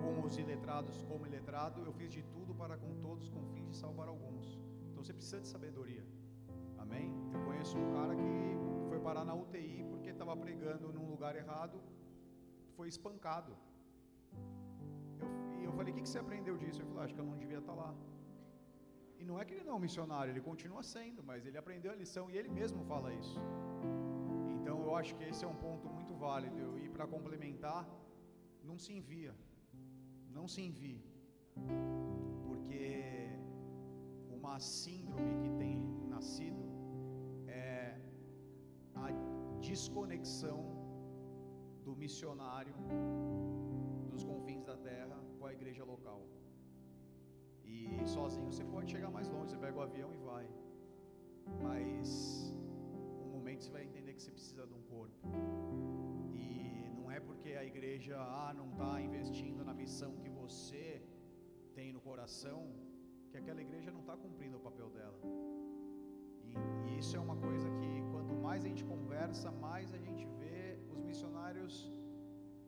com 0.01 0.25
os 0.25 0.37
iletrados 0.37 1.01
como 1.03 1.25
iletrado, 1.25 1.83
eu 1.85 1.93
fiz 1.93 2.11
de 2.11 2.23
tudo 2.23 2.53
para 2.55 2.77
com 2.77 2.95
todos 3.01 3.29
com 3.29 3.45
fim 3.53 3.65
de 3.69 3.75
salvar 3.75 4.07
alguns. 4.07 4.59
Então 4.89 5.03
você 5.03 5.13
precisa 5.13 5.41
de 5.41 5.47
sabedoria. 5.47 6.05
Amém? 6.77 7.11
Eu 7.33 7.41
conheço 7.41 7.77
um 7.77 7.93
cara 7.93 8.15
que 8.15 8.31
foi 8.89 8.99
parar 8.99 9.25
na 9.25 9.33
UTI 9.33 9.85
porque 9.89 10.09
estava 10.09 10.35
pregando 10.37 10.91
num 10.93 11.09
lugar 11.09 11.35
errado, 11.35 11.81
foi 12.77 12.87
espancado. 12.93 13.51
Eu, 15.21 15.61
e 15.61 15.63
eu 15.67 15.73
falei: 15.77 15.91
O 15.91 15.95
que, 15.95 16.03
que 16.05 16.09
você 16.09 16.19
aprendeu 16.25 16.57
disso? 16.63 16.79
Ele 16.79 16.89
falou: 16.89 17.03
Acho 17.03 17.15
que 17.15 17.21
eu 17.23 17.29
não 17.31 17.37
devia 17.43 17.59
estar 17.63 17.75
lá. 17.83 17.91
E 19.19 19.25
não 19.29 19.39
é 19.39 19.45
que 19.45 19.53
ele 19.53 19.63
não 19.63 19.73
é 19.73 19.75
um 19.79 19.85
missionário, 19.87 20.31
ele 20.31 20.41
continua 20.41 20.81
sendo, 20.83 21.23
mas 21.23 21.45
ele 21.45 21.57
aprendeu 21.57 21.91
a 21.91 21.95
lição 21.95 22.29
e 22.29 22.37
ele 22.39 22.49
mesmo 22.49 22.83
fala 22.91 23.13
isso. 23.21 23.37
Então 24.55 24.75
eu 24.87 24.95
acho 24.99 25.15
que 25.17 25.23
esse 25.29 25.43
é 25.45 25.47
um 25.47 25.59
ponto 25.67 25.87
muito 25.97 26.13
válido. 26.13 26.77
E 26.83 26.89
para 26.95 27.07
complementar, 27.07 27.81
não 28.69 28.77
se 28.77 28.91
envia. 28.99 29.33
Não 30.37 30.45
se 30.53 30.61
envie. 30.61 31.01
Porque 32.45 32.83
uma 34.37 34.59
síndrome 34.59 35.33
que 35.43 35.51
tem 35.61 35.77
nascido 36.15 36.63
é 37.47 37.97
a 38.95 39.07
desconexão 39.61 40.82
do 41.85 41.95
missionário 42.03 42.73
dos 44.11 44.23
confins 44.23 44.63
da 44.63 44.75
terra 44.89 45.17
com 45.37 45.45
a 45.45 45.53
igreja 45.57 45.83
local. 45.83 46.21
E 47.63 47.75
sozinho 48.15 48.45
você 48.51 48.63
pode 48.63 48.91
chegar 48.91 49.09
mais 49.17 49.27
longe, 49.29 49.51
você 49.51 49.57
pega 49.57 49.77
o 49.77 49.81
avião 49.81 50.09
e 50.13 50.17
vai. 50.29 50.47
Mas 51.61 52.53
um 53.25 53.29
momento 53.35 53.63
você 53.63 53.71
vai 53.71 53.83
entender 53.83 54.13
que 54.13 54.23
você 54.23 54.31
precisa 54.31 54.65
de 54.65 54.73
um 54.73 54.83
corpo. 54.83 55.27
E 56.33 56.91
não 56.97 57.11
é 57.11 57.19
porque 57.19 57.51
a 57.63 57.65
igreja 57.71 58.15
ah, 58.17 58.53
não 58.59 58.69
está 58.71 59.01
investindo 59.01 59.63
na 59.69 59.73
missão 59.73 60.11
que 60.17 60.29
você 60.29 61.01
tem 61.75 61.91
no 61.91 62.01
coração 62.09 62.59
que 63.29 63.37
aquela 63.37 63.61
igreja 63.61 63.91
não 63.91 64.01
está 64.01 64.15
cumprindo 64.15 64.57
o 64.57 64.59
papel 64.59 64.89
dela. 64.91 65.19
E, 66.43 66.53
e 66.87 66.99
isso 66.99 67.15
é 67.17 67.19
uma 67.19 67.35
coisa 67.35 67.67
que 67.79 67.91
quanto 68.11 68.35
mais 68.35 68.63
a 68.63 68.67
gente 68.67 68.85
conversa, 68.85 69.51
mais 69.51 69.91
a 69.93 69.97
gente 69.97 70.25
missionários 71.13 71.73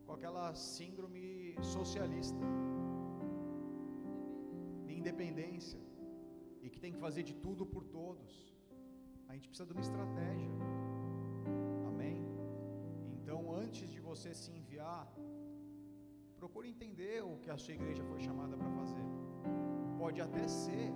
com 0.05 0.13
aquela 0.17 0.53
síndrome 0.53 1.55
socialista 1.75 2.43
independência 5.05 5.79
e 6.63 6.69
que 6.73 6.79
tem 6.83 6.91
que 6.95 7.01
fazer 7.05 7.23
de 7.29 7.35
tudo 7.45 7.63
por 7.73 7.83
todos. 7.97 8.31
A 9.27 9.33
gente 9.35 9.47
precisa 9.49 9.67
de 9.69 9.73
uma 9.75 9.85
estratégia. 9.87 10.53
Amém? 11.89 12.19
Então, 13.17 13.39
antes 13.63 13.87
de 13.93 13.99
você 14.09 14.31
se 14.41 14.51
enviar, 14.59 15.03
procure 16.39 16.67
entender 16.75 17.17
o 17.23 17.37
que 17.43 17.51
a 17.55 17.57
sua 17.63 17.75
igreja 17.79 18.03
foi 18.11 18.19
chamada 18.27 18.55
para 18.61 18.71
fazer. 18.79 19.05
Pode 20.03 20.21
até 20.27 20.47
ser 20.47 20.87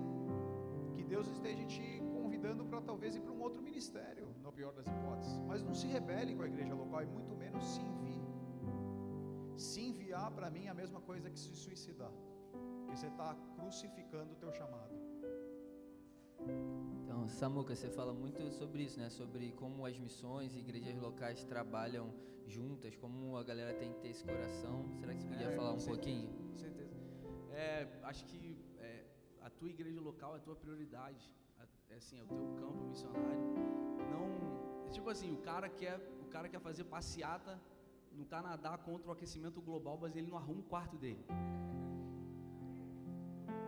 que 0.94 1.04
Deus 1.14 1.28
esteja 1.36 1.64
te 1.74 1.86
convidando 2.16 2.64
para 2.64 2.80
talvez 2.80 3.14
ir 3.14 3.22
para 3.26 3.32
um 3.32 3.42
outro 3.48 3.62
ministério, 3.62 4.26
pior 4.60 4.72
das 4.74 4.86
hipóteses. 4.86 5.38
Mas 5.50 5.62
não 5.62 5.74
se 5.74 5.86
rebele 5.96 6.34
com 6.36 6.42
a 6.42 6.48
igreja 6.52 6.74
local 6.74 7.02
e 7.02 7.06
muito 7.06 7.34
menos 7.34 7.64
se 7.74 7.80
envie. 7.80 8.20
Se 9.56 9.80
enviar 9.90 10.30
para 10.38 10.50
mim 10.54 10.64
é 10.66 10.68
a 10.68 10.74
mesma 10.82 11.00
coisa 11.10 11.30
que 11.30 11.38
se 11.38 11.52
suicidar. 11.64 12.12
Porque 12.84 12.96
você 12.98 13.06
está 13.14 13.34
crucificando 13.56 14.32
o 14.34 14.36
teu 14.36 14.52
chamado. 14.52 14.94
Então, 17.02 17.26
Samuca, 17.28 17.74
você 17.74 17.88
fala 17.88 18.12
muito 18.12 18.50
sobre 18.60 18.82
isso, 18.82 18.98
né? 18.98 19.08
Sobre 19.10 19.52
como 19.52 19.86
as 19.86 19.98
missões 19.98 20.54
e 20.54 20.58
igrejas 20.58 20.96
locais 21.06 21.42
trabalham 21.44 22.06
juntas, 22.46 22.94
como 22.96 23.36
a 23.36 23.42
galera 23.42 23.72
tem 23.74 23.92
que 23.94 24.00
ter 24.00 24.08
esse 24.08 24.24
coração. 24.24 24.76
Será 25.00 25.14
que 25.14 25.20
você 25.22 25.28
podia 25.28 25.48
É, 25.48 25.56
falar 25.56 25.70
com 25.70 25.76
um 25.76 25.80
certeza, 25.80 26.02
pouquinho? 26.02 26.28
Com 26.50 26.56
certeza. 26.56 26.90
É, 27.52 27.88
acho 28.02 28.24
que 28.26 28.58
é, 28.78 29.04
a 29.40 29.50
tua 29.50 29.68
igreja 29.68 30.00
local 30.00 30.34
é 30.34 30.38
a 30.38 30.40
tua 30.40 30.56
prioridade. 30.56 31.32
A- 31.58 31.66
É 31.94 31.96
assim, 31.96 32.18
é 32.18 32.22
o 32.22 32.26
teu 32.26 32.46
campo 32.62 32.82
missionário. 32.92 33.44
Tipo 34.90 35.08
assim, 35.10 35.32
o 35.32 35.38
cara 35.38 35.68
quer, 35.68 35.98
o 36.20 36.26
cara 36.26 36.48
quer 36.48 36.60
fazer 36.60 36.84
passeata 36.84 37.60
no 38.12 38.24
Canadá 38.24 38.76
contra 38.76 39.08
o 39.08 39.12
aquecimento 39.12 39.60
global, 39.60 39.98
mas 40.00 40.16
ele 40.16 40.28
não 40.28 40.36
arruma 40.36 40.60
o 40.60 40.64
quarto 40.64 40.96
dele. 40.96 41.24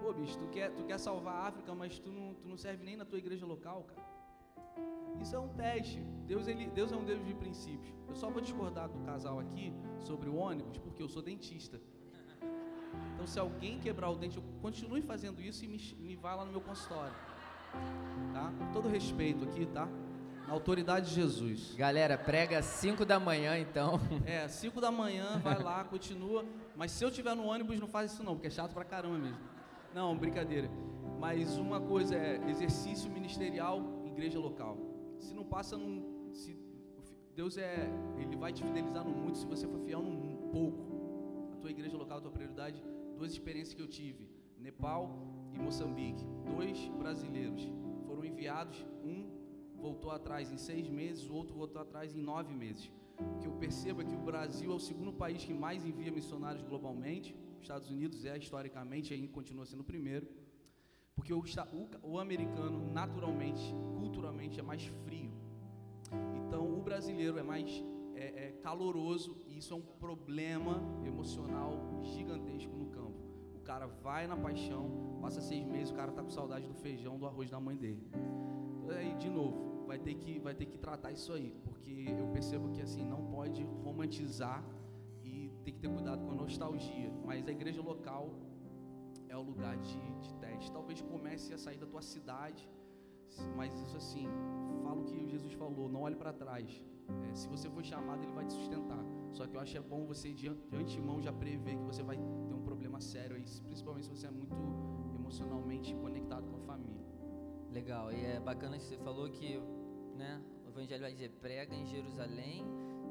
Pô, 0.01 0.13
bicho, 0.13 0.37
tu 0.37 0.47
quer, 0.49 0.71
tu 0.75 0.85
quer 0.85 0.99
salvar 0.99 1.35
a 1.35 1.47
África, 1.47 1.75
mas 1.75 1.99
tu 1.99 2.11
não, 2.11 2.35
tu 2.35 2.49
não 2.49 2.57
serve 2.57 2.85
nem 2.85 2.97
na 2.97 3.05
tua 3.05 3.19
igreja 3.19 3.47
local, 3.47 3.85
cara. 3.85 4.13
Isso 5.21 5.37
é 5.37 5.39
um 5.39 5.49
teste. 5.49 6.01
Deus, 6.27 6.49
ele, 6.49 6.67
Deus 6.71 6.91
é 6.91 6.97
um 6.97 7.05
Deus 7.05 7.25
de 7.25 7.35
princípios. 7.35 7.95
Eu 8.09 8.17
só 8.17 8.29
vou 8.29 8.41
discordar 8.41 8.89
do 8.89 8.99
casal 9.01 9.39
aqui 9.39 9.73
sobre 10.01 10.29
o 10.29 10.35
ônibus, 10.35 10.79
porque 10.79 11.03
eu 11.03 11.09
sou 11.09 11.23
dentista. 11.23 11.81
Então, 13.15 13.27
se 13.27 13.39
alguém 13.39 13.79
quebrar 13.79 14.11
o 14.11 14.17
dente, 14.17 14.37
eu 14.37 14.43
continue 14.61 15.03
fazendo 15.03 15.41
isso 15.41 15.65
e 15.65 15.69
me, 15.69 15.79
me 16.01 16.17
vá 16.17 16.35
lá 16.35 16.45
no 16.45 16.51
meu 16.51 16.61
consultório. 16.61 17.15
Tá? 18.33 18.53
Todo 18.73 18.89
respeito 18.89 19.45
aqui, 19.45 19.67
tá? 19.67 19.89
Na 20.47 20.53
autoridade 20.53 21.09
de 21.09 21.15
Jesus. 21.15 21.75
Galera, 21.75 22.19
prega 22.19 22.59
às 22.59 22.65
5 22.65 23.05
da 23.05 23.19
manhã, 23.21 23.59
então. 23.59 24.01
É, 24.27 24.47
5 24.49 24.81
da 24.81 24.91
manhã, 24.91 25.39
vai 25.39 25.63
lá, 25.63 25.85
continua. 25.85 26.45
Mas 26.77 26.91
se 26.93 27.05
eu 27.05 27.11
tiver 27.11 27.35
no 27.35 27.45
ônibus, 27.45 27.79
não 27.79 27.87
faz 27.87 28.13
isso 28.13 28.23
não, 28.23 28.35
porque 28.35 28.49
é 28.49 28.51
chato 28.51 28.73
pra 28.73 28.85
caramba 28.85 29.19
mesmo. 29.19 29.39
Não, 29.95 30.17
brincadeira. 30.17 30.71
Mas 31.19 31.57
uma 31.57 31.81
coisa 31.81 32.17
é 32.17 32.41
exercício 32.49 33.11
ministerial, 33.11 33.83
igreja 34.05 34.39
local. 34.39 34.77
Se 35.19 35.33
não 35.35 35.45
passa 35.45 35.77
num. 35.77 36.31
Se, 36.33 36.57
Deus 37.35 37.57
é. 37.57 37.89
Ele 38.19 38.37
vai 38.37 38.53
te 38.53 38.63
fidelizar 38.63 39.05
no 39.05 39.15
muito 39.15 39.39
se 39.39 39.47
você 39.47 39.67
for 39.67 39.79
fiel 39.81 40.03
num 40.03 40.49
pouco. 40.51 41.51
A 41.53 41.57
tua 41.57 41.71
igreja 41.71 41.97
local, 41.97 42.19
a 42.19 42.21
tua 42.21 42.31
prioridade. 42.31 42.83
Duas 43.17 43.33
experiências 43.33 43.75
que 43.75 43.83
eu 43.83 43.87
tive: 43.87 44.29
Nepal 44.59 45.11
e 45.55 45.59
Moçambique. 45.59 46.25
Dois 46.45 46.89
brasileiros 46.99 47.63
foram 48.07 48.25
enviados. 48.25 48.85
Voltou 49.87 50.11
atrás 50.13 50.51
em 50.55 50.57
seis 50.69 50.89
meses, 50.89 51.29
o 51.29 51.35
outro 51.35 51.55
voltou 51.63 51.81
atrás 51.83 52.15
em 52.15 52.23
nove 52.31 52.53
meses. 52.55 52.91
O 53.35 53.39
que 53.41 53.47
eu 53.47 53.53
percebo 53.65 54.01
é 54.03 54.05
que 54.05 54.15
o 54.15 54.25
Brasil 54.31 54.71
é 54.71 54.75
o 54.75 54.79
segundo 54.79 55.13
país 55.13 55.45
que 55.45 55.53
mais 55.53 55.85
envia 55.85 56.11
missionários 56.11 56.63
globalmente. 56.63 57.35
Os 57.57 57.63
Estados 57.63 57.91
Unidos 57.91 58.25
é 58.25 58.37
historicamente 58.39 59.13
ainda 59.13 59.29
continua 59.29 59.67
sendo 59.67 59.81
o 59.81 59.85
primeiro, 59.85 60.27
porque 61.17 61.33
o- 61.33 61.43
o 62.03 62.19
americano 62.19 62.79
naturalmente, 62.93 63.63
culturalmente 63.99 64.59
é 64.59 64.63
mais 64.63 64.85
frio. 65.05 65.31
Então, 66.47 66.63
o 66.79 66.83
brasileiro 66.83 67.39
é 67.39 67.43
mais 67.43 67.85
é, 68.15 68.49
é 68.49 68.53
caloroso 68.63 69.37
e 69.47 69.57
isso 69.59 69.73
é 69.75 69.77
um 69.77 69.81
problema 69.83 70.81
emocional 71.05 72.01
gigantesco 72.03 72.77
no 72.77 72.87
campo. 72.87 73.19
O 73.57 73.61
cara 73.61 73.87
vai 73.87 74.27
na 74.27 74.37
paixão, 74.37 75.19
passa 75.21 75.41
seis 75.41 75.65
meses, 75.65 75.91
o 75.91 75.95
cara 75.95 76.13
tá 76.13 76.23
com 76.23 76.31
saudade 76.31 76.67
do 76.67 76.75
feijão, 76.75 77.19
do 77.19 77.27
arroz 77.27 77.51
da 77.51 77.59
mãe 77.59 77.77
dele. 77.77 78.07
Aí, 78.97 79.15
de 79.15 79.31
novo, 79.31 79.72
vai 79.87 79.99
ter 79.99 80.15
que, 80.15 80.39
vai 80.39 80.55
ter 80.55 80.67
que 80.67 80.79
tratar 80.79 81.11
isso 81.13 81.33
aí, 81.33 81.55
porque 81.65 82.07
eu 82.19 82.27
percebo 82.29 82.69
que 82.71 82.81
assim 82.81 83.05
não 83.05 83.25
pode 83.27 83.63
romantizar 83.85 84.65
e 85.23 85.51
tem 85.65 85.75
que 85.75 85.81
ter 85.81 85.89
cuidado 85.89 86.25
com 86.25 86.33
a 86.33 86.35
nostalgia. 86.35 87.13
Mas 87.25 87.47
a 87.47 87.53
igreja 87.53 87.83
local 87.83 88.31
é 89.29 89.37
o 89.37 89.43
lugar 89.43 89.77
de, 89.77 90.01
de 90.21 90.35
teste. 90.35 90.71
Talvez 90.71 91.01
comece 91.01 91.53
a 91.55 91.59
sair 91.59 91.79
da 91.79 91.87
tua 91.87 92.03
cidade, 92.03 92.69
mas 93.57 93.79
isso 93.81 93.97
assim, 93.97 94.27
fala 94.83 95.01
o 95.01 95.05
que 95.05 95.29
Jesus 95.29 95.53
falou, 95.55 95.89
não 95.89 96.03
olhe 96.03 96.17
para 96.17 96.33
trás. 96.33 96.85
É, 97.29 97.35
se 97.35 97.49
você 97.49 97.69
for 97.69 97.85
chamado, 97.85 98.23
ele 98.23 98.33
vai 98.33 98.47
te 98.47 98.53
sustentar. 98.53 99.05
Só 99.33 99.47
que 99.47 99.57
eu 99.57 99.61
acho 99.61 99.73
que 99.73 99.79
é 99.79 99.81
bom 99.81 100.05
você 100.07 100.33
de, 100.33 100.49
de 100.49 100.77
antemão 100.77 101.21
já 101.21 101.33
prever 101.33 101.77
que 101.77 101.85
você 101.85 102.03
vai 102.03 102.17
ter 102.17 102.55
um 102.55 102.63
problema 102.63 103.01
sério 103.01 103.37
aí, 103.37 103.45
principalmente 103.65 104.07
se 104.07 104.11
você 104.11 104.27
é 104.27 104.31
muito 104.31 104.55
emocionalmente 105.15 105.95
conectado 105.95 106.47
com 106.49 106.57
a 106.57 106.61
família. 106.61 107.02
Legal, 107.73 108.13
e 108.13 108.23
é 108.23 108.39
bacana 108.39 108.77
que 108.77 108.85
você 108.85 108.99
falou 108.99 109.31
que 109.31 109.59
né, 110.15 110.43
o 110.67 110.69
Evangelho 110.69 111.01
vai 111.01 111.13
dizer: 111.13 111.31
prega 111.41 111.75
em 111.75 111.87
Jerusalém, 111.87 112.67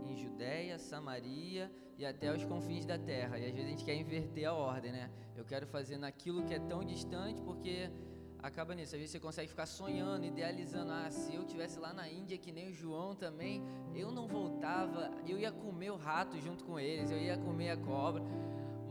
em 0.05 0.15
Judéia, 0.15 0.77
Samaria 0.77 1.71
e 1.97 2.05
até 2.05 2.31
os 2.31 2.45
confins 2.45 2.85
da 2.85 2.97
terra. 2.97 3.39
E 3.39 3.45
às 3.47 3.53
vezes 3.53 3.65
a 3.65 3.69
gente 3.69 3.83
quer 3.83 3.95
inverter 3.95 4.47
a 4.47 4.53
ordem, 4.53 4.91
né? 4.91 5.09
Eu 5.35 5.43
quero 5.43 5.65
fazer 5.65 5.97
naquilo 5.97 6.43
que 6.43 6.53
é 6.53 6.59
tão 6.59 6.83
distante, 6.83 7.41
porque 7.41 7.89
acaba 8.37 8.75
nisso. 8.75 8.93
Às 8.93 8.99
vezes 8.99 9.11
você 9.11 9.19
consegue 9.19 9.49
ficar 9.49 9.65
sonhando, 9.65 10.25
idealizando. 10.25 10.91
Ah, 10.91 11.09
se 11.09 11.33
eu 11.33 11.43
tivesse 11.43 11.79
lá 11.79 11.91
na 11.91 12.07
Índia, 12.07 12.37
que 12.37 12.51
nem 12.51 12.69
o 12.69 12.73
João 12.73 13.15
também, 13.15 13.63
eu 13.95 14.11
não 14.11 14.27
voltava, 14.27 15.09
eu 15.27 15.39
ia 15.39 15.51
comer 15.51 15.89
o 15.89 15.97
rato 15.97 16.39
junto 16.39 16.63
com 16.63 16.79
eles, 16.79 17.09
eu 17.09 17.17
ia 17.17 17.35
comer 17.35 17.71
a 17.71 17.77
cobra 17.77 18.23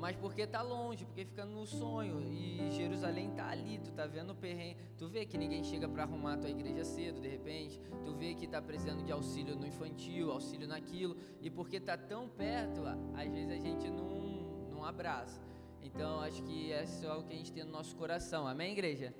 mas 0.00 0.16
porque 0.16 0.46
tá 0.46 0.62
longe, 0.62 1.04
porque 1.04 1.24
fica 1.26 1.44
no 1.44 1.66
sonho 1.66 2.22
e 2.22 2.70
Jerusalém 2.70 3.30
tá 3.32 3.48
ali, 3.48 3.78
tu 3.78 3.92
tá 3.92 4.06
vendo 4.06 4.30
o 4.30 4.34
perrengue, 4.34 4.76
tu 4.96 5.08
vê 5.08 5.26
que 5.26 5.36
ninguém 5.36 5.62
chega 5.62 5.86
para 5.86 6.04
arrumar 6.04 6.38
tua 6.38 6.48
igreja 6.48 6.84
cedo, 6.84 7.20
de 7.20 7.28
repente, 7.28 7.78
tu 8.04 8.14
vê 8.14 8.34
que 8.34 8.46
tá 8.46 8.62
precisando 8.62 9.04
de 9.04 9.12
auxílio 9.12 9.54
no 9.56 9.66
infantil, 9.66 10.32
auxílio 10.32 10.66
naquilo, 10.66 11.16
e 11.42 11.50
porque 11.50 11.78
tá 11.78 11.98
tão 11.98 12.28
perto, 12.28 12.80
às 13.14 13.30
vezes 13.30 13.50
a 13.50 13.58
gente 13.58 13.90
não, 13.90 14.68
não 14.70 14.84
abraça. 14.84 15.40
Então, 15.82 16.20
acho 16.20 16.42
que 16.42 16.72
é 16.72 16.86
só 16.86 17.20
o 17.20 17.24
que 17.24 17.34
a 17.34 17.36
gente 17.36 17.52
tem 17.52 17.64
no 17.64 17.72
nosso 17.72 17.94
coração, 17.96 18.46
amém, 18.46 18.72
igreja? 18.72 19.14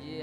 E 0.00 0.20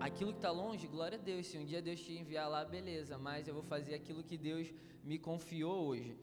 aquilo 0.00 0.32
que 0.32 0.38
está 0.38 0.50
longe, 0.50 0.86
glória 0.86 1.18
a 1.18 1.20
Deus. 1.20 1.46
Se 1.46 1.58
um 1.58 1.64
dia 1.64 1.82
Deus 1.82 2.00
te 2.00 2.12
enviar 2.12 2.48
lá, 2.48 2.64
beleza, 2.64 3.18
mas 3.18 3.48
eu 3.48 3.54
vou 3.54 3.62
fazer 3.62 3.94
aquilo 3.94 4.22
que 4.22 4.36
Deus 4.36 4.72
me 5.02 5.18
confiou 5.18 5.86
hoje. 5.86 6.16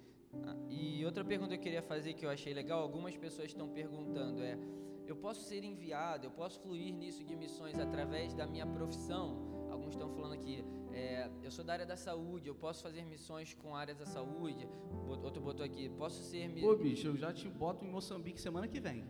E 0.70 1.06
outra 1.06 1.24
pergunta 1.24 1.50
que 1.50 1.56
eu 1.56 1.64
queria 1.64 1.82
fazer 1.82 2.14
que 2.14 2.26
eu 2.26 2.30
achei 2.30 2.54
legal, 2.54 2.82
algumas 2.82 3.16
pessoas 3.16 3.48
estão 3.48 3.70
perguntando 3.70 4.44
é: 4.44 4.58
eu 5.08 5.16
posso 5.16 5.42
ser 5.46 5.64
enviado, 5.64 6.26
eu 6.26 6.32
posso 6.32 6.60
fluir 6.60 6.94
nisso 6.94 7.24
de 7.24 7.36
missões 7.36 7.80
através 7.80 8.34
da 8.34 8.46
minha 8.46 8.66
profissão? 8.66 9.68
Alguns 9.70 9.94
estão 9.94 10.10
falando 10.10 10.34
aqui, 10.34 10.64
é, 10.92 11.30
eu 11.44 11.52
sou 11.52 11.64
da 11.66 11.74
área 11.74 11.86
da 11.86 11.98
saúde, 11.98 12.48
eu 12.48 12.56
posso 12.56 12.82
fazer 12.82 13.04
missões 13.04 13.54
com 13.54 13.76
áreas 13.76 13.98
da 13.98 14.06
saúde. 14.06 14.68
Outro 15.22 15.42
botou 15.42 15.66
aqui, 15.66 15.90
posso 15.90 16.24
ser. 16.24 16.50
Pô, 16.62 16.76
bicho, 16.76 17.08
eu 17.08 17.18
já 17.18 17.34
te 17.34 17.50
boto 17.50 17.84
em 17.84 17.90
Moçambique 17.90 18.40
semana 18.40 18.68
que 18.68 18.80
vem. 18.80 19.04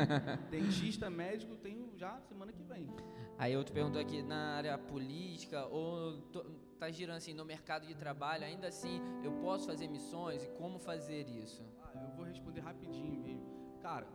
Dentista, 0.50 1.10
médico, 1.10 1.54
tenho 1.56 1.92
já 1.96 2.18
semana 2.22 2.52
que 2.52 2.62
vem. 2.62 2.88
Aí 3.36 3.54
outro 3.56 3.74
perguntou 3.74 4.00
aqui, 4.00 4.22
na 4.22 4.56
área 4.56 4.78
política, 4.78 5.66
ou 5.66 6.18
está 6.76 6.90
girando 6.90 7.16
assim 7.16 7.34
no 7.34 7.44
mercado 7.44 7.86
de 7.86 7.94
trabalho, 7.94 8.44
ainda 8.44 8.68
assim 8.68 9.00
eu 9.24 9.32
posso 9.44 9.66
fazer 9.66 9.88
missões 9.88 10.44
e 10.44 10.48
como 10.60 10.78
fazer 10.78 11.26
isso? 11.28 11.62
Ah, 11.82 11.92
eu 12.04 12.10
vou 12.16 12.24
responder 12.24 12.60
rapidinho 12.60 13.18
mesmo. 13.18 13.46
Cara, 13.80 14.06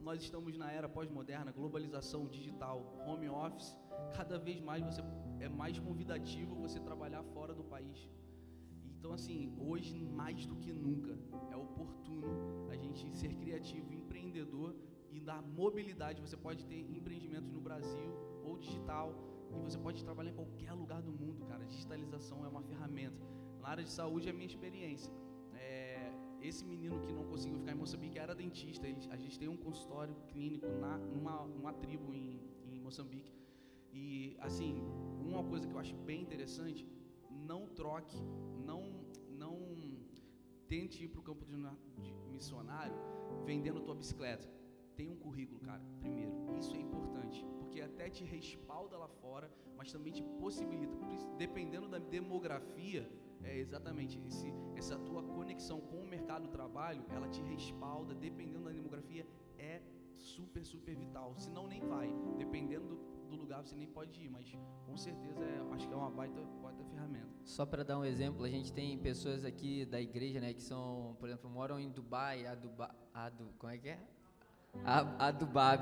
nós 0.00 0.22
estamos 0.22 0.56
na 0.56 0.70
era 0.72 0.88
pós-moderna, 0.88 1.52
globalização 1.52 2.26
digital, 2.26 2.76
home 3.06 3.28
office. 3.28 3.76
Cada 4.14 4.38
vez 4.38 4.60
mais 4.60 4.82
você 4.82 5.02
é 5.40 5.48
mais 5.48 5.78
convidativo 5.78 6.54
você 6.54 6.80
trabalhar 6.80 7.22
fora 7.34 7.54
do 7.54 7.64
país. 7.64 8.08
Então, 8.98 9.12
assim, 9.12 9.54
hoje 9.58 10.04
mais 10.20 10.46
do 10.46 10.56
que 10.56 10.72
nunca 10.72 11.18
é 11.50 11.56
oportuno 11.56 12.68
a 12.70 12.76
gente 12.76 13.14
ser 13.16 13.34
criativo, 13.34 13.92
empreendedor 13.92 14.74
e 15.12 15.20
dar 15.20 15.42
mobilidade. 15.42 16.20
Você 16.20 16.36
pode 16.36 16.64
ter 16.64 16.80
empreendimentos 16.98 17.52
no 17.52 17.60
Brasil 17.60 18.10
ou 18.42 18.56
digital 18.56 19.14
e 19.54 19.58
você 19.58 19.78
pode 19.78 20.02
trabalhar 20.04 20.30
em 20.30 20.34
qualquer 20.34 20.72
lugar 20.72 21.02
do 21.02 21.12
mundo, 21.12 21.44
cara. 21.46 21.64
Digitalização 21.64 22.44
é 22.44 22.48
uma 22.48 22.62
ferramenta. 22.62 23.20
Na 23.60 23.68
área 23.68 23.84
de 23.84 23.90
saúde 23.90 24.28
é 24.28 24.30
a 24.30 24.34
minha 24.34 24.46
experiência. 24.46 25.12
É, 25.54 26.12
esse 26.40 26.64
menino 26.64 27.00
que 27.00 27.12
não 27.12 27.24
conseguiu 27.24 27.58
ficar 27.58 27.72
em 27.72 27.76
Moçambique 27.76 28.18
era 28.18 28.34
dentista. 28.34 28.86
A 29.10 29.16
gente 29.16 29.38
tem 29.38 29.48
um 29.48 29.56
consultório 29.56 30.14
clínico 30.28 30.66
na, 30.66 30.98
numa 30.98 31.42
uma 31.42 31.72
tribo 31.72 32.14
em, 32.14 32.40
em 32.64 32.80
Moçambique. 32.80 33.32
E, 33.92 34.36
assim, 34.40 34.82
uma 35.20 35.42
coisa 35.42 35.66
que 35.66 35.74
eu 35.74 35.78
acho 35.78 35.96
bem 35.96 36.20
interessante, 36.20 36.86
não 37.30 37.66
troque, 37.66 38.16
não, 38.64 38.82
não 39.30 39.56
tente 40.68 41.04
ir 41.04 41.08
para 41.08 41.20
o 41.20 41.22
campo 41.22 41.44
de, 41.46 41.56
de 42.02 42.30
missionário 42.30 42.96
vendendo 43.44 43.80
tua 43.80 43.94
bicicleta. 43.94 44.48
Tem 44.94 45.08
um 45.08 45.16
currículo, 45.16 45.60
cara, 45.60 45.82
primeiro. 46.00 46.32
Isso 46.58 46.74
é 46.74 46.80
importante 46.80 47.46
porque 47.76 47.82
até 47.82 48.08
te 48.08 48.24
respalda 48.24 48.96
lá 48.96 49.06
fora, 49.06 49.50
mas 49.76 49.92
também 49.92 50.10
te 50.10 50.22
possibilita, 50.40 50.96
dependendo 51.36 51.86
da 51.86 51.98
demografia, 51.98 53.06
é 53.42 53.58
exatamente 53.58 54.18
esse, 54.26 54.50
essa 54.74 54.98
tua 54.98 55.22
conexão 55.22 55.78
com 55.82 55.98
o 55.98 56.06
mercado 56.06 56.46
do 56.46 56.48
trabalho, 56.48 57.04
ela 57.10 57.28
te 57.28 57.42
respalda, 57.42 58.14
dependendo 58.14 58.64
da 58.64 58.70
demografia, 58.70 59.26
é 59.58 59.82
super, 60.14 60.64
super 60.64 60.96
vital. 60.96 61.34
Se 61.36 61.50
não, 61.50 61.66
nem 61.66 61.82
vai. 61.82 62.10
Dependendo 62.38 62.88
do, 62.88 62.96
do, 63.28 63.36
lugar, 63.36 63.62
você 63.62 63.76
nem 63.76 63.86
pode 63.86 64.24
ir, 64.24 64.30
mas 64.30 64.50
com 64.86 64.96
certeza 64.96 65.44
é, 65.44 65.60
acho 65.74 65.86
que 65.86 65.92
é 65.92 65.96
uma 65.96 66.10
baita, 66.10 66.40
baita 66.62 66.82
ferramenta. 66.82 67.28
Só 67.44 67.66
para 67.66 67.84
dar 67.84 67.98
um 67.98 68.04
exemplo, 68.06 68.42
a 68.42 68.48
gente 68.48 68.72
tem 68.72 68.96
pessoas 68.98 69.44
aqui 69.44 69.84
da 69.84 70.00
igreja, 70.00 70.40
né, 70.40 70.54
que 70.54 70.62
são, 70.62 71.14
por 71.20 71.28
exemplo, 71.28 71.50
moram 71.50 71.78
em 71.78 71.90
Dubai, 71.90 72.46
a 72.46 72.54
Dubai, 72.54 72.90
a 73.12 73.28
du, 73.28 73.52
como 73.58 73.70
é 73.70 73.76
que 73.76 73.90
é? 73.90 74.15
A, 74.84 75.26
a 75.28 75.30
Dubai, 75.30 75.78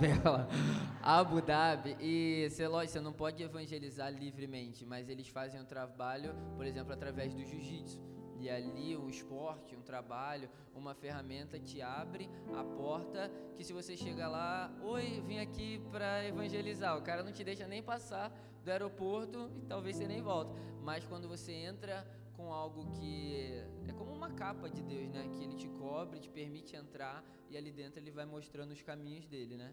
Abu 1.03 1.42
Dhabi. 1.42 1.97
E 2.01 2.49
você, 2.49 2.66
lógico, 2.66 2.92
você 2.92 3.01
não 3.01 3.12
pode 3.12 3.42
evangelizar 3.42 4.12
livremente, 4.12 4.84
mas 4.84 5.09
eles 5.09 5.28
fazem 5.28 5.61
um 5.61 5.64
trabalho, 5.64 6.34
por 6.57 6.64
exemplo, 6.64 6.92
através 6.92 7.34
do 7.34 7.45
jiu-jitsu. 7.45 8.01
E 8.40 8.51
ali 8.51 8.97
o 8.97 9.09
esporte, 9.09 9.76
um 9.76 9.80
trabalho, 9.80 10.51
uma 10.74 10.95
ferramenta 10.95 11.59
te 11.59 11.80
abre 11.80 12.28
a 12.55 12.64
porta 12.64 13.30
que 13.57 13.64
se 13.64 13.72
você 13.72 13.97
chega 13.97 14.28
lá, 14.28 14.70
oi, 14.82 15.22
vim 15.26 15.38
aqui 15.38 15.80
para 15.90 16.26
evangelizar, 16.26 16.99
o 16.99 17.03
cara 17.03 17.22
não 17.22 17.32
te 17.32 17.45
deixa 17.45 17.66
nem 17.66 17.82
passar 17.82 18.30
do 18.64 18.70
aeroporto 18.70 19.51
e 19.57 19.66
talvez 19.66 19.97
você 19.97 20.07
nem 20.07 20.20
volta. 20.20 20.55
Mas 20.82 21.05
quando 21.07 21.28
você 21.28 21.53
entra 21.53 22.07
com 22.36 22.53
algo 22.53 22.90
que 22.92 23.62
é 23.88 23.92
como 23.92 24.12
uma 24.12 24.30
capa 24.30 24.68
de 24.68 24.82
Deus, 24.82 25.11
né? 25.11 25.28
Que 25.32 25.45
ele 25.45 25.55
te 25.55 25.68
cobre, 25.68 26.18
te 26.18 26.28
permite 26.28 26.76
entrar 26.76 27.24
e 27.55 27.57
ali 27.57 27.70
dentro 27.70 28.00
ele 28.00 28.11
vai 28.11 28.26
mostrando 28.26 28.72
os 28.72 28.82
caminhos 28.82 29.26
dele, 29.26 29.57
né? 29.57 29.72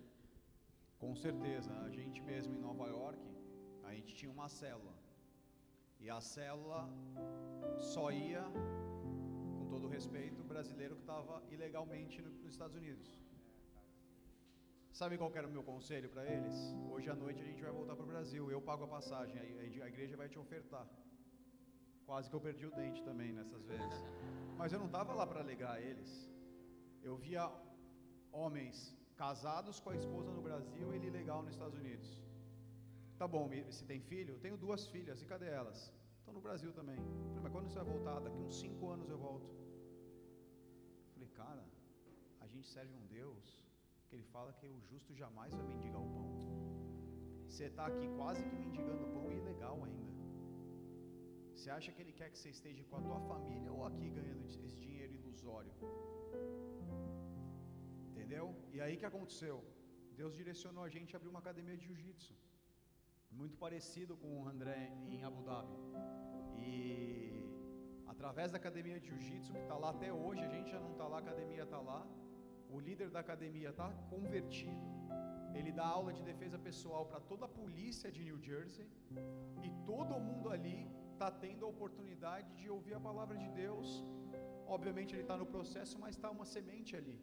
Com 1.00 1.16
certeza. 1.16 1.72
A 1.80 1.90
gente 1.90 2.22
mesmo 2.22 2.54
em 2.56 2.60
Nova 2.60 2.86
York, 2.88 3.20
a 3.84 3.94
gente 3.96 4.16
tinha 4.16 4.32
uma 4.32 4.48
célula. 4.48 4.94
E 6.00 6.10
a 6.10 6.22
célula 6.22 6.82
só 7.94 8.12
ia, 8.12 8.44
com 9.58 9.66
todo 9.68 9.88
respeito, 9.88 10.42
o 10.42 10.44
brasileiro 10.44 10.96
que 10.96 11.02
estava 11.02 11.42
ilegalmente 11.50 12.22
nos 12.22 12.52
Estados 12.52 12.76
Unidos. 12.76 13.10
Sabe 14.92 15.18
qual 15.18 15.32
era 15.34 15.48
o 15.48 15.52
meu 15.52 15.64
conselho 15.64 16.10
para 16.10 16.24
eles? 16.36 16.56
Hoje 16.92 17.10
à 17.10 17.16
noite 17.16 17.42
a 17.42 17.46
gente 17.46 17.64
vai 17.64 17.72
voltar 17.72 17.96
para 17.96 18.04
o 18.04 18.08
Brasil, 18.08 18.52
eu 18.52 18.62
pago 18.62 18.84
a 18.84 18.88
passagem, 18.88 19.40
a 19.40 19.88
igreja 19.88 20.16
vai 20.16 20.30
te 20.30 20.38
ofertar. 20.38 20.88
Quase 22.06 22.30
que 22.30 22.36
eu 22.36 22.42
perdi 22.42 22.66
o 22.68 22.72
dente 22.72 23.02
também 23.04 23.32
nessas 23.32 23.64
vezes. 23.66 24.04
Mas 24.60 24.72
eu 24.72 24.78
não 24.78 24.88
estava 24.88 25.14
lá 25.14 25.26
para 25.26 25.40
alegrar 25.40 25.82
eles. 25.82 26.30
Eu 27.02 27.16
via 27.16 27.50
homens 28.32 28.96
casados 29.16 29.80
com 29.80 29.90
a 29.92 29.96
esposa 29.96 30.32
no 30.32 30.42
Brasil 30.42 30.92
e 30.92 30.96
ele 30.98 31.10
legal 31.10 31.42
nos 31.44 31.54
Estados 31.54 31.78
Unidos. 31.78 32.08
Tá 33.18 33.28
bom, 33.28 33.50
se 33.70 33.86
tem 33.86 34.00
filho? 34.00 34.34
Eu 34.36 34.40
tenho 34.40 34.58
duas 34.58 34.88
filhas, 34.88 35.22
e 35.22 35.26
cadê 35.26 35.48
elas? 35.48 35.94
Estão 36.20 36.34
no 36.34 36.42
Brasil 36.42 36.72
também. 36.74 36.98
Falei, 37.28 37.42
mas 37.44 37.52
quando 37.52 37.68
você 37.68 37.80
vai 37.80 37.86
voltar? 37.86 38.20
Daqui 38.20 38.40
uns 38.42 38.60
cinco 38.60 38.90
anos 38.90 39.10
eu 39.10 39.18
volto. 39.18 39.50
Falei, 41.14 41.30
cara, 41.30 41.64
a 42.40 42.48
gente 42.48 42.68
serve 42.68 42.94
um 42.94 43.06
Deus 43.08 43.64
que 44.08 44.16
ele 44.16 44.24
fala 44.24 44.54
que 44.54 44.66
o 44.66 44.80
justo 44.90 45.14
jamais 45.14 45.54
vai 45.54 45.66
mendigar 45.66 46.02
o 46.02 46.10
pão. 46.18 46.30
Você 47.48 47.66
está 47.66 47.86
aqui 47.86 48.08
quase 48.18 48.44
que 48.44 48.56
mendigando 48.56 49.04
o 49.06 49.12
pão 49.16 49.32
e 49.32 49.40
legal 49.52 49.78
ainda. 49.84 50.12
Você 51.56 51.70
acha 51.70 51.92
que 51.92 52.02
ele 52.02 52.14
quer 52.20 52.30
que 52.32 52.40
você 52.40 52.50
esteja 52.50 52.84
com 52.90 52.96
a 52.96 53.02
tua 53.02 53.20
família 53.32 53.72
ou 53.72 53.86
aqui 53.86 54.10
ganhando 54.10 54.46
esse 54.46 54.80
dinheiro 54.86 55.14
ilusório? 55.14 55.72
Entendeu? 58.32 58.56
E 58.76 58.80
aí 58.84 58.96
que 59.00 59.06
aconteceu? 59.06 59.56
Deus 60.20 60.34
direcionou 60.42 60.84
a 60.86 60.92
gente 60.94 61.14
a 61.14 61.18
abrir 61.18 61.32
uma 61.32 61.40
academia 61.46 61.76
de 61.80 61.84
jiu-jitsu. 61.88 62.34
Muito 63.40 63.58
parecido 63.64 64.14
com 64.22 64.30
o 64.40 64.48
André 64.52 64.84
em 65.14 65.22
Abu 65.30 65.42
Dhabi. 65.48 65.76
E 66.58 66.72
Através 68.14 68.48
da 68.54 68.58
academia 68.62 68.98
de 69.02 69.08
jiu-jitsu, 69.10 69.52
que 69.52 69.64
está 69.66 69.78
lá 69.84 69.90
até 69.96 70.10
hoje, 70.14 70.42
a 70.46 70.52
gente 70.54 70.70
já 70.76 70.80
não 70.86 70.92
está 70.94 71.06
lá, 71.12 71.18
a 71.18 71.24
academia 71.26 71.64
está 71.64 71.80
lá. 71.90 72.02
O 72.70 72.80
líder 72.80 73.10
da 73.16 73.20
academia 73.26 73.72
está 73.72 73.90
convertido. 74.14 74.86
Ele 75.58 75.74
dá 75.80 75.88
aula 75.98 76.14
de 76.18 76.24
defesa 76.32 76.58
pessoal 76.70 77.04
para 77.12 77.20
toda 77.32 77.44
a 77.48 77.54
polícia 77.62 78.10
de 78.16 78.24
New 78.30 78.40
Jersey. 78.50 78.88
E 79.68 79.72
todo 79.92 80.22
mundo 80.30 80.50
ali 80.56 80.80
está 81.14 81.30
tendo 81.46 81.66
a 81.66 81.70
oportunidade 81.76 82.50
de 82.62 82.70
ouvir 82.78 82.94
a 82.94 83.04
palavra 83.10 83.38
de 83.44 83.50
Deus. 83.64 83.90
Obviamente 84.78 85.14
ele 85.16 85.26
está 85.28 85.36
no 85.44 85.50
processo, 85.58 86.00
mas 86.00 86.16
está 86.16 86.32
uma 86.38 86.48
semente 86.56 86.96
ali. 87.02 87.20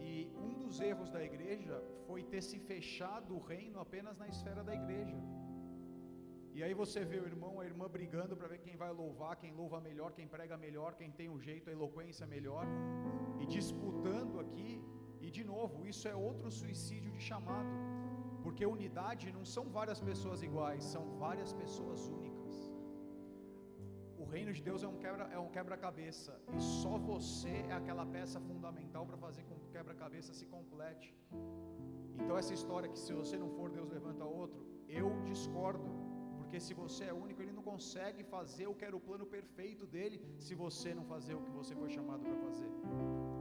E 0.00 0.30
um 0.36 0.54
dos 0.58 0.80
erros 0.80 1.10
da 1.10 1.22
igreja 1.22 1.82
foi 2.06 2.22
ter 2.22 2.42
se 2.42 2.58
fechado 2.58 3.34
o 3.36 3.40
reino 3.40 3.78
apenas 3.80 4.18
na 4.18 4.28
esfera 4.28 4.62
da 4.64 4.74
igreja. 4.74 5.20
E 6.54 6.62
aí 6.62 6.74
você 6.74 7.00
vê 7.10 7.18
o 7.18 7.26
irmão, 7.26 7.60
a 7.60 7.64
irmã 7.64 7.88
brigando 7.88 8.36
para 8.36 8.48
ver 8.52 8.58
quem 8.58 8.76
vai 8.76 8.92
louvar, 8.92 9.36
quem 9.36 9.52
louva 9.60 9.80
melhor, 9.80 10.12
quem 10.12 10.26
prega 10.28 10.56
melhor, 10.56 10.94
quem 10.94 11.10
tem 11.10 11.28
o 11.28 11.34
um 11.34 11.40
jeito, 11.40 11.70
a 11.70 11.72
eloquência 11.72 12.26
melhor, 12.26 12.66
e 13.40 13.46
disputando 13.46 14.38
aqui. 14.38 14.72
E 15.20 15.30
de 15.30 15.44
novo, 15.44 15.86
isso 15.86 16.06
é 16.08 16.14
outro 16.14 16.50
suicídio 16.50 17.10
de 17.10 17.20
chamado, 17.20 17.74
porque 18.42 18.66
unidade 18.66 19.32
não 19.32 19.44
são 19.44 19.64
várias 19.78 20.00
pessoas 20.00 20.42
iguais, 20.42 20.84
são 20.84 21.04
várias 21.24 21.52
pessoas 21.54 22.08
únicas. 22.08 22.31
O 24.22 24.26
reino 24.34 24.52
de 24.56 24.62
Deus 24.68 24.82
é 24.86 24.88
um 24.92 24.98
quebra 25.04 25.24
é 25.36 25.38
um 25.46 25.50
quebra-cabeça 25.56 26.32
e 26.56 26.60
só 26.60 26.94
você 27.12 27.54
é 27.70 27.74
aquela 27.80 28.04
peça 28.16 28.38
fundamental 28.48 29.04
para 29.08 29.18
fazer 29.24 29.42
com 29.48 29.56
que 29.60 29.66
o 29.68 29.72
quebra-cabeça 29.76 30.32
se 30.38 30.46
complete. 30.54 31.08
Então 32.20 32.36
essa 32.40 32.54
história 32.58 32.88
que 32.92 33.00
se 33.04 33.12
você 33.20 33.36
não 33.42 33.50
for 33.56 33.68
Deus 33.78 33.88
levanta 33.98 34.24
outro, 34.24 34.60
eu 35.00 35.08
discordo. 35.30 35.88
Porque 36.38 36.60
se 36.66 36.74
você 36.74 37.04
é 37.04 37.14
único, 37.24 37.40
ele 37.42 37.54
não 37.58 37.62
consegue 37.62 38.22
fazer 38.22 38.66
o 38.66 38.74
que 38.78 38.84
era 38.84 38.96
o 38.96 39.00
plano 39.08 39.26
perfeito 39.34 39.86
dele, 39.94 40.16
se 40.38 40.54
você 40.54 40.90
não 40.98 41.04
fazer 41.12 41.34
o 41.34 41.42
que 41.44 41.50
você 41.50 41.74
foi 41.74 41.88
chamado 41.96 42.22
para 42.26 42.36
fazer. 42.46 42.70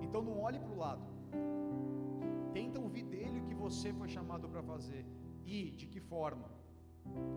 Então 0.05 0.21
não 0.27 0.39
olhe 0.47 0.59
para 0.59 0.73
o 0.75 0.77
lado. 0.85 1.05
Tenta 2.53 2.79
ouvir 2.79 3.03
dele 3.03 3.41
o 3.41 3.45
que 3.49 3.57
você 3.65 3.91
foi 3.99 4.07
chamado 4.07 4.47
para 4.47 4.63
fazer. 4.63 5.05
E 5.45 5.71
de 5.71 5.87
que 5.87 5.99
forma? 5.99 6.49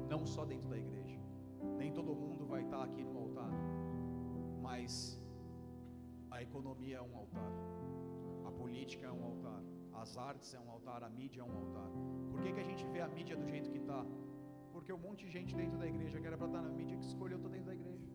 Não 0.08 0.24
só 0.24 0.44
dentro 0.44 0.68
da 0.68 0.78
igreja. 0.78 1.23
Nem 1.76 1.92
todo 1.92 2.14
mundo 2.14 2.46
vai 2.46 2.62
estar 2.62 2.82
aqui 2.82 3.02
no 3.04 3.18
altar. 3.18 3.50
Mas 4.60 5.20
a 6.30 6.42
economia 6.42 6.96
é 6.98 7.02
um 7.02 7.16
altar. 7.16 7.52
A 8.44 8.50
política 8.50 9.06
é 9.06 9.12
um 9.12 9.24
altar. 9.24 9.62
As 9.92 10.16
artes 10.16 10.52
é 10.54 10.60
um 10.60 10.70
altar. 10.70 11.02
A 11.02 11.08
mídia 11.08 11.40
é 11.40 11.44
um 11.44 11.56
altar. 11.56 11.90
Por 12.30 12.40
que, 12.42 12.52
que 12.52 12.60
a 12.60 12.64
gente 12.64 12.84
vê 12.86 13.00
a 13.00 13.08
mídia 13.08 13.36
do 13.36 13.46
jeito 13.46 13.70
que 13.70 13.78
está? 13.78 14.04
porque 14.74 14.92
um 14.92 15.02
monte 15.08 15.20
de 15.24 15.30
gente 15.36 15.52
dentro 15.60 15.78
da 15.82 15.86
igreja 15.92 16.20
que 16.20 16.26
era 16.30 16.36
para 16.36 16.48
estar 16.48 16.62
na 16.66 16.72
mídia 16.78 16.96
que 17.00 17.06
escolheu 17.10 17.36
estar 17.38 17.50
dentro 17.54 17.68
da 17.70 17.74
igreja. 17.80 18.06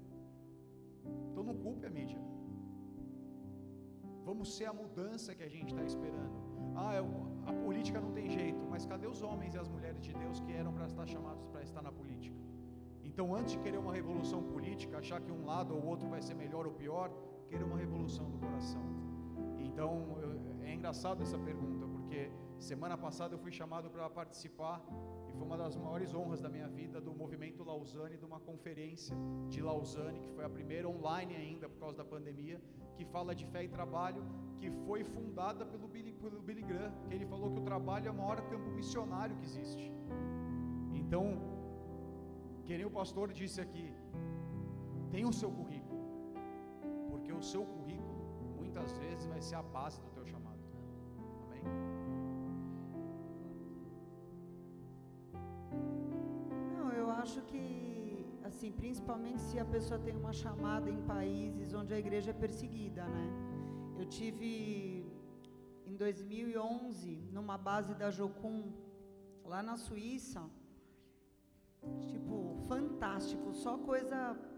Então 1.29 1.43
não 1.49 1.55
culpe 1.65 1.85
a 1.89 1.91
mídia. 1.99 2.21
Vamos 4.29 4.47
ser 4.55 4.65
a 4.65 4.73
mudança 4.73 5.33
que 5.37 5.43
a 5.49 5.51
gente 5.53 5.69
está 5.73 5.83
esperando. 5.91 6.37
Ah, 6.75 6.93
eu, 6.99 7.05
a 7.51 7.53
política 7.65 7.99
não 8.05 8.11
tem 8.11 8.27
jeito, 8.29 8.61
mas 8.73 8.85
cadê 8.85 9.07
os 9.07 9.21
homens 9.27 9.55
e 9.55 9.57
as 9.63 9.69
mulheres 9.75 10.01
de 10.07 10.13
Deus 10.13 10.41
que 10.41 10.51
eram 10.51 10.73
para 10.73 10.85
estar 10.91 11.07
chamados 11.07 11.45
para 11.47 11.63
estar 11.63 11.81
na 11.81 11.93
política? 11.93 12.18
Então, 13.09 13.25
antes 13.39 13.53
de 13.53 13.59
querer 13.59 13.79
uma 13.85 13.93
revolução 13.99 14.41
política, 14.53 14.99
achar 15.03 15.19
que 15.25 15.31
um 15.31 15.43
lado 15.51 15.75
ou 15.75 15.81
outro 15.91 16.07
vai 16.07 16.21
ser 16.21 16.35
melhor 16.43 16.65
ou 16.69 16.73
pior, 16.81 17.07
queira 17.47 17.65
uma 17.65 17.77
revolução 17.77 18.25
do 18.33 18.37
coração. 18.37 18.83
Então, 19.57 19.89
é 20.61 20.73
engraçado 20.73 21.23
essa 21.23 21.39
pergunta, 21.49 21.85
porque 21.87 22.31
semana 22.71 22.97
passada 23.05 23.33
eu 23.35 23.39
fui 23.39 23.51
chamado 23.51 23.89
para 23.89 24.09
participar 24.21 24.77
foi 25.39 25.47
uma 25.47 25.57
das 25.57 25.75
maiores 25.77 26.13
honras 26.13 26.41
da 26.41 26.49
minha 26.49 26.67
vida 26.67 26.99
do 26.99 27.13
movimento 27.13 27.63
Lausanne, 27.63 28.17
de 28.17 28.25
uma 28.25 28.41
conferência 28.41 29.15
de 29.47 29.61
Lausanne, 29.61 30.19
que 30.19 30.31
foi 30.31 30.43
a 30.43 30.49
primeira 30.49 30.87
online 30.89 31.33
ainda 31.33 31.69
por 31.69 31.79
causa 31.79 31.97
da 31.99 32.03
pandemia, 32.03 32.61
que 32.97 33.05
fala 33.05 33.33
de 33.33 33.45
fé 33.45 33.63
e 33.63 33.69
trabalho, 33.69 34.21
que 34.59 34.69
foi 34.85 35.01
fundada 35.05 35.65
pelo 35.65 35.87
Billy, 35.87 36.11
pelo 36.11 36.41
Billy 36.41 36.61
Graham, 36.61 36.91
que 37.07 37.15
ele 37.15 37.25
falou 37.25 37.49
que 37.51 37.59
o 37.61 37.63
trabalho 37.63 38.09
é 38.09 38.11
o 38.11 38.13
maior 38.13 38.41
campo 38.49 38.69
missionário 38.71 39.37
que 39.37 39.45
existe. 39.45 39.89
Então, 40.93 41.58
que 42.69 42.77
nem 42.77 42.87
o 42.89 42.91
pastor 42.97 43.27
disse 43.37 43.59
aqui, 43.63 43.85
tem 45.13 45.23
o 45.29 45.31
seu 45.37 45.49
currículo, 45.59 46.01
porque 47.09 47.31
o 47.37 47.41
seu 47.51 47.63
currículo 47.65 48.19
muitas 48.57 48.91
vezes 49.03 49.25
vai 49.31 49.41
ser 49.47 49.55
a 49.55 49.63
base 49.77 49.97
do 50.03 50.09
teu 50.17 50.25
chamado. 50.31 50.59
Amém? 51.45 51.63
acho 57.23 57.41
que, 57.49 57.63
assim, 58.49 58.71
principalmente 58.71 59.41
se 59.47 59.57
a 59.63 59.65
pessoa 59.65 59.99
tem 60.05 60.15
uma 60.15 60.31
chamada 60.31 60.87
em 60.91 61.01
países 61.15 61.73
onde 61.73 61.91
a 61.93 61.99
igreja 62.03 62.29
é 62.29 62.37
perseguida, 62.45 63.03
né? 63.15 63.25
Eu 63.99 64.05
tive 64.05 64.51
em 65.85 65.95
2011 65.97 67.15
numa 67.33 67.57
base 67.57 67.93
da 67.95 68.09
Jocum 68.09 68.71
lá 69.43 69.61
na 69.69 69.75
Suíça, 69.75 70.41
fantástico, 72.69 73.51
só 73.63 73.73
coisa 73.79 74.17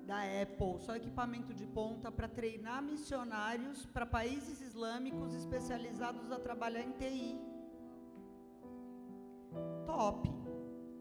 da 0.09 0.19
Apple, 0.43 0.73
só 0.85 0.95
equipamento 1.01 1.53
de 1.59 1.65
ponta 1.65 2.11
para 2.11 2.27
treinar 2.27 2.83
missionários 2.83 3.85
para 3.93 4.05
países 4.05 4.59
islâmicos 4.69 5.33
especializados 5.33 6.29
a 6.31 6.39
trabalhar 6.47 6.83
em 6.89 6.91
TI. 6.91 7.39
Top. 9.85 10.29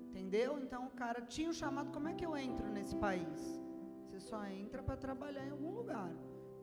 Entendeu? 0.09 0.59
Então 0.65 0.87
o 0.87 0.91
cara 1.03 1.21
tinha 1.23 1.51
o 1.51 1.59
chamado, 1.63 1.91
como 1.91 2.09
é 2.09 2.15
que 2.15 2.25
eu 2.25 2.37
entro 2.37 2.69
nesse 2.77 2.95
país? 2.95 3.61
Você 4.05 4.21
só 4.21 4.41
entra 4.47 4.81
para 4.83 4.97
trabalhar 4.97 5.45
em 5.47 5.51
algum 5.51 5.73
lugar. 5.73 6.11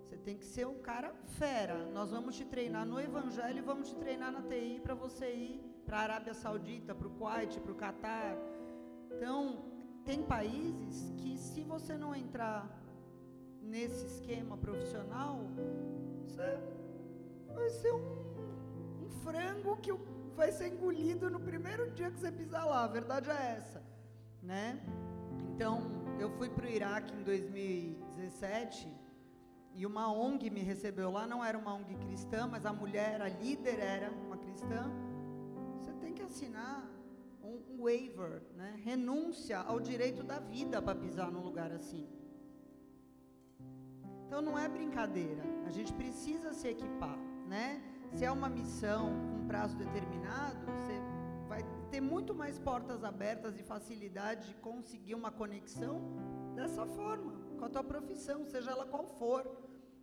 Você 0.01 0.15
tem 0.15 0.37
que 0.37 0.45
ser 0.45 0.65
um 0.65 0.79
cara 0.89 1.13
fera. 1.39 1.77
Nós 1.97 2.11
vamos 2.11 2.37
te 2.37 2.45
treinar 2.45 2.85
no 2.85 2.97
Evangelho 2.99 3.57
e 3.57 3.61
vamos 3.61 3.89
te 3.89 3.95
treinar 3.97 4.31
na 4.31 4.41
TI 4.41 4.79
para 4.81 4.95
você 4.95 5.27
ir 5.33 5.55
para 5.85 5.97
a 5.97 6.01
Arábia 6.01 6.33
Saudita, 6.33 6.95
para 6.95 7.07
o 7.07 7.11
Kuwait, 7.11 7.59
para 7.59 7.71
o 7.71 7.75
Catar. 7.75 8.37
Então, 9.11 9.66
tem 10.07 10.23
países 10.23 11.11
que 11.17 11.37
se 11.37 11.61
você 11.63 11.97
não 11.97 12.15
entrar 12.15 12.65
nesse 13.61 14.05
esquema 14.05 14.55
profissional, 14.55 15.41
você 16.23 16.57
vai 17.53 17.69
ser 17.69 17.91
um, 17.91 19.05
um 19.05 19.09
frango 19.21 19.75
que 19.75 19.91
vai 20.33 20.49
ser 20.53 20.69
engolido 20.69 21.29
no 21.29 21.41
primeiro 21.41 21.91
dia 21.91 22.09
que 22.09 22.21
você 22.21 22.31
pisar 22.31 22.65
lá. 22.65 22.85
A 22.85 22.87
verdade 22.87 23.29
é 23.29 23.57
essa, 23.57 23.83
né? 24.41 24.79
Então, 25.49 25.81
eu 26.17 26.29
fui 26.37 26.49
para 26.49 26.65
o 26.65 26.69
Iraque 26.69 27.13
em 27.13 27.23
2017 27.23 28.87
e 29.73 29.85
uma 29.85 30.09
ONG 30.09 30.49
me 30.49 30.61
recebeu 30.61 31.11
lá. 31.11 31.27
Não 31.27 31.43
era 31.43 31.57
uma 31.57 31.73
ONG 31.73 31.95
cristã, 31.95 32.47
mas 32.47 32.65
a 32.65 32.71
mulher, 32.71 33.21
a 33.21 33.27
líder 33.27 33.77
era 33.81 34.09
uma 34.09 34.37
cristã. 34.37 34.89
Você 35.75 35.91
tem 35.95 36.13
que 36.13 36.23
assinar 36.23 36.86
um, 37.47 37.81
waiver, 37.83 38.41
né? 38.55 38.79
Renúncia 38.83 39.59
ao 39.59 39.79
direito 39.79 40.23
da 40.23 40.39
vida 40.39 40.81
para 40.81 40.95
pisar 40.95 41.31
num 41.31 41.41
lugar 41.41 41.71
assim. 41.71 42.07
Então 44.25 44.41
não 44.41 44.57
é 44.57 44.67
brincadeira. 44.67 45.43
A 45.65 45.71
gente 45.71 45.93
precisa 45.93 46.53
se 46.53 46.67
equipar, 46.67 47.17
né? 47.47 47.81
Se 48.13 48.25
é 48.25 48.31
uma 48.31 48.49
missão 48.49 49.09
com 49.29 49.43
um 49.43 49.47
prazo 49.47 49.77
determinado, 49.77 50.65
você 50.65 50.93
vai 51.47 51.63
ter 51.89 52.01
muito 52.01 52.35
mais 52.35 52.59
portas 52.59 53.03
abertas 53.03 53.57
e 53.57 53.63
facilidade 53.63 54.49
de 54.49 54.55
conseguir 54.55 55.15
uma 55.15 55.31
conexão 55.31 56.01
dessa 56.55 56.85
forma, 56.85 57.33
com 57.57 57.65
a 57.65 57.69
tua 57.69 57.83
profissão, 57.83 58.45
seja 58.45 58.71
ela 58.71 58.85
qual 58.85 59.07
for, 59.17 59.45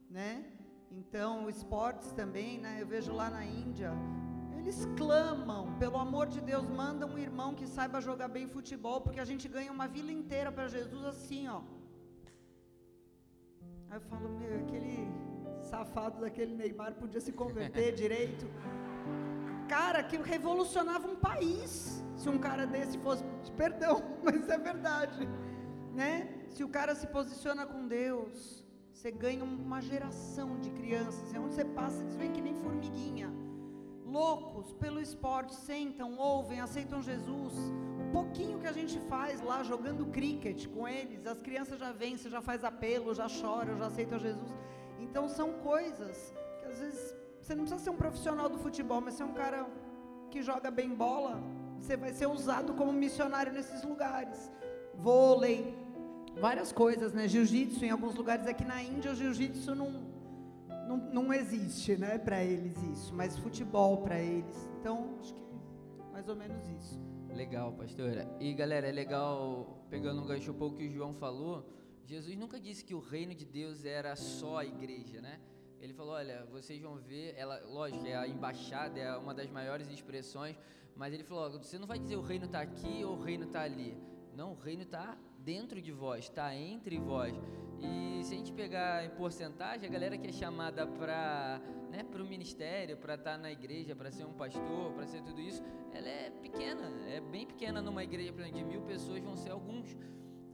né? 0.09 0.45
Então, 0.91 1.51
esportes 1.51 2.13
também, 2.13 2.59
né? 2.59 2.79
Eu 2.81 2.87
vejo 2.87 3.13
lá 3.13 3.29
na 3.29 3.45
Índia, 3.45 3.93
eles 4.65 4.87
clamam, 4.97 5.77
pelo 5.79 5.99
amor 5.99 6.27
de 6.27 6.41
Deus, 6.41 6.67
manda 6.67 7.05
um 7.07 7.19
irmão 7.19 7.55
que 7.55 7.67
saiba 7.67 8.01
jogar 8.01 8.29
bem 8.29 8.47
futebol, 8.49 8.99
porque 9.03 9.21
a 9.21 9.25
gente 9.31 9.47
ganha 9.47 9.71
uma 9.71 9.87
vila 9.87 10.11
inteira 10.11 10.51
para 10.51 10.69
Jesus 10.69 11.05
assim, 11.05 11.47
ó. 11.49 11.61
Aí 13.91 13.99
eu 13.99 14.01
falo, 14.01 14.27
meu, 14.39 14.55
aquele 14.61 15.07
safado 15.71 16.23
daquele 16.23 16.55
Neymar 16.55 16.95
podia 16.95 17.21
se 17.21 17.31
converter 17.31 17.93
direito. 18.03 18.47
Cara, 19.69 20.03
que 20.03 20.17
revolucionava 20.17 21.07
um 21.09 21.17
país. 21.17 22.03
Se 22.17 22.31
um 22.31 22.39
cara 22.39 22.67
desse 22.67 22.97
fosse, 22.97 23.23
perdão, 23.59 24.03
mas 24.25 24.49
é 24.49 24.57
verdade, 24.57 25.29
né? 25.93 26.27
Se 26.49 26.65
o 26.65 26.71
cara 26.71 26.95
se 26.95 27.07
posiciona 27.07 27.67
com 27.67 27.87
Deus, 27.87 28.65
você 28.95 29.11
ganha 29.11 29.45
uma 29.45 29.83
geração 29.83 30.59
de 30.59 30.71
crianças. 30.71 31.35
E 31.35 31.39
onde 31.39 31.55
você 31.55 31.67
passa, 31.67 32.01
eles 32.01 32.17
vêm 32.17 32.33
que 32.33 32.41
nem 32.41 32.55
formiguinha. 32.55 33.31
Loucos 34.05 34.73
pelo 34.75 35.01
esporte, 35.01 35.55
sentam, 35.55 36.17
ouvem, 36.19 36.61
aceitam 36.61 37.03
Jesus. 37.03 37.55
O 38.07 38.13
pouquinho 38.13 38.59
que 38.59 38.67
a 38.67 38.73
gente 38.73 38.99
faz 39.01 39.41
lá 39.41 39.63
jogando 39.63 40.07
cricket 40.07 40.67
com 40.69 40.87
eles, 40.87 41.27
as 41.27 41.41
crianças 41.41 41.79
já 41.79 41.91
vêm, 41.91 42.17
você 42.17 42.29
já 42.29 42.43
faz 42.43 42.63
apelo, 42.65 43.15
já 43.15 43.27
chora, 43.29 43.75
já 43.77 43.87
aceita 43.87 44.19
Jesus. 44.19 44.55
Então 45.01 45.29
são 45.29 45.55
coisas 45.55 46.35
que 46.61 46.67
às 46.67 46.79
vezes 46.79 47.17
você 47.41 47.55
não 47.55 47.65
precisa 47.65 47.85
ser 47.85 47.91
um 47.91 47.97
profissional 47.97 48.49
do 48.49 48.59
futebol, 48.59 49.01
mas 49.01 49.15
ser 49.15 49.25
um 49.25 49.33
cara 49.33 49.67
que 50.31 50.43
joga 50.43 50.71
bem 50.71 50.91
bola, 50.95 51.43
você 51.81 51.97
vai 51.97 52.13
ser 52.13 52.27
usado 52.27 52.75
como 52.75 52.93
missionário 52.93 53.53
nesses 53.53 53.83
lugares. 53.85 54.51
Vôlei, 54.95 55.77
várias 56.41 56.73
coisas, 56.73 57.13
né? 57.13 57.29
Jiu-jitsu, 57.29 57.85
em 57.85 57.91
alguns 57.91 58.15
lugares 58.15 58.47
aqui 58.47 58.65
na 58.65 58.83
Índia, 58.83 59.13
o 59.13 59.15
jiu-jitsu 59.15 59.75
não, 59.75 60.03
não, 60.89 60.97
não 60.97 61.33
existe, 61.33 61.97
né, 61.97 62.19
para 62.19 62.43
eles 62.43 62.77
isso, 62.83 63.15
mas 63.15 63.37
futebol 63.39 64.03
para 64.03 64.21
eles. 64.21 64.69
Então, 64.81 65.17
acho 65.21 65.35
que 65.35 65.45
mais 66.13 66.29
ou 66.29 66.37
menos 66.37 66.69
isso. 66.69 67.01
Legal, 67.35 67.73
pastora. 67.73 68.29
E 68.39 68.55
galera, 68.55 68.87
é 68.89 68.93
legal, 68.93 69.85
pegando 69.91 70.23
um 70.23 70.27
gancho 70.27 70.53
um 70.53 70.55
pouco 70.55 70.77
que 70.77 70.87
o 70.87 70.91
João 70.91 71.15
falou, 71.15 71.69
Jesus 72.07 72.37
nunca 72.37 72.61
disse 72.61 72.85
que 72.85 72.95
o 72.95 73.01
reino 73.01 73.35
de 73.35 73.45
Deus 73.45 73.85
era 73.85 74.15
só 74.15 74.59
a 74.59 74.65
igreja, 74.65 75.21
né? 75.21 75.41
Ele 75.81 75.93
falou, 75.93 76.15
olha, 76.15 76.47
vocês 76.47 76.81
vão 76.81 76.97
ver, 76.97 77.35
ela, 77.37 77.61
lógico, 77.67 78.07
é 78.07 78.15
a 78.15 78.29
embaixada, 78.29 78.99
é 78.99 79.17
uma 79.17 79.35
das 79.35 79.51
maiores 79.51 79.91
expressões, 79.91 80.57
mas 80.97 81.13
ele 81.13 81.25
falou, 81.25 81.51
você 81.51 81.79
não 81.79 81.87
vai 81.87 81.99
dizer 81.99 82.17
o 82.17 82.23
reino 82.23 82.47
está 82.47 82.61
aqui 82.61 83.05
ou 83.05 83.17
o 83.17 83.21
reino 83.21 83.45
está 83.45 83.63
ali. 83.63 83.97
Não, 84.35 84.53
o 84.53 84.55
reino 84.55 84.83
está 84.83 85.19
dentro 85.45 85.81
de 85.81 85.93
vós, 85.93 86.25
está 86.25 86.55
entre 86.55 86.99
vós. 86.99 87.35
E 87.79 88.25
se 88.25 88.35
a 88.35 88.37
gente 88.39 88.53
pegar 88.53 89.05
em 89.05 89.11
porcentagem, 89.11 89.87
a 89.87 89.93
galera 89.93 90.17
que 90.17 90.29
é 90.29 90.33
chamada 90.33 90.87
para 90.87 91.61
né, 91.91 92.05
o 92.15 92.25
ministério, 92.25 92.97
para 92.97 93.15
estar 93.15 93.33
tá 93.33 93.39
na 93.39 93.53
igreja, 93.53 93.95
para 93.95 94.11
ser 94.11 94.25
um 94.25 94.33
pastor, 94.33 94.93
para 94.95 95.07
ser 95.07 95.23
tudo 95.23 95.41
isso, 95.41 95.63
ela 95.93 96.09
é 96.09 96.31
pequena, 96.31 96.91
é 97.09 97.21
bem 97.21 97.47
pequena 97.47 97.83
numa 97.83 98.03
igreja, 98.03 98.33
por 98.33 98.41
exemplo, 98.41 98.59
de 98.59 98.65
mil 98.65 98.83
pessoas 98.83 99.23
vão 99.23 99.37
ser 99.37 99.51
alguns. 99.51 99.95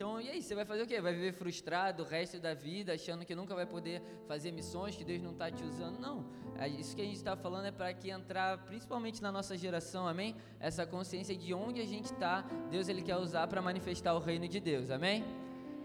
Então, 0.01 0.19
e 0.19 0.31
aí, 0.31 0.41
você 0.41 0.55
vai 0.55 0.65
fazer 0.65 0.85
o 0.85 0.87
quê? 0.87 0.99
Vai 0.99 1.13
viver 1.13 1.35
frustrado 1.35 2.03
o 2.03 2.07
resto 2.07 2.41
da 2.41 2.55
vida, 2.55 2.95
achando 2.95 3.23
que 3.23 3.35
nunca 3.35 3.55
vai 3.55 3.67
poder 3.67 4.01
fazer 4.27 4.51
missões, 4.51 4.97
que 4.97 5.05
Deus 5.05 5.21
não 5.21 5.33
está 5.33 5.51
te 5.51 5.63
usando? 5.63 5.99
Não. 5.99 6.25
É 6.59 6.67
isso 6.67 6.97
que 6.97 7.03
a 7.03 7.05
gente 7.05 7.17
está 7.17 7.37
falando 7.37 7.67
é 7.67 7.71
para 7.71 7.93
que 7.93 8.09
entrar, 8.09 8.57
principalmente 8.65 9.21
na 9.21 9.31
nossa 9.31 9.59
geração, 9.59 10.09
amém? 10.09 10.35
Essa 10.59 10.87
consciência 10.87 11.37
de 11.37 11.53
onde 11.53 11.83
a 11.83 11.87
gente 11.87 12.07
está, 12.07 12.41
Deus 12.71 12.89
ele 12.89 13.03
quer 13.03 13.19
usar 13.19 13.47
para 13.47 13.61
manifestar 13.61 14.15
o 14.15 14.19
reino 14.21 14.49
de 14.49 14.59
Deus, 14.59 14.91
amém? 14.91 15.23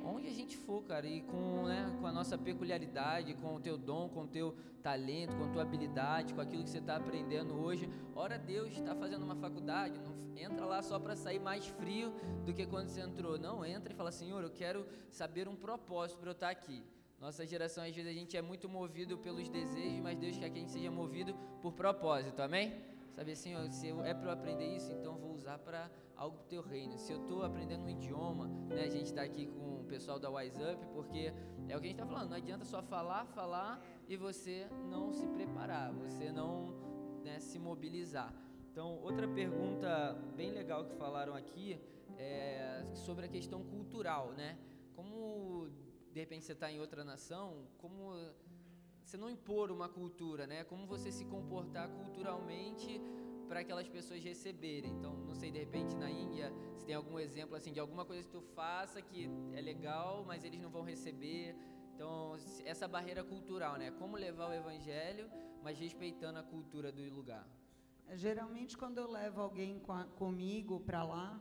Onde 0.05 0.27
a 0.27 0.31
gente 0.31 0.55
for, 0.55 0.83
cara, 0.83 1.07
e 1.07 1.21
com, 1.21 1.63
né, 1.63 1.97
com 1.99 2.05
a 2.05 2.11
nossa 2.11 2.37
peculiaridade, 2.37 3.33
com 3.33 3.55
o 3.55 3.59
teu 3.59 3.77
dom, 3.77 4.07
com 4.07 4.23
o 4.23 4.27
teu 4.27 4.55
talento, 4.83 5.35
com 5.35 5.45
a 5.45 5.47
tua 5.47 5.63
habilidade, 5.63 6.33
com 6.33 6.41
aquilo 6.41 6.63
que 6.63 6.69
você 6.69 6.77
está 6.77 6.95
aprendendo 6.95 7.55
hoje. 7.55 7.89
Ora, 8.15 8.37
Deus 8.37 8.71
está 8.71 8.95
fazendo 8.95 9.23
uma 9.23 9.35
faculdade, 9.35 9.99
não 9.99 10.13
entra 10.37 10.65
lá 10.65 10.83
só 10.83 10.99
para 10.99 11.15
sair 11.15 11.39
mais 11.39 11.65
frio 11.65 12.13
do 12.45 12.53
que 12.53 12.65
quando 12.65 12.89
você 12.89 13.01
entrou. 13.01 13.37
Não, 13.39 13.65
entra 13.65 13.91
e 13.91 13.95
fala, 13.95 14.11
Senhor, 14.11 14.43
eu 14.43 14.51
quero 14.51 14.85
saber 15.09 15.47
um 15.47 15.55
propósito 15.55 16.19
para 16.19 16.29
eu 16.29 16.33
estar 16.33 16.49
aqui. 16.49 16.83
Nossa 17.19 17.45
geração, 17.45 17.83
às 17.83 17.95
vezes, 17.95 18.11
a 18.11 18.13
gente 18.13 18.37
é 18.37 18.41
muito 18.41 18.69
movido 18.69 19.17
pelos 19.17 19.49
desejos, 19.49 19.99
mas 20.01 20.17
Deus 20.17 20.37
quer 20.37 20.49
que 20.49 20.57
a 20.57 20.61
gente 20.61 20.71
seja 20.71 20.91
movido 20.91 21.33
por 21.61 21.71
propósito, 21.73 22.41
amém? 22.41 22.94
Sabe 23.15 23.31
assim, 23.31 23.53
se 23.71 23.87
é 23.89 24.13
para 24.13 24.27
eu 24.27 24.31
aprender 24.31 24.75
isso, 24.75 24.91
então 24.91 25.17
vou 25.17 25.33
usar 25.33 25.57
para 25.57 25.89
algo 26.17 26.35
para 26.37 26.45
o 26.45 26.47
teu 26.49 26.61
reino. 26.61 26.97
Se 26.97 27.13
eu 27.13 27.21
estou 27.21 27.43
aprendendo 27.43 27.85
um 27.85 27.89
idioma, 27.89 28.49
né, 28.67 28.83
a 28.83 28.89
gente 28.89 29.05
está 29.05 29.21
aqui 29.21 29.47
com 29.47 29.79
o 29.79 29.85
pessoal 29.85 30.19
da 30.19 30.29
Wise 30.29 30.61
Up, 30.61 30.85
porque 30.87 31.33
é 31.69 31.77
o 31.77 31.79
que 31.79 31.87
a 31.87 31.89
gente 31.89 31.91
está 31.93 32.05
falando, 32.05 32.31
não 32.31 32.37
adianta 32.37 32.65
só 32.65 32.83
falar, 32.83 33.25
falar 33.27 33.81
e 34.09 34.17
você 34.17 34.67
não 34.89 35.13
se 35.13 35.25
preparar, 35.29 35.93
você 35.93 36.29
não 36.29 36.73
né, 37.23 37.39
se 37.39 37.57
mobilizar. 37.57 38.33
Então, 38.69 38.99
outra 39.01 39.29
pergunta 39.29 40.13
bem 40.35 40.51
legal 40.51 40.83
que 40.83 40.93
falaram 40.95 41.33
aqui 41.33 41.79
é 42.17 42.85
sobre 42.93 43.27
a 43.27 43.29
questão 43.29 43.63
cultural, 43.63 44.33
né? 44.33 44.57
Como 44.93 45.69
de 46.11 46.19
repente 46.19 46.43
você 46.43 46.51
está 46.51 46.69
em 46.69 46.81
outra 46.81 47.05
nação, 47.05 47.65
como 47.77 48.13
você 49.05 49.17
não 49.17 49.29
impor 49.29 49.71
uma 49.71 49.87
cultura, 49.87 50.47
né? 50.47 50.63
Como 50.63 50.87
você 50.87 51.11
se 51.11 51.25
comportar 51.25 51.89
culturalmente 51.89 52.99
para 53.47 53.59
aquelas 53.59 53.87
pessoas 53.87 54.23
receberem. 54.23 54.91
Então, 54.91 55.13
não 55.27 55.35
sei, 55.35 55.51
de 55.51 55.59
repente 55.59 55.95
na 55.95 56.09
Índia, 56.09 56.51
se 56.75 56.85
tem 56.85 56.95
algum 56.95 57.19
exemplo 57.19 57.55
assim 57.55 57.71
de 57.71 57.79
alguma 57.79 58.03
coisa 58.03 58.23
que 58.23 58.29
tu 58.29 58.41
faça 58.41 59.01
que 59.01 59.29
é 59.53 59.61
legal, 59.61 60.23
mas 60.25 60.43
eles 60.43 60.59
não 60.59 60.71
vão 60.71 60.83
receber. 60.83 61.55
Então, 61.93 62.35
essa 62.65 62.87
barreira 62.87 63.23
cultural, 63.23 63.77
né? 63.77 63.91
Como 63.91 64.17
levar 64.17 64.49
o 64.49 64.53
evangelho, 64.53 65.29
mas 65.63 65.77
respeitando 65.77 66.39
a 66.39 66.43
cultura 66.43 66.91
do 66.91 67.03
lugar. 67.13 67.47
Geralmente, 68.13 68.77
quando 68.77 68.97
eu 68.97 69.09
levo 69.09 69.39
alguém 69.41 69.79
com 69.79 69.91
a, 69.91 70.03
comigo 70.03 70.79
para 70.79 71.03
lá, 71.03 71.39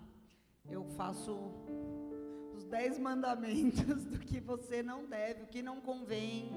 eu 0.71 0.85
faço 0.91 1.35
os 2.55 2.65
dez 2.65 2.99
mandamentos 2.99 4.05
do 4.12 4.19
que 4.19 4.39
você 4.39 4.83
não 4.83 5.07
deve, 5.07 5.43
o 5.43 5.47
que 5.47 5.61
não 5.61 5.81
convém, 5.81 6.53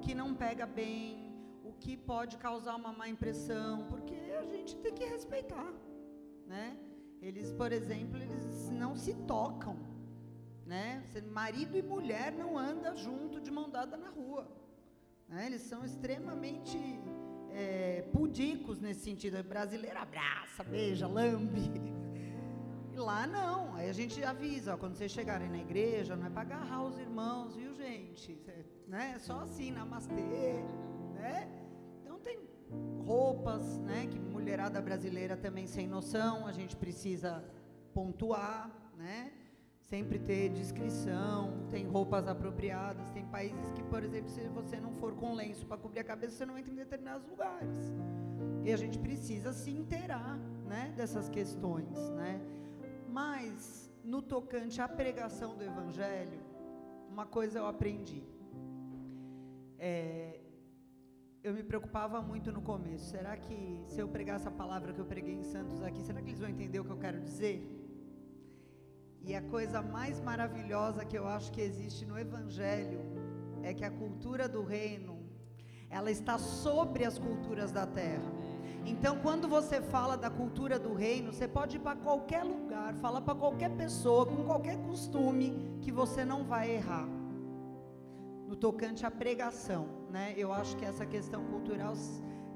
que 0.00 0.14
não 0.14 0.34
pega 0.34 0.66
bem, 0.66 1.32
o 1.64 1.72
que 1.72 1.96
pode 1.96 2.36
causar 2.36 2.74
uma 2.76 2.92
má 2.92 3.08
impressão, 3.08 3.86
porque 3.88 4.14
a 4.38 4.44
gente 4.44 4.76
tem 4.76 4.92
que 4.92 5.04
respeitar, 5.04 5.72
né? 6.46 6.76
Eles, 7.20 7.52
por 7.52 7.70
exemplo, 7.70 8.16
eles 8.16 8.70
não 8.70 8.96
se 8.96 9.14
tocam, 9.32 9.76
né? 10.66 11.02
Marido 11.30 11.76
e 11.76 11.82
mulher 11.82 12.32
não 12.32 12.56
andam 12.56 12.96
junto 12.96 13.40
de 13.40 13.50
mão 13.50 13.68
dada 13.68 13.96
na 13.96 14.08
rua, 14.08 14.48
né? 15.28 15.46
Eles 15.46 15.62
são 15.62 15.84
extremamente 15.84 16.78
é, 17.50 18.02
pudicos 18.12 18.80
nesse 18.80 19.00
sentido. 19.00 19.38
O 19.38 19.44
brasileiro 19.44 19.98
abraça, 19.98 20.64
beija, 20.64 21.06
lambe. 21.06 21.99
E 22.92 22.96
lá 22.98 23.26
não. 23.26 23.74
Aí 23.76 23.88
a 23.88 23.92
gente 23.92 24.22
avisa, 24.22 24.74
ó, 24.74 24.76
quando 24.76 24.94
vocês 24.96 25.10
chegarem 25.10 25.48
na 25.48 25.58
igreja, 25.58 26.16
não 26.16 26.26
é 26.26 26.30
para 26.30 26.42
agarrar 26.42 26.84
os 26.84 26.98
irmãos, 26.98 27.56
viu, 27.56 27.74
gente? 27.74 28.38
Né? 28.86 29.12
É 29.16 29.18
só 29.18 29.40
assim, 29.40 29.70
namastê, 29.70 30.62
né? 31.14 31.48
Então 32.02 32.18
tem 32.18 32.38
roupas, 33.06 33.78
né? 33.78 34.06
Que 34.10 34.18
mulherada 34.18 34.80
brasileira 34.80 35.36
também 35.36 35.66
sem 35.66 35.86
noção, 35.86 36.46
a 36.46 36.52
gente 36.52 36.76
precisa 36.76 37.44
pontuar, 37.94 38.70
né? 38.96 39.32
sempre 39.90 40.20
ter 40.20 40.50
descrição, 40.50 41.66
tem 41.68 41.84
roupas 41.84 42.28
apropriadas, 42.28 43.10
tem 43.10 43.26
países 43.26 43.72
que, 43.72 43.82
por 43.82 44.04
exemplo, 44.04 44.30
se 44.30 44.46
você 44.48 44.78
não 44.78 44.94
for 44.94 45.16
com 45.16 45.34
lenço 45.34 45.66
para 45.66 45.76
cobrir 45.76 45.98
a 45.98 46.04
cabeça, 46.04 46.36
você 46.36 46.46
não 46.46 46.56
entra 46.56 46.72
em 46.72 46.76
determinados 46.76 47.26
lugares. 47.26 47.92
E 48.64 48.72
a 48.72 48.76
gente 48.76 49.00
precisa 49.00 49.52
se 49.52 49.68
inteirar, 49.72 50.38
né, 50.64 50.94
dessas 50.96 51.28
questões, 51.28 51.98
né? 52.10 52.40
Mas 53.10 53.90
no 54.04 54.20
tocante 54.22 54.80
à 54.80 54.88
pregação 54.88 55.56
do 55.56 55.64
evangelho, 55.64 56.40
uma 57.08 57.26
coisa 57.26 57.58
eu 57.58 57.66
aprendi. 57.66 58.22
É, 59.78 60.40
eu 61.42 61.52
me 61.54 61.62
preocupava 61.62 62.20
muito 62.22 62.52
no 62.52 62.62
começo. 62.62 63.06
Será 63.10 63.36
que 63.36 63.58
se 63.86 63.98
eu 64.00 64.08
pregar 64.08 64.36
essa 64.36 64.50
palavra 64.50 64.92
que 64.92 65.00
eu 65.00 65.04
preguei 65.04 65.34
em 65.34 65.42
Santos 65.42 65.82
aqui, 65.82 66.02
será 66.02 66.20
que 66.22 66.28
eles 66.30 66.40
vão 66.40 66.48
entender 66.48 66.78
o 66.80 66.84
que 66.84 66.92
eu 66.96 66.98
quero 66.98 67.20
dizer? 67.20 67.58
E 69.22 69.34
a 69.34 69.42
coisa 69.42 69.82
mais 69.82 70.20
maravilhosa 70.20 71.04
que 71.04 71.16
eu 71.16 71.26
acho 71.26 71.50
que 71.52 71.60
existe 71.60 72.04
no 72.06 72.18
Evangelho 72.18 73.00
é 73.62 73.74
que 73.74 73.84
a 73.84 73.90
cultura 73.90 74.48
do 74.48 74.62
reino, 74.62 75.18
ela 75.90 76.10
está 76.10 76.38
sobre 76.38 77.04
as 77.04 77.18
culturas 77.18 77.70
da 77.72 77.86
terra. 77.86 78.30
Então, 78.84 79.18
quando 79.18 79.48
você 79.48 79.80
fala 79.80 80.16
da 80.16 80.30
cultura 80.30 80.78
do 80.78 80.94
reino, 80.94 81.32
você 81.32 81.46
pode 81.46 81.76
ir 81.76 81.80
para 81.80 81.96
qualquer 81.96 82.42
lugar, 82.42 82.94
falar 82.94 83.20
para 83.20 83.34
qualquer 83.34 83.70
pessoa, 83.70 84.26
com 84.26 84.44
qualquer 84.44 84.76
costume, 84.78 85.78
que 85.80 85.92
você 85.92 86.24
não 86.24 86.44
vai 86.44 86.70
errar. 86.70 87.08
No 88.48 88.56
tocante 88.56 89.06
à 89.06 89.10
pregação, 89.10 89.86
né? 90.10 90.34
Eu 90.36 90.52
acho 90.52 90.76
que 90.76 90.84
essa 90.84 91.06
questão 91.06 91.44
cultural 91.44 91.94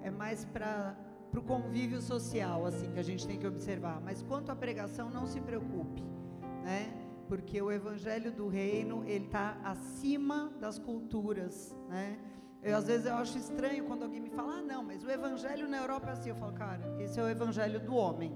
é 0.03 0.11
mais 0.11 0.45
para 0.45 0.97
o 1.33 1.43
convívio 1.43 2.01
social, 2.01 2.67
assim, 2.67 2.91
que 2.91 2.99
a 2.99 3.05
gente 3.05 3.27
tem 3.27 3.39
que 3.39 3.47
observar. 3.47 4.01
Mas 4.01 4.23
quanto 4.23 4.51
à 4.51 4.57
pregação, 4.57 5.09
não 5.09 5.27
se 5.27 5.41
preocupe 5.41 6.03
né? 6.65 6.93
Porque 7.29 7.61
o 7.61 7.71
evangelho 7.71 8.33
do 8.33 8.49
reino, 8.49 9.05
ele 9.07 9.27
está 9.27 9.57
acima 9.63 10.53
das 10.59 10.79
culturas, 10.79 11.77
né? 11.89 12.19
Eu, 12.65 12.79
às 12.79 12.87
vezes 12.87 13.07
eu 13.07 13.15
acho 13.15 13.37
estranho 13.37 13.85
quando 13.85 14.05
alguém 14.05 14.21
me 14.21 14.31
fala, 14.31 14.55
ah, 14.55 14.63
não, 14.63 14.83
mas 14.83 15.05
o 15.05 15.11
evangelho 15.11 15.69
na 15.69 15.77
Europa 15.77 16.09
é 16.09 16.13
assim. 16.13 16.31
Eu 16.31 16.37
falo, 16.37 16.55
cara, 16.55 16.97
esse 16.99 17.21
é 17.21 17.23
o 17.23 17.29
evangelho 17.29 17.79
do 17.79 17.95
homem. 17.95 18.33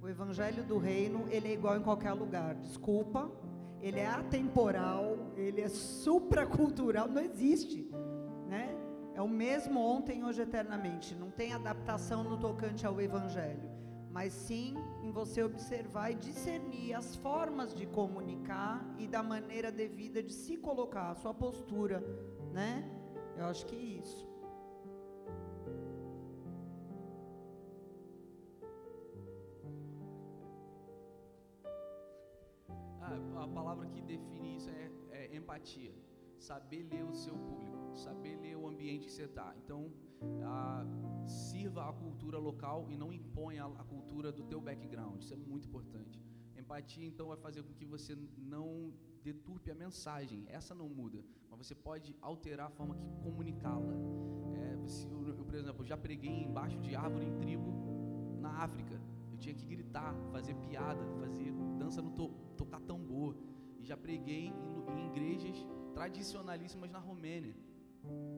O 0.00 0.08
evangelho 0.08 0.64
do 0.64 0.78
reino, 0.78 1.26
ele 1.28 1.48
é 1.48 1.52
igual 1.52 1.76
em 1.76 1.82
qualquer 1.82 2.12
lugar. 2.12 2.54
Desculpa, 2.54 3.30
ele 3.82 4.00
é 4.00 4.06
atemporal, 4.06 5.18
ele 5.36 5.60
é 5.60 5.68
supracultural, 5.68 7.08
não 7.08 7.20
existe, 7.20 7.90
né? 8.48 8.74
É 9.14 9.20
o 9.20 9.28
mesmo 9.28 9.80
ontem, 9.80 10.24
hoje, 10.24 10.40
eternamente. 10.40 11.14
Não 11.14 11.30
tem 11.30 11.52
adaptação 11.52 12.24
no 12.24 12.38
tocante 12.38 12.86
ao 12.86 12.98
evangelho 13.00 13.76
mas 14.16 14.32
sim 14.32 14.74
em 15.02 15.10
você 15.10 15.42
observar 15.42 16.10
e 16.10 16.14
discernir 16.14 16.94
as 16.94 17.16
formas 17.16 17.74
de 17.74 17.84
comunicar 17.84 18.82
e 18.98 19.06
da 19.06 19.22
maneira 19.22 19.70
devida 19.70 20.22
de 20.22 20.32
se 20.32 20.56
colocar, 20.56 21.10
a 21.10 21.14
sua 21.14 21.34
postura, 21.34 22.02
né? 22.50 22.95
Eu 23.36 23.44
acho 23.46 23.66
que 23.66 23.76
é 23.76 23.78
isso. 23.78 24.26
Ah, 33.00 33.44
a 33.44 33.48
palavra 33.48 33.86
que 33.88 34.00
define 34.00 34.56
isso 34.56 34.70
é, 34.70 34.90
é 35.10 35.36
empatia. 35.36 35.94
Saber 36.38 36.82
ler 36.84 37.04
o 37.04 37.14
seu 37.14 37.36
público, 37.36 37.96
saber 37.96 38.36
ler 38.36 38.56
o 38.56 38.66
ambiente 38.66 39.06
que 39.06 39.12
você 39.12 39.24
está. 39.24 39.54
Então, 39.56 39.92
ah, 40.44 40.84
sirva 41.26 41.88
a 41.88 41.92
cultura 41.92 42.38
local 42.38 42.90
e 42.90 42.96
não 42.96 43.12
imponha 43.12 43.64
a, 43.64 43.84
cultura 43.84 44.32
do 44.32 44.44
teu 44.44 44.60
background. 44.60 45.20
Isso 45.20 45.34
é 45.34 45.36
muito 45.36 45.68
importante. 45.68 46.25
Empatia 46.66 47.06
então 47.06 47.28
vai 47.28 47.36
fazer 47.36 47.62
com 47.62 47.72
que 47.72 47.86
você 47.86 48.18
não 48.36 48.92
deturpe 49.22 49.70
a 49.70 49.74
mensagem. 49.74 50.44
Essa 50.48 50.74
não 50.74 50.88
muda, 50.88 51.24
mas 51.48 51.58
você 51.66 51.74
pode 51.74 52.14
alterar 52.20 52.66
a 52.66 52.70
forma 52.70 52.96
que 52.96 53.08
comunicá-la. 53.22 53.94
É, 54.54 54.74
eu, 55.10 55.28
eu, 55.28 55.44
por 55.44 55.54
exemplo, 55.54 55.84
já 55.84 55.96
preguei 55.96 56.42
embaixo 56.42 56.78
de 56.80 56.94
árvore 56.94 57.26
em 57.26 57.34
tribo 57.38 57.70
na 58.40 58.50
África. 58.66 59.00
Eu 59.30 59.38
tinha 59.38 59.54
que 59.54 59.64
gritar, 59.64 60.14
fazer 60.32 60.54
piada, 60.56 61.04
fazer 61.20 61.52
dança 61.78 62.02
no 62.02 62.10
to, 62.10 62.28
tocar 62.56 62.80
tambor. 62.80 63.36
E 63.78 63.84
já 63.84 63.96
preguei 63.96 64.46
em, 64.46 65.00
em 65.00 65.06
igrejas 65.06 65.56
tradicionalíssimas 65.94 66.90
na 66.90 66.98
Romênia 66.98 67.54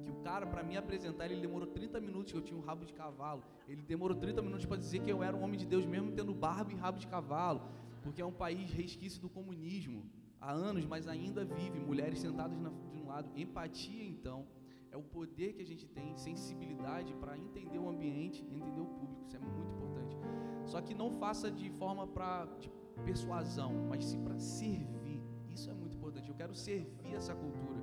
que 0.03 0.11
o 0.11 0.14
cara, 0.22 0.47
para 0.47 0.62
me 0.62 0.76
apresentar, 0.76 1.31
ele 1.31 1.41
demorou 1.41 1.66
30 1.66 2.01
minutos, 2.01 2.33
que 2.33 2.39
eu 2.39 2.43
tinha 2.43 2.59
um 2.59 2.62
rabo 2.62 2.85
de 2.85 2.93
cavalo. 2.95 3.43
Ele 3.68 3.83
demorou 3.83 4.16
30 4.16 4.41
minutos 4.41 4.64
para 4.66 4.76
dizer 4.76 5.01
que 5.01 5.11
eu 5.11 5.22
era 5.22 5.37
um 5.37 5.43
homem 5.43 5.59
de 5.59 5.66
Deus, 5.66 5.85
mesmo 5.85 6.12
tendo 6.12 6.35
barba 6.35 6.72
e 6.72 6.74
rabo 6.74 6.99
de 6.99 7.07
cavalo. 7.07 7.61
Porque 8.09 8.22
é 8.22 8.24
um 8.24 8.32
país 8.32 8.70
resquício 8.70 9.20
do 9.20 9.28
comunismo 9.28 10.02
há 10.40 10.50
anos, 10.50 10.86
mas 10.86 11.06
ainda 11.06 11.44
vive. 11.44 11.78
Mulheres 11.78 12.18
sentadas 12.20 12.59
na, 12.59 12.70
de 12.90 12.96
um 12.96 13.06
lado. 13.06 13.28
Empatia, 13.36 14.02
então, 14.02 14.46
é 14.90 14.96
o 14.96 15.02
poder 15.02 15.52
que 15.52 15.61
a 15.61 15.66
gente 15.66 15.86
tem, 15.86 16.16
sensibilidade 16.16 17.12
para 17.16 17.36
entender 17.36 17.78
o 17.78 17.86
ambiente, 17.86 18.42
entender 18.42 18.80
o 18.80 18.86
público. 18.86 19.26
Isso 19.26 19.36
é 19.36 19.38
muito 19.38 19.70
importante. 19.74 20.16
Só 20.64 20.80
que 20.80 20.94
não 20.94 21.11
faça 21.18 21.50
de 21.50 21.68
forma 21.72 22.06
para 22.06 22.46
de 22.59 22.70
persuasão, 23.04 23.74
mas 23.90 24.06
sim 24.06 24.22
para 24.22 24.38
servir. 24.38 25.22
Isso 25.50 25.68
é 25.68 25.74
muito 25.74 25.94
importante. 25.94 26.30
Eu 26.30 26.34
quero 26.34 26.54
servir 26.54 27.14
essa 27.14 27.34
cultura. 27.34 27.78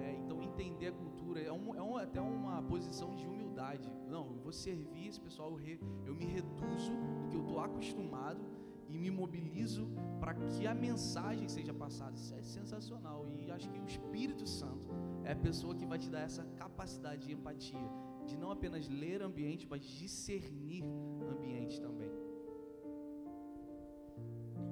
É, 0.00 0.14
então, 0.14 0.42
entender 0.42 0.86
a 0.86 0.92
cultura 0.92 1.42
é, 1.42 1.52
um, 1.52 1.74
é 1.74 1.82
um, 1.82 1.98
até 1.98 2.22
uma 2.22 2.62
posição 2.62 3.14
de 3.14 3.26
humildade. 3.26 3.92
Não, 4.08 4.26
eu 4.28 4.40
vou 4.42 4.52
servir 4.52 5.08
esse 5.08 5.20
pessoal, 5.20 5.50
eu, 5.50 5.56
re, 5.56 5.78
eu 6.06 6.14
me 6.14 6.24
reduzo 6.24 6.92
do 6.92 7.28
que 7.28 7.36
eu 7.36 7.42
estou 7.42 7.60
acostumado 7.60 8.40
e 8.88 8.98
me 8.98 9.10
mobilizo 9.10 9.88
para 10.20 10.34
que 10.34 10.66
a 10.66 10.74
mensagem 10.74 11.48
seja 11.48 11.74
passada. 11.74 12.16
Isso 12.16 12.34
é 12.34 12.42
sensacional. 12.42 13.26
E 13.28 13.50
acho 13.50 13.68
que 13.70 13.78
o 13.78 13.84
Espírito 13.84 14.46
Santo 14.46 14.90
é 15.24 15.32
a 15.32 15.36
pessoa 15.36 15.74
que 15.74 15.86
vai 15.86 15.98
te 15.98 16.08
dar 16.08 16.20
essa 16.20 16.44
capacidade 16.56 17.26
de 17.26 17.32
empatia, 17.32 17.90
de 18.26 18.36
não 18.36 18.50
apenas 18.50 18.88
ler 18.88 19.22
ambiente, 19.22 19.66
mas 19.68 19.82
discernir 19.84 20.84
ambiente 21.30 21.80
também. 21.80 22.10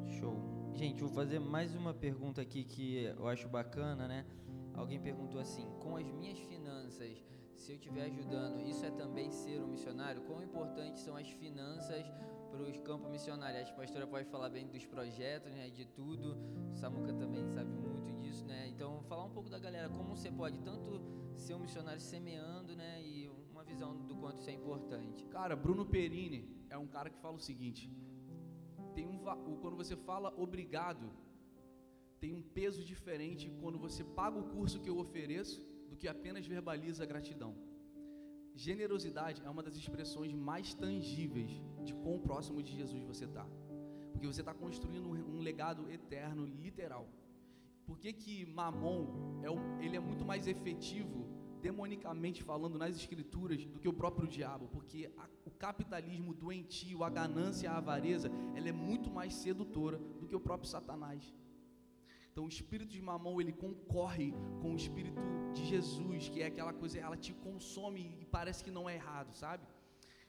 Show. 0.06 0.72
Gente, 0.74 1.00
vou 1.00 1.10
fazer 1.10 1.38
mais 1.38 1.74
uma 1.74 1.94
pergunta 1.94 2.40
aqui 2.40 2.64
que 2.64 3.04
eu 3.04 3.28
acho 3.28 3.48
bacana, 3.48 4.08
né? 4.08 4.26
Alguém 4.74 5.00
perguntou 5.00 5.40
assim: 5.40 5.66
com 5.80 5.96
as 5.96 6.06
minhas 6.10 6.38
finanças, 6.40 7.24
se 7.56 7.72
eu 7.72 7.76
estiver 7.76 8.06
ajudando, 8.06 8.60
isso 8.60 8.84
é 8.84 8.90
também 8.90 9.30
ser 9.30 9.60
um 9.62 9.68
missionário? 9.68 10.22
Quão 10.22 10.42
importantes 10.42 11.02
são 11.02 11.16
as 11.16 11.28
finanças 11.30 12.04
para 12.54 12.70
os 12.70 12.78
campos 12.78 13.10
missionários? 13.10 13.62
Acho 13.62 13.72
que 13.72 13.80
a 13.80 13.82
pastora 13.82 14.06
pode 14.06 14.26
falar 14.28 14.48
bem 14.48 14.66
dos 14.68 14.84
projetos, 14.86 15.52
né, 15.52 15.70
de 15.70 15.84
tudo. 15.86 16.36
O 16.72 16.76
Samuca 16.76 17.12
também 17.12 17.46
sabe 17.48 17.72
muito 17.72 18.12
disso, 18.20 18.44
né? 18.46 18.68
Então, 18.68 19.02
falar 19.02 19.24
um 19.24 19.30
pouco 19.30 19.50
da 19.50 19.58
galera, 19.58 19.88
como 19.88 20.16
você 20.16 20.30
pode 20.30 20.58
tanto 20.60 21.02
ser 21.36 21.54
um 21.54 21.58
missionário 21.58 22.00
semeando, 22.00 22.76
né, 22.76 23.02
e 23.02 23.28
uma 23.50 23.64
visão 23.64 23.96
do 24.06 24.14
quanto 24.16 24.38
isso 24.40 24.50
é 24.50 24.52
importante. 24.52 25.24
Cara, 25.26 25.56
Bruno 25.56 25.84
Perini 25.84 26.48
é 26.70 26.78
um 26.78 26.86
cara 26.86 27.10
que 27.10 27.18
fala 27.18 27.36
o 27.36 27.40
seguinte: 27.40 27.90
tem 28.94 29.06
um 29.06 29.18
quando 29.60 29.76
você 29.76 29.96
fala 29.96 30.32
obrigado, 30.36 31.10
tem 32.20 32.32
um 32.32 32.42
peso 32.42 32.84
diferente 32.84 33.50
quando 33.60 33.78
você 33.78 34.04
paga 34.04 34.38
o 34.38 34.48
curso 34.56 34.80
que 34.80 34.88
eu 34.88 34.98
ofereço 34.98 35.60
do 35.88 35.96
que 35.96 36.06
apenas 36.06 36.46
verbaliza 36.46 37.02
a 37.02 37.06
gratidão. 37.06 37.52
Generosidade 38.54 39.42
é 39.44 39.50
uma 39.50 39.62
das 39.62 39.76
expressões 39.76 40.32
mais 40.32 40.74
tangíveis 40.74 41.50
de 41.82 41.92
quão 41.92 42.20
próximo 42.20 42.62
de 42.62 42.72
Jesus 42.76 43.02
você 43.02 43.24
está. 43.24 43.44
Porque 44.12 44.26
você 44.28 44.42
está 44.42 44.54
construindo 44.54 45.08
um, 45.08 45.40
legado 45.40 45.90
eterno, 45.90 46.46
literal. 46.46 47.08
Por 47.84 47.98
que, 47.98 48.12
que 48.12 48.46
Mamon 48.46 49.42
é, 49.42 49.84
ele 49.84 49.96
é 49.96 50.00
muito 50.00 50.24
mais 50.24 50.46
efetivo, 50.46 51.26
demonicamente 51.60 52.44
falando, 52.44 52.78
nas 52.78 52.94
escrituras, 52.94 53.66
do 53.66 53.80
que 53.80 53.88
o 53.88 53.92
próprio 53.92 54.28
diabo? 54.28 54.68
Porque 54.68 55.10
a, 55.18 55.28
o 55.44 55.50
capitalismo 55.50 56.32
doentio, 56.32 57.02
a 57.02 57.10
ganância, 57.10 57.70
a 57.70 57.78
avareza, 57.78 58.30
ela 58.54 58.68
é 58.68 58.72
muito 58.72 59.10
mais 59.10 59.34
sedutora 59.34 59.98
do 59.98 60.28
que 60.28 60.36
o 60.36 60.40
próprio 60.40 60.70
Satanás. 60.70 61.34
Então 62.34 62.46
o 62.46 62.48
espírito 62.48 62.90
de 62.90 63.00
mamão 63.00 63.40
ele 63.40 63.52
concorre 63.52 64.32
com 64.60 64.70
o 64.72 64.76
espírito 64.76 65.20
de 65.56 65.64
Jesus, 65.72 66.28
que 66.28 66.40
é 66.42 66.46
aquela 66.46 66.72
coisa, 66.72 66.98
ela 66.98 67.16
te 67.16 67.32
consome 67.32 68.00
e 68.20 68.24
parece 68.24 68.64
que 68.64 68.72
não 68.72 68.88
é 68.90 68.96
errado, 68.96 69.32
sabe? 69.32 69.64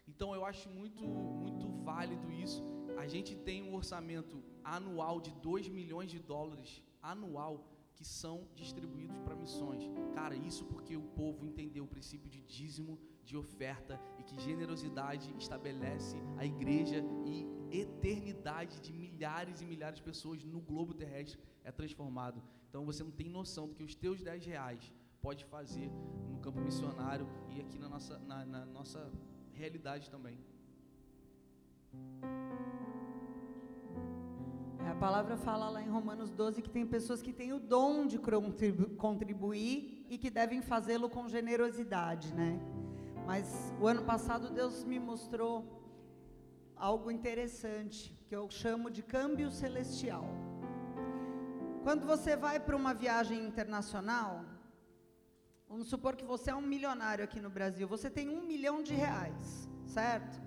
Então 0.07 0.35
eu 0.35 0.45
acho 0.45 0.69
muito 0.69 1.03
muito 1.03 1.67
válido 1.89 2.31
isso. 2.31 2.61
A 3.03 3.07
gente 3.07 3.31
tem 3.47 3.63
um 3.63 3.73
orçamento 3.73 4.35
anual 4.63 5.19
de 5.19 5.31
2 5.49 5.67
milhões 5.79 6.11
de 6.11 6.19
dólares 6.19 6.83
anual 7.01 7.55
que 7.95 8.05
são 8.05 8.47
distribuídos 8.53 9.17
para 9.25 9.41
missões. 9.43 9.83
Cara, 10.13 10.35
isso 10.35 10.63
porque 10.65 10.95
o 10.95 11.07
povo 11.21 11.43
entendeu 11.43 11.85
o 11.85 11.93
princípio 11.95 12.29
de 12.29 12.41
dízimo, 12.55 12.99
de 13.25 13.35
oferta 13.35 13.99
e 14.19 14.23
que 14.23 14.39
generosidade 14.39 15.33
estabelece 15.37 16.15
a 16.37 16.45
igreja 16.45 17.03
e 17.25 17.45
eternidade 17.71 18.79
de 18.79 18.93
milhares 18.93 19.61
e 19.61 19.65
milhares 19.65 19.97
de 19.97 20.03
pessoas 20.03 20.43
no 20.43 20.61
globo 20.61 20.93
terrestre 20.93 21.39
é 21.63 21.71
transformado. 21.71 22.41
Então 22.69 22.85
você 22.85 23.03
não 23.03 23.11
tem 23.11 23.27
noção 23.27 23.67
do 23.67 23.75
que 23.75 23.83
os 23.83 23.95
teus 23.95 24.21
10 24.21 24.45
reais 24.45 24.93
pode 25.21 25.43
fazer 25.45 25.89
no 26.29 26.37
campo 26.39 26.61
missionário 26.61 27.27
e 27.49 27.59
aqui 27.59 27.79
na 27.79 27.89
nossa, 27.89 28.19
na, 28.19 28.45
na 28.45 28.65
nossa 28.65 29.11
realidade 29.53 30.09
também. 30.09 30.37
A 34.87 34.93
palavra 34.93 35.35
fala 35.35 35.67
lá 35.69 35.81
em 35.81 35.89
Romanos 35.89 36.31
12 36.31 36.61
que 36.61 36.69
tem 36.69 36.85
pessoas 36.85 37.21
que 37.21 37.33
têm 37.33 37.51
o 37.51 37.59
dom 37.59 38.05
de 38.05 38.19
contribuir 38.97 40.05
e 40.09 40.17
que 40.17 40.29
devem 40.29 40.61
fazê-lo 40.61 41.09
com 41.09 41.27
generosidade, 41.27 42.33
né? 42.33 42.59
Mas 43.25 43.73
o 43.81 43.87
ano 43.87 44.03
passado 44.03 44.49
Deus 44.49 44.83
me 44.83 44.99
mostrou 44.99 45.53
algo 46.75 47.09
interessante 47.09 48.15
que 48.27 48.35
eu 48.35 48.49
chamo 48.49 48.89
de 48.89 49.01
câmbio 49.01 49.49
celestial. 49.49 50.25
Quando 51.83 52.05
você 52.05 52.35
vai 52.35 52.59
para 52.59 52.75
uma 52.75 52.93
viagem 52.93 53.43
internacional, 53.43 54.43
vamos 55.67 55.87
supor 55.87 56.15
que 56.15 56.25
você 56.25 56.51
é 56.51 56.55
um 56.55 56.61
milionário 56.61 57.23
aqui 57.23 57.39
no 57.39 57.49
Brasil, 57.49 57.87
você 57.87 58.09
tem 58.09 58.29
um 58.29 58.41
milhão 58.41 58.83
de 58.83 58.93
reais, 58.93 59.69
certo? 59.85 60.41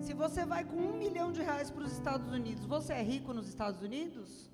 Se 0.00 0.14
você 0.14 0.44
vai 0.44 0.64
com 0.64 0.76
um 0.76 0.96
milhão 0.96 1.30
de 1.32 1.42
reais 1.42 1.70
para 1.70 1.84
os 1.84 1.92
Estados 1.92 2.32
Unidos, 2.32 2.64
você 2.66 2.92
é 2.94 3.02
rico 3.02 3.32
nos 3.32 3.48
Estados 3.48 3.82
Unidos? 3.82 4.50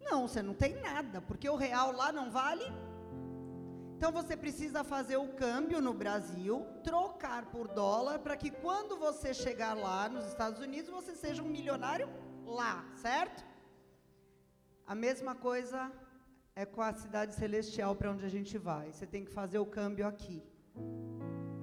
Não, 0.00 0.28
você 0.28 0.42
não 0.42 0.54
tem 0.54 0.74
nada, 0.80 1.20
porque 1.20 1.48
o 1.48 1.56
real 1.56 1.92
lá 1.92 2.12
não 2.12 2.30
vale. 2.30 2.64
Então 3.96 4.12
você 4.12 4.36
precisa 4.36 4.84
fazer 4.84 5.16
o 5.16 5.28
câmbio 5.28 5.80
no 5.80 5.94
Brasil, 5.94 6.66
trocar 6.84 7.46
por 7.46 7.66
dólar, 7.66 8.18
para 8.18 8.36
que 8.36 8.50
quando 8.50 8.98
você 8.98 9.32
chegar 9.32 9.72
lá 9.72 10.06
nos 10.06 10.26
Estados 10.26 10.60
Unidos, 10.60 10.90
você 10.90 11.14
seja 11.14 11.42
um 11.42 11.48
milionário 11.48 12.06
lá, 12.44 12.84
certo? 12.96 13.42
A 14.86 14.94
mesma 14.94 15.34
coisa 15.34 15.90
é 16.54 16.66
com 16.66 16.82
a 16.82 16.92
cidade 16.92 17.34
celestial 17.34 17.96
para 17.96 18.12
onde 18.12 18.26
a 18.26 18.28
gente 18.28 18.58
vai. 18.58 18.92
Você 18.92 19.06
tem 19.06 19.24
que 19.24 19.32
fazer 19.32 19.58
o 19.58 19.64
câmbio 19.64 20.06
aqui, 20.06 20.42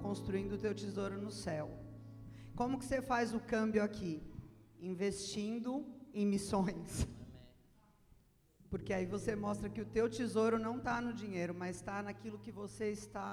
construindo 0.02 0.54
o 0.54 0.58
teu 0.58 0.74
tesouro 0.74 1.16
no 1.22 1.30
céu. 1.30 1.70
Como 2.56 2.80
que 2.80 2.84
você 2.84 3.00
faz 3.00 3.32
o 3.32 3.38
câmbio 3.38 3.82
aqui? 3.82 4.20
Investindo 4.80 5.86
em 6.12 6.26
missões. 6.26 7.06
Porque 8.74 8.92
aí 8.92 9.06
você 9.06 9.36
mostra 9.36 9.68
que 9.68 9.80
o 9.80 9.90
teu 9.96 10.06
tesouro 10.10 10.58
não 10.58 10.78
está 10.78 11.00
no 11.00 11.12
dinheiro, 11.12 11.54
mas 11.54 11.76
está 11.76 12.02
naquilo 12.02 12.40
que 12.44 12.50
você 12.50 12.86
está 12.90 13.30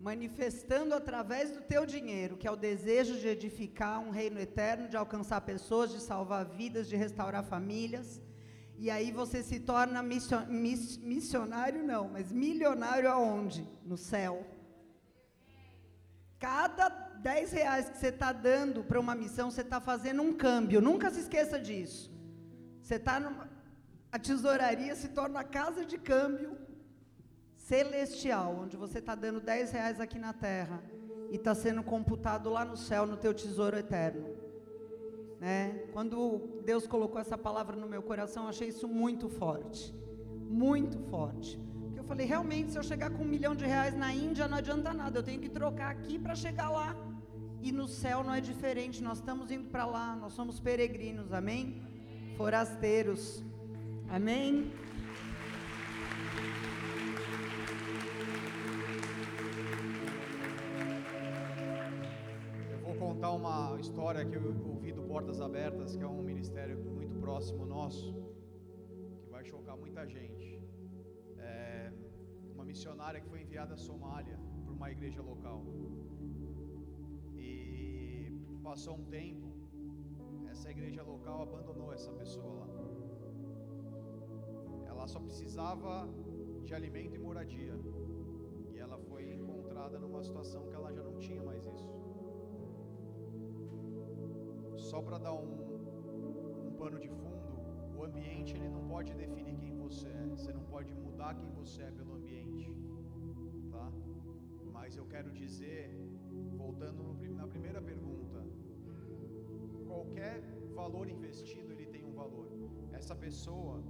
manifestando 0.00 0.96
através 0.96 1.52
do 1.52 1.60
teu 1.60 1.86
dinheiro, 1.86 2.36
que 2.36 2.48
é 2.48 2.50
o 2.50 2.56
desejo 2.56 3.14
de 3.20 3.28
edificar 3.28 4.00
um 4.00 4.10
reino 4.10 4.40
eterno, 4.40 4.88
de 4.88 4.96
alcançar 4.96 5.40
pessoas, 5.42 5.92
de 5.92 6.00
salvar 6.00 6.44
vidas, 6.44 6.88
de 6.88 6.96
restaurar 6.96 7.44
famílias. 7.44 8.20
E 8.76 8.90
aí 8.90 9.12
você 9.12 9.44
se 9.44 9.60
torna 9.60 10.02
missionário, 10.02 11.84
não, 11.84 12.08
mas 12.08 12.32
milionário 12.32 13.08
aonde? 13.08 13.64
No 13.84 13.96
céu. 13.96 14.44
Cada 16.40 16.88
10 16.88 17.52
reais 17.52 17.88
que 17.90 17.98
você 17.98 18.08
está 18.08 18.32
dando 18.32 18.82
para 18.82 18.98
uma 18.98 19.14
missão, 19.14 19.52
você 19.52 19.60
está 19.60 19.80
fazendo 19.80 20.20
um 20.20 20.34
câmbio. 20.36 20.80
Nunca 20.80 21.12
se 21.12 21.20
esqueça 21.20 21.60
disso. 21.60 22.10
Você 22.82 22.96
está 22.96 23.20
numa. 23.20 23.57
A 24.10 24.18
tesouraria 24.18 24.94
se 24.94 25.08
torna 25.08 25.40
a 25.40 25.44
casa 25.44 25.84
de 25.84 25.98
câmbio 25.98 26.56
celestial, 27.56 28.56
onde 28.62 28.76
você 28.76 28.98
está 28.98 29.14
dando 29.14 29.40
10 29.40 29.70
reais 29.72 30.00
aqui 30.00 30.18
na 30.18 30.32
terra 30.32 30.82
e 31.30 31.36
está 31.36 31.54
sendo 31.54 31.82
computado 31.82 32.48
lá 32.48 32.64
no 32.64 32.76
céu, 32.76 33.06
no 33.06 33.16
teu 33.16 33.34
tesouro 33.34 33.76
eterno. 33.76 34.26
Né? 35.38 35.84
Quando 35.92 36.62
Deus 36.64 36.86
colocou 36.86 37.20
essa 37.20 37.36
palavra 37.36 37.76
no 37.76 37.86
meu 37.86 38.02
coração, 38.02 38.44
eu 38.44 38.48
achei 38.48 38.68
isso 38.68 38.88
muito 38.88 39.28
forte. 39.28 39.94
Muito 40.48 40.98
forte. 41.10 41.60
Porque 41.82 42.00
eu 42.00 42.04
falei, 42.04 42.26
realmente, 42.26 42.72
se 42.72 42.78
eu 42.78 42.82
chegar 42.82 43.10
com 43.10 43.22
um 43.22 43.28
milhão 43.28 43.54
de 43.54 43.66
reais 43.66 43.94
na 43.94 44.12
Índia, 44.12 44.48
não 44.48 44.56
adianta 44.56 44.92
nada. 44.94 45.18
Eu 45.18 45.22
tenho 45.22 45.40
que 45.40 45.50
trocar 45.50 45.90
aqui 45.90 46.18
para 46.18 46.34
chegar 46.34 46.70
lá. 46.70 46.96
E 47.60 47.70
no 47.70 47.86
céu 47.86 48.24
não 48.24 48.32
é 48.32 48.40
diferente. 48.40 49.02
Nós 49.02 49.18
estamos 49.18 49.50
indo 49.50 49.68
para 49.68 49.84
lá, 49.84 50.16
nós 50.16 50.32
somos 50.32 50.58
peregrinos, 50.58 51.32
amém? 51.32 51.82
forasteiros. 52.38 53.42
Amém? 54.10 54.72
Eu 62.70 62.78
vou 62.78 62.94
contar 62.94 63.32
uma 63.32 63.78
história 63.78 64.24
que 64.24 64.34
eu 64.34 64.42
ouvi 64.66 64.92
do 64.92 65.02
Portas 65.02 65.42
Abertas, 65.42 65.94
que 65.94 66.02
é 66.02 66.06
um 66.06 66.22
ministério 66.22 66.78
muito 66.78 67.18
próximo 67.20 67.66
nosso, 67.66 68.14
que 69.24 69.30
vai 69.30 69.44
chocar 69.44 69.76
muita 69.76 70.06
gente. 70.06 70.58
É 71.36 71.92
uma 72.54 72.64
missionária 72.64 73.20
que 73.20 73.28
foi 73.28 73.42
enviada 73.42 73.74
à 73.74 73.76
Somália 73.76 74.40
para 74.64 74.72
uma 74.72 74.90
igreja 74.90 75.20
local. 75.20 75.66
E 77.36 78.32
passou 78.62 78.96
um 78.96 79.04
tempo, 79.04 79.52
essa 80.50 80.70
igreja 80.70 81.02
local 81.02 81.42
abandonou 81.42 81.92
essa 81.92 82.10
pessoa 82.12 82.54
lá. 82.60 82.67
Ela 84.98 85.06
só 85.06 85.20
precisava 85.20 85.90
de 86.66 86.74
alimento 86.74 87.14
e 87.14 87.20
moradia. 87.20 87.74
E 88.72 88.78
ela 88.84 88.98
foi 89.08 89.32
encontrada 89.32 89.96
numa 89.96 90.22
situação 90.28 90.66
que 90.68 90.74
ela 90.74 90.92
já 90.92 91.04
não 91.08 91.16
tinha 91.26 91.40
mais 91.40 91.64
isso. 91.64 91.92
Só 94.88 95.00
para 95.00 95.18
dar 95.18 95.34
um, 95.34 95.52
um 96.66 96.72
pano 96.80 96.98
de 96.98 97.08
fundo, 97.08 97.52
o 97.96 98.02
ambiente 98.08 98.56
ele 98.56 98.68
não 98.68 98.88
pode 98.88 99.14
definir 99.14 99.56
quem 99.62 99.72
você 99.76 100.08
é. 100.08 100.26
Você 100.34 100.52
não 100.52 100.64
pode 100.64 100.92
mudar 100.96 101.36
quem 101.36 101.48
você 101.52 101.82
é 101.82 101.92
pelo 101.92 102.14
ambiente, 102.16 102.68
tá? 103.70 103.86
Mas 104.72 104.96
eu 104.96 105.06
quero 105.06 105.30
dizer, 105.30 105.94
voltando 106.56 107.04
no 107.04 107.36
na 107.36 107.46
primeira 107.46 107.80
pergunta, 107.80 108.44
qualquer 109.86 110.42
valor 110.74 111.08
investido 111.08 111.72
ele 111.72 111.86
tem 111.86 112.04
um 112.04 112.14
valor. 112.14 112.48
Essa 112.92 113.14
pessoa, 113.14 113.80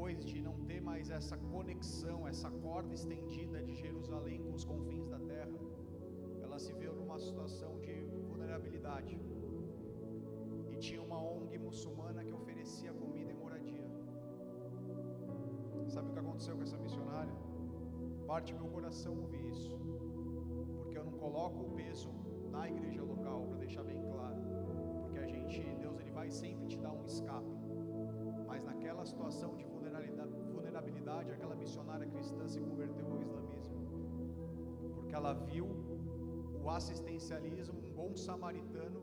depois 0.00 0.24
de 0.24 0.40
não 0.40 0.54
ter 0.68 0.80
mais 0.80 1.10
essa 1.10 1.36
conexão, 1.36 2.26
essa 2.26 2.50
corda 2.50 2.94
estendida 2.94 3.62
de 3.62 3.74
Jerusalém 3.74 4.38
com 4.42 4.54
os 4.54 4.64
confins 4.64 5.06
da 5.10 5.18
terra, 5.18 5.58
ela 6.42 6.58
se 6.58 6.72
viu 6.72 6.94
numa 6.94 7.18
situação 7.18 7.78
de 7.80 7.96
vulnerabilidade. 8.28 9.20
E 10.70 10.76
tinha 10.78 11.02
uma 11.02 11.18
ONG 11.22 11.58
muçulmana 11.58 12.24
que 12.24 12.32
oferecia 12.32 12.94
comida 12.94 13.30
e 13.30 13.34
moradia. 13.34 13.84
Sabe 15.86 16.08
o 16.08 16.12
que 16.14 16.18
aconteceu 16.18 16.56
com 16.56 16.62
essa 16.62 16.78
missionária? 16.78 17.36
Parte 18.26 18.54
meu 18.54 18.68
coração 18.68 19.14
ouvir 19.20 19.44
isso, 19.50 19.78
porque 20.78 20.96
eu 20.96 21.04
não 21.04 21.12
coloco 21.24 21.60
o 21.62 21.70
peso 21.72 22.10
na 22.50 22.70
igreja 22.70 23.02
local, 23.02 23.48
para 23.48 23.58
deixar 23.58 23.84
bem 23.84 24.00
claro, 24.12 24.40
porque 25.02 25.18
a 25.18 25.26
gente, 25.26 25.60
Deus, 25.78 26.00
ele 26.00 26.10
vai 26.10 26.30
sempre 26.30 26.68
te 26.68 26.78
dar 26.78 26.92
um 26.92 27.04
escape, 27.04 27.54
mas 28.46 28.64
naquela 28.64 29.04
situação 29.04 29.54
de 29.56 29.69
vulnerabilidade 31.10 31.32
aquela 31.32 31.54
missionária 31.54 32.06
cristã 32.06 32.46
se 32.46 32.60
converteu 32.60 33.06
ao 33.10 33.20
islamismo, 33.20 33.74
porque 34.94 35.14
ela 35.14 35.34
viu 35.34 35.66
o 36.62 36.70
assistencialismo, 36.70 37.78
um 37.78 37.92
bom 37.92 38.16
samaritano, 38.16 39.02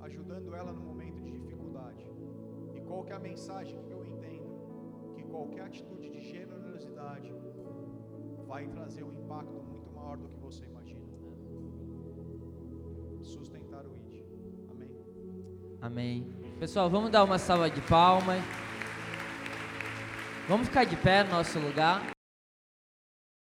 ajudando 0.00 0.54
ela 0.54 0.72
no 0.72 0.80
momento 0.80 1.22
de 1.22 1.30
dificuldade. 1.30 2.04
E 2.74 2.80
qual 2.80 3.04
que 3.04 3.12
é 3.12 3.16
a 3.16 3.20
mensagem 3.20 3.80
que 3.84 3.92
eu 3.92 4.04
entendo? 4.04 5.12
Que 5.14 5.22
qualquer 5.22 5.62
atitude 5.62 6.10
de 6.10 6.20
generosidade 6.20 7.32
vai 8.46 8.66
trazer 8.66 9.04
um 9.04 9.12
impacto 9.12 9.62
muito 9.62 9.90
maior 9.92 10.16
do 10.16 10.28
que 10.28 10.36
você 10.38 10.64
imagina. 10.64 11.06
Sustentar 13.22 13.86
o 13.86 13.94
ID. 13.96 14.24
Amém. 14.70 14.90
Amém. 15.80 16.32
Pessoal, 16.58 16.90
vamos 16.90 17.10
dar 17.10 17.22
uma 17.24 17.38
salva 17.38 17.70
de 17.70 17.80
palmas. 17.82 18.42
Vamos 20.52 20.68
ficar 20.68 20.84
de 20.84 20.96
pé 20.96 21.24
no 21.24 21.30
nosso 21.30 21.58
lugar. 21.58 22.02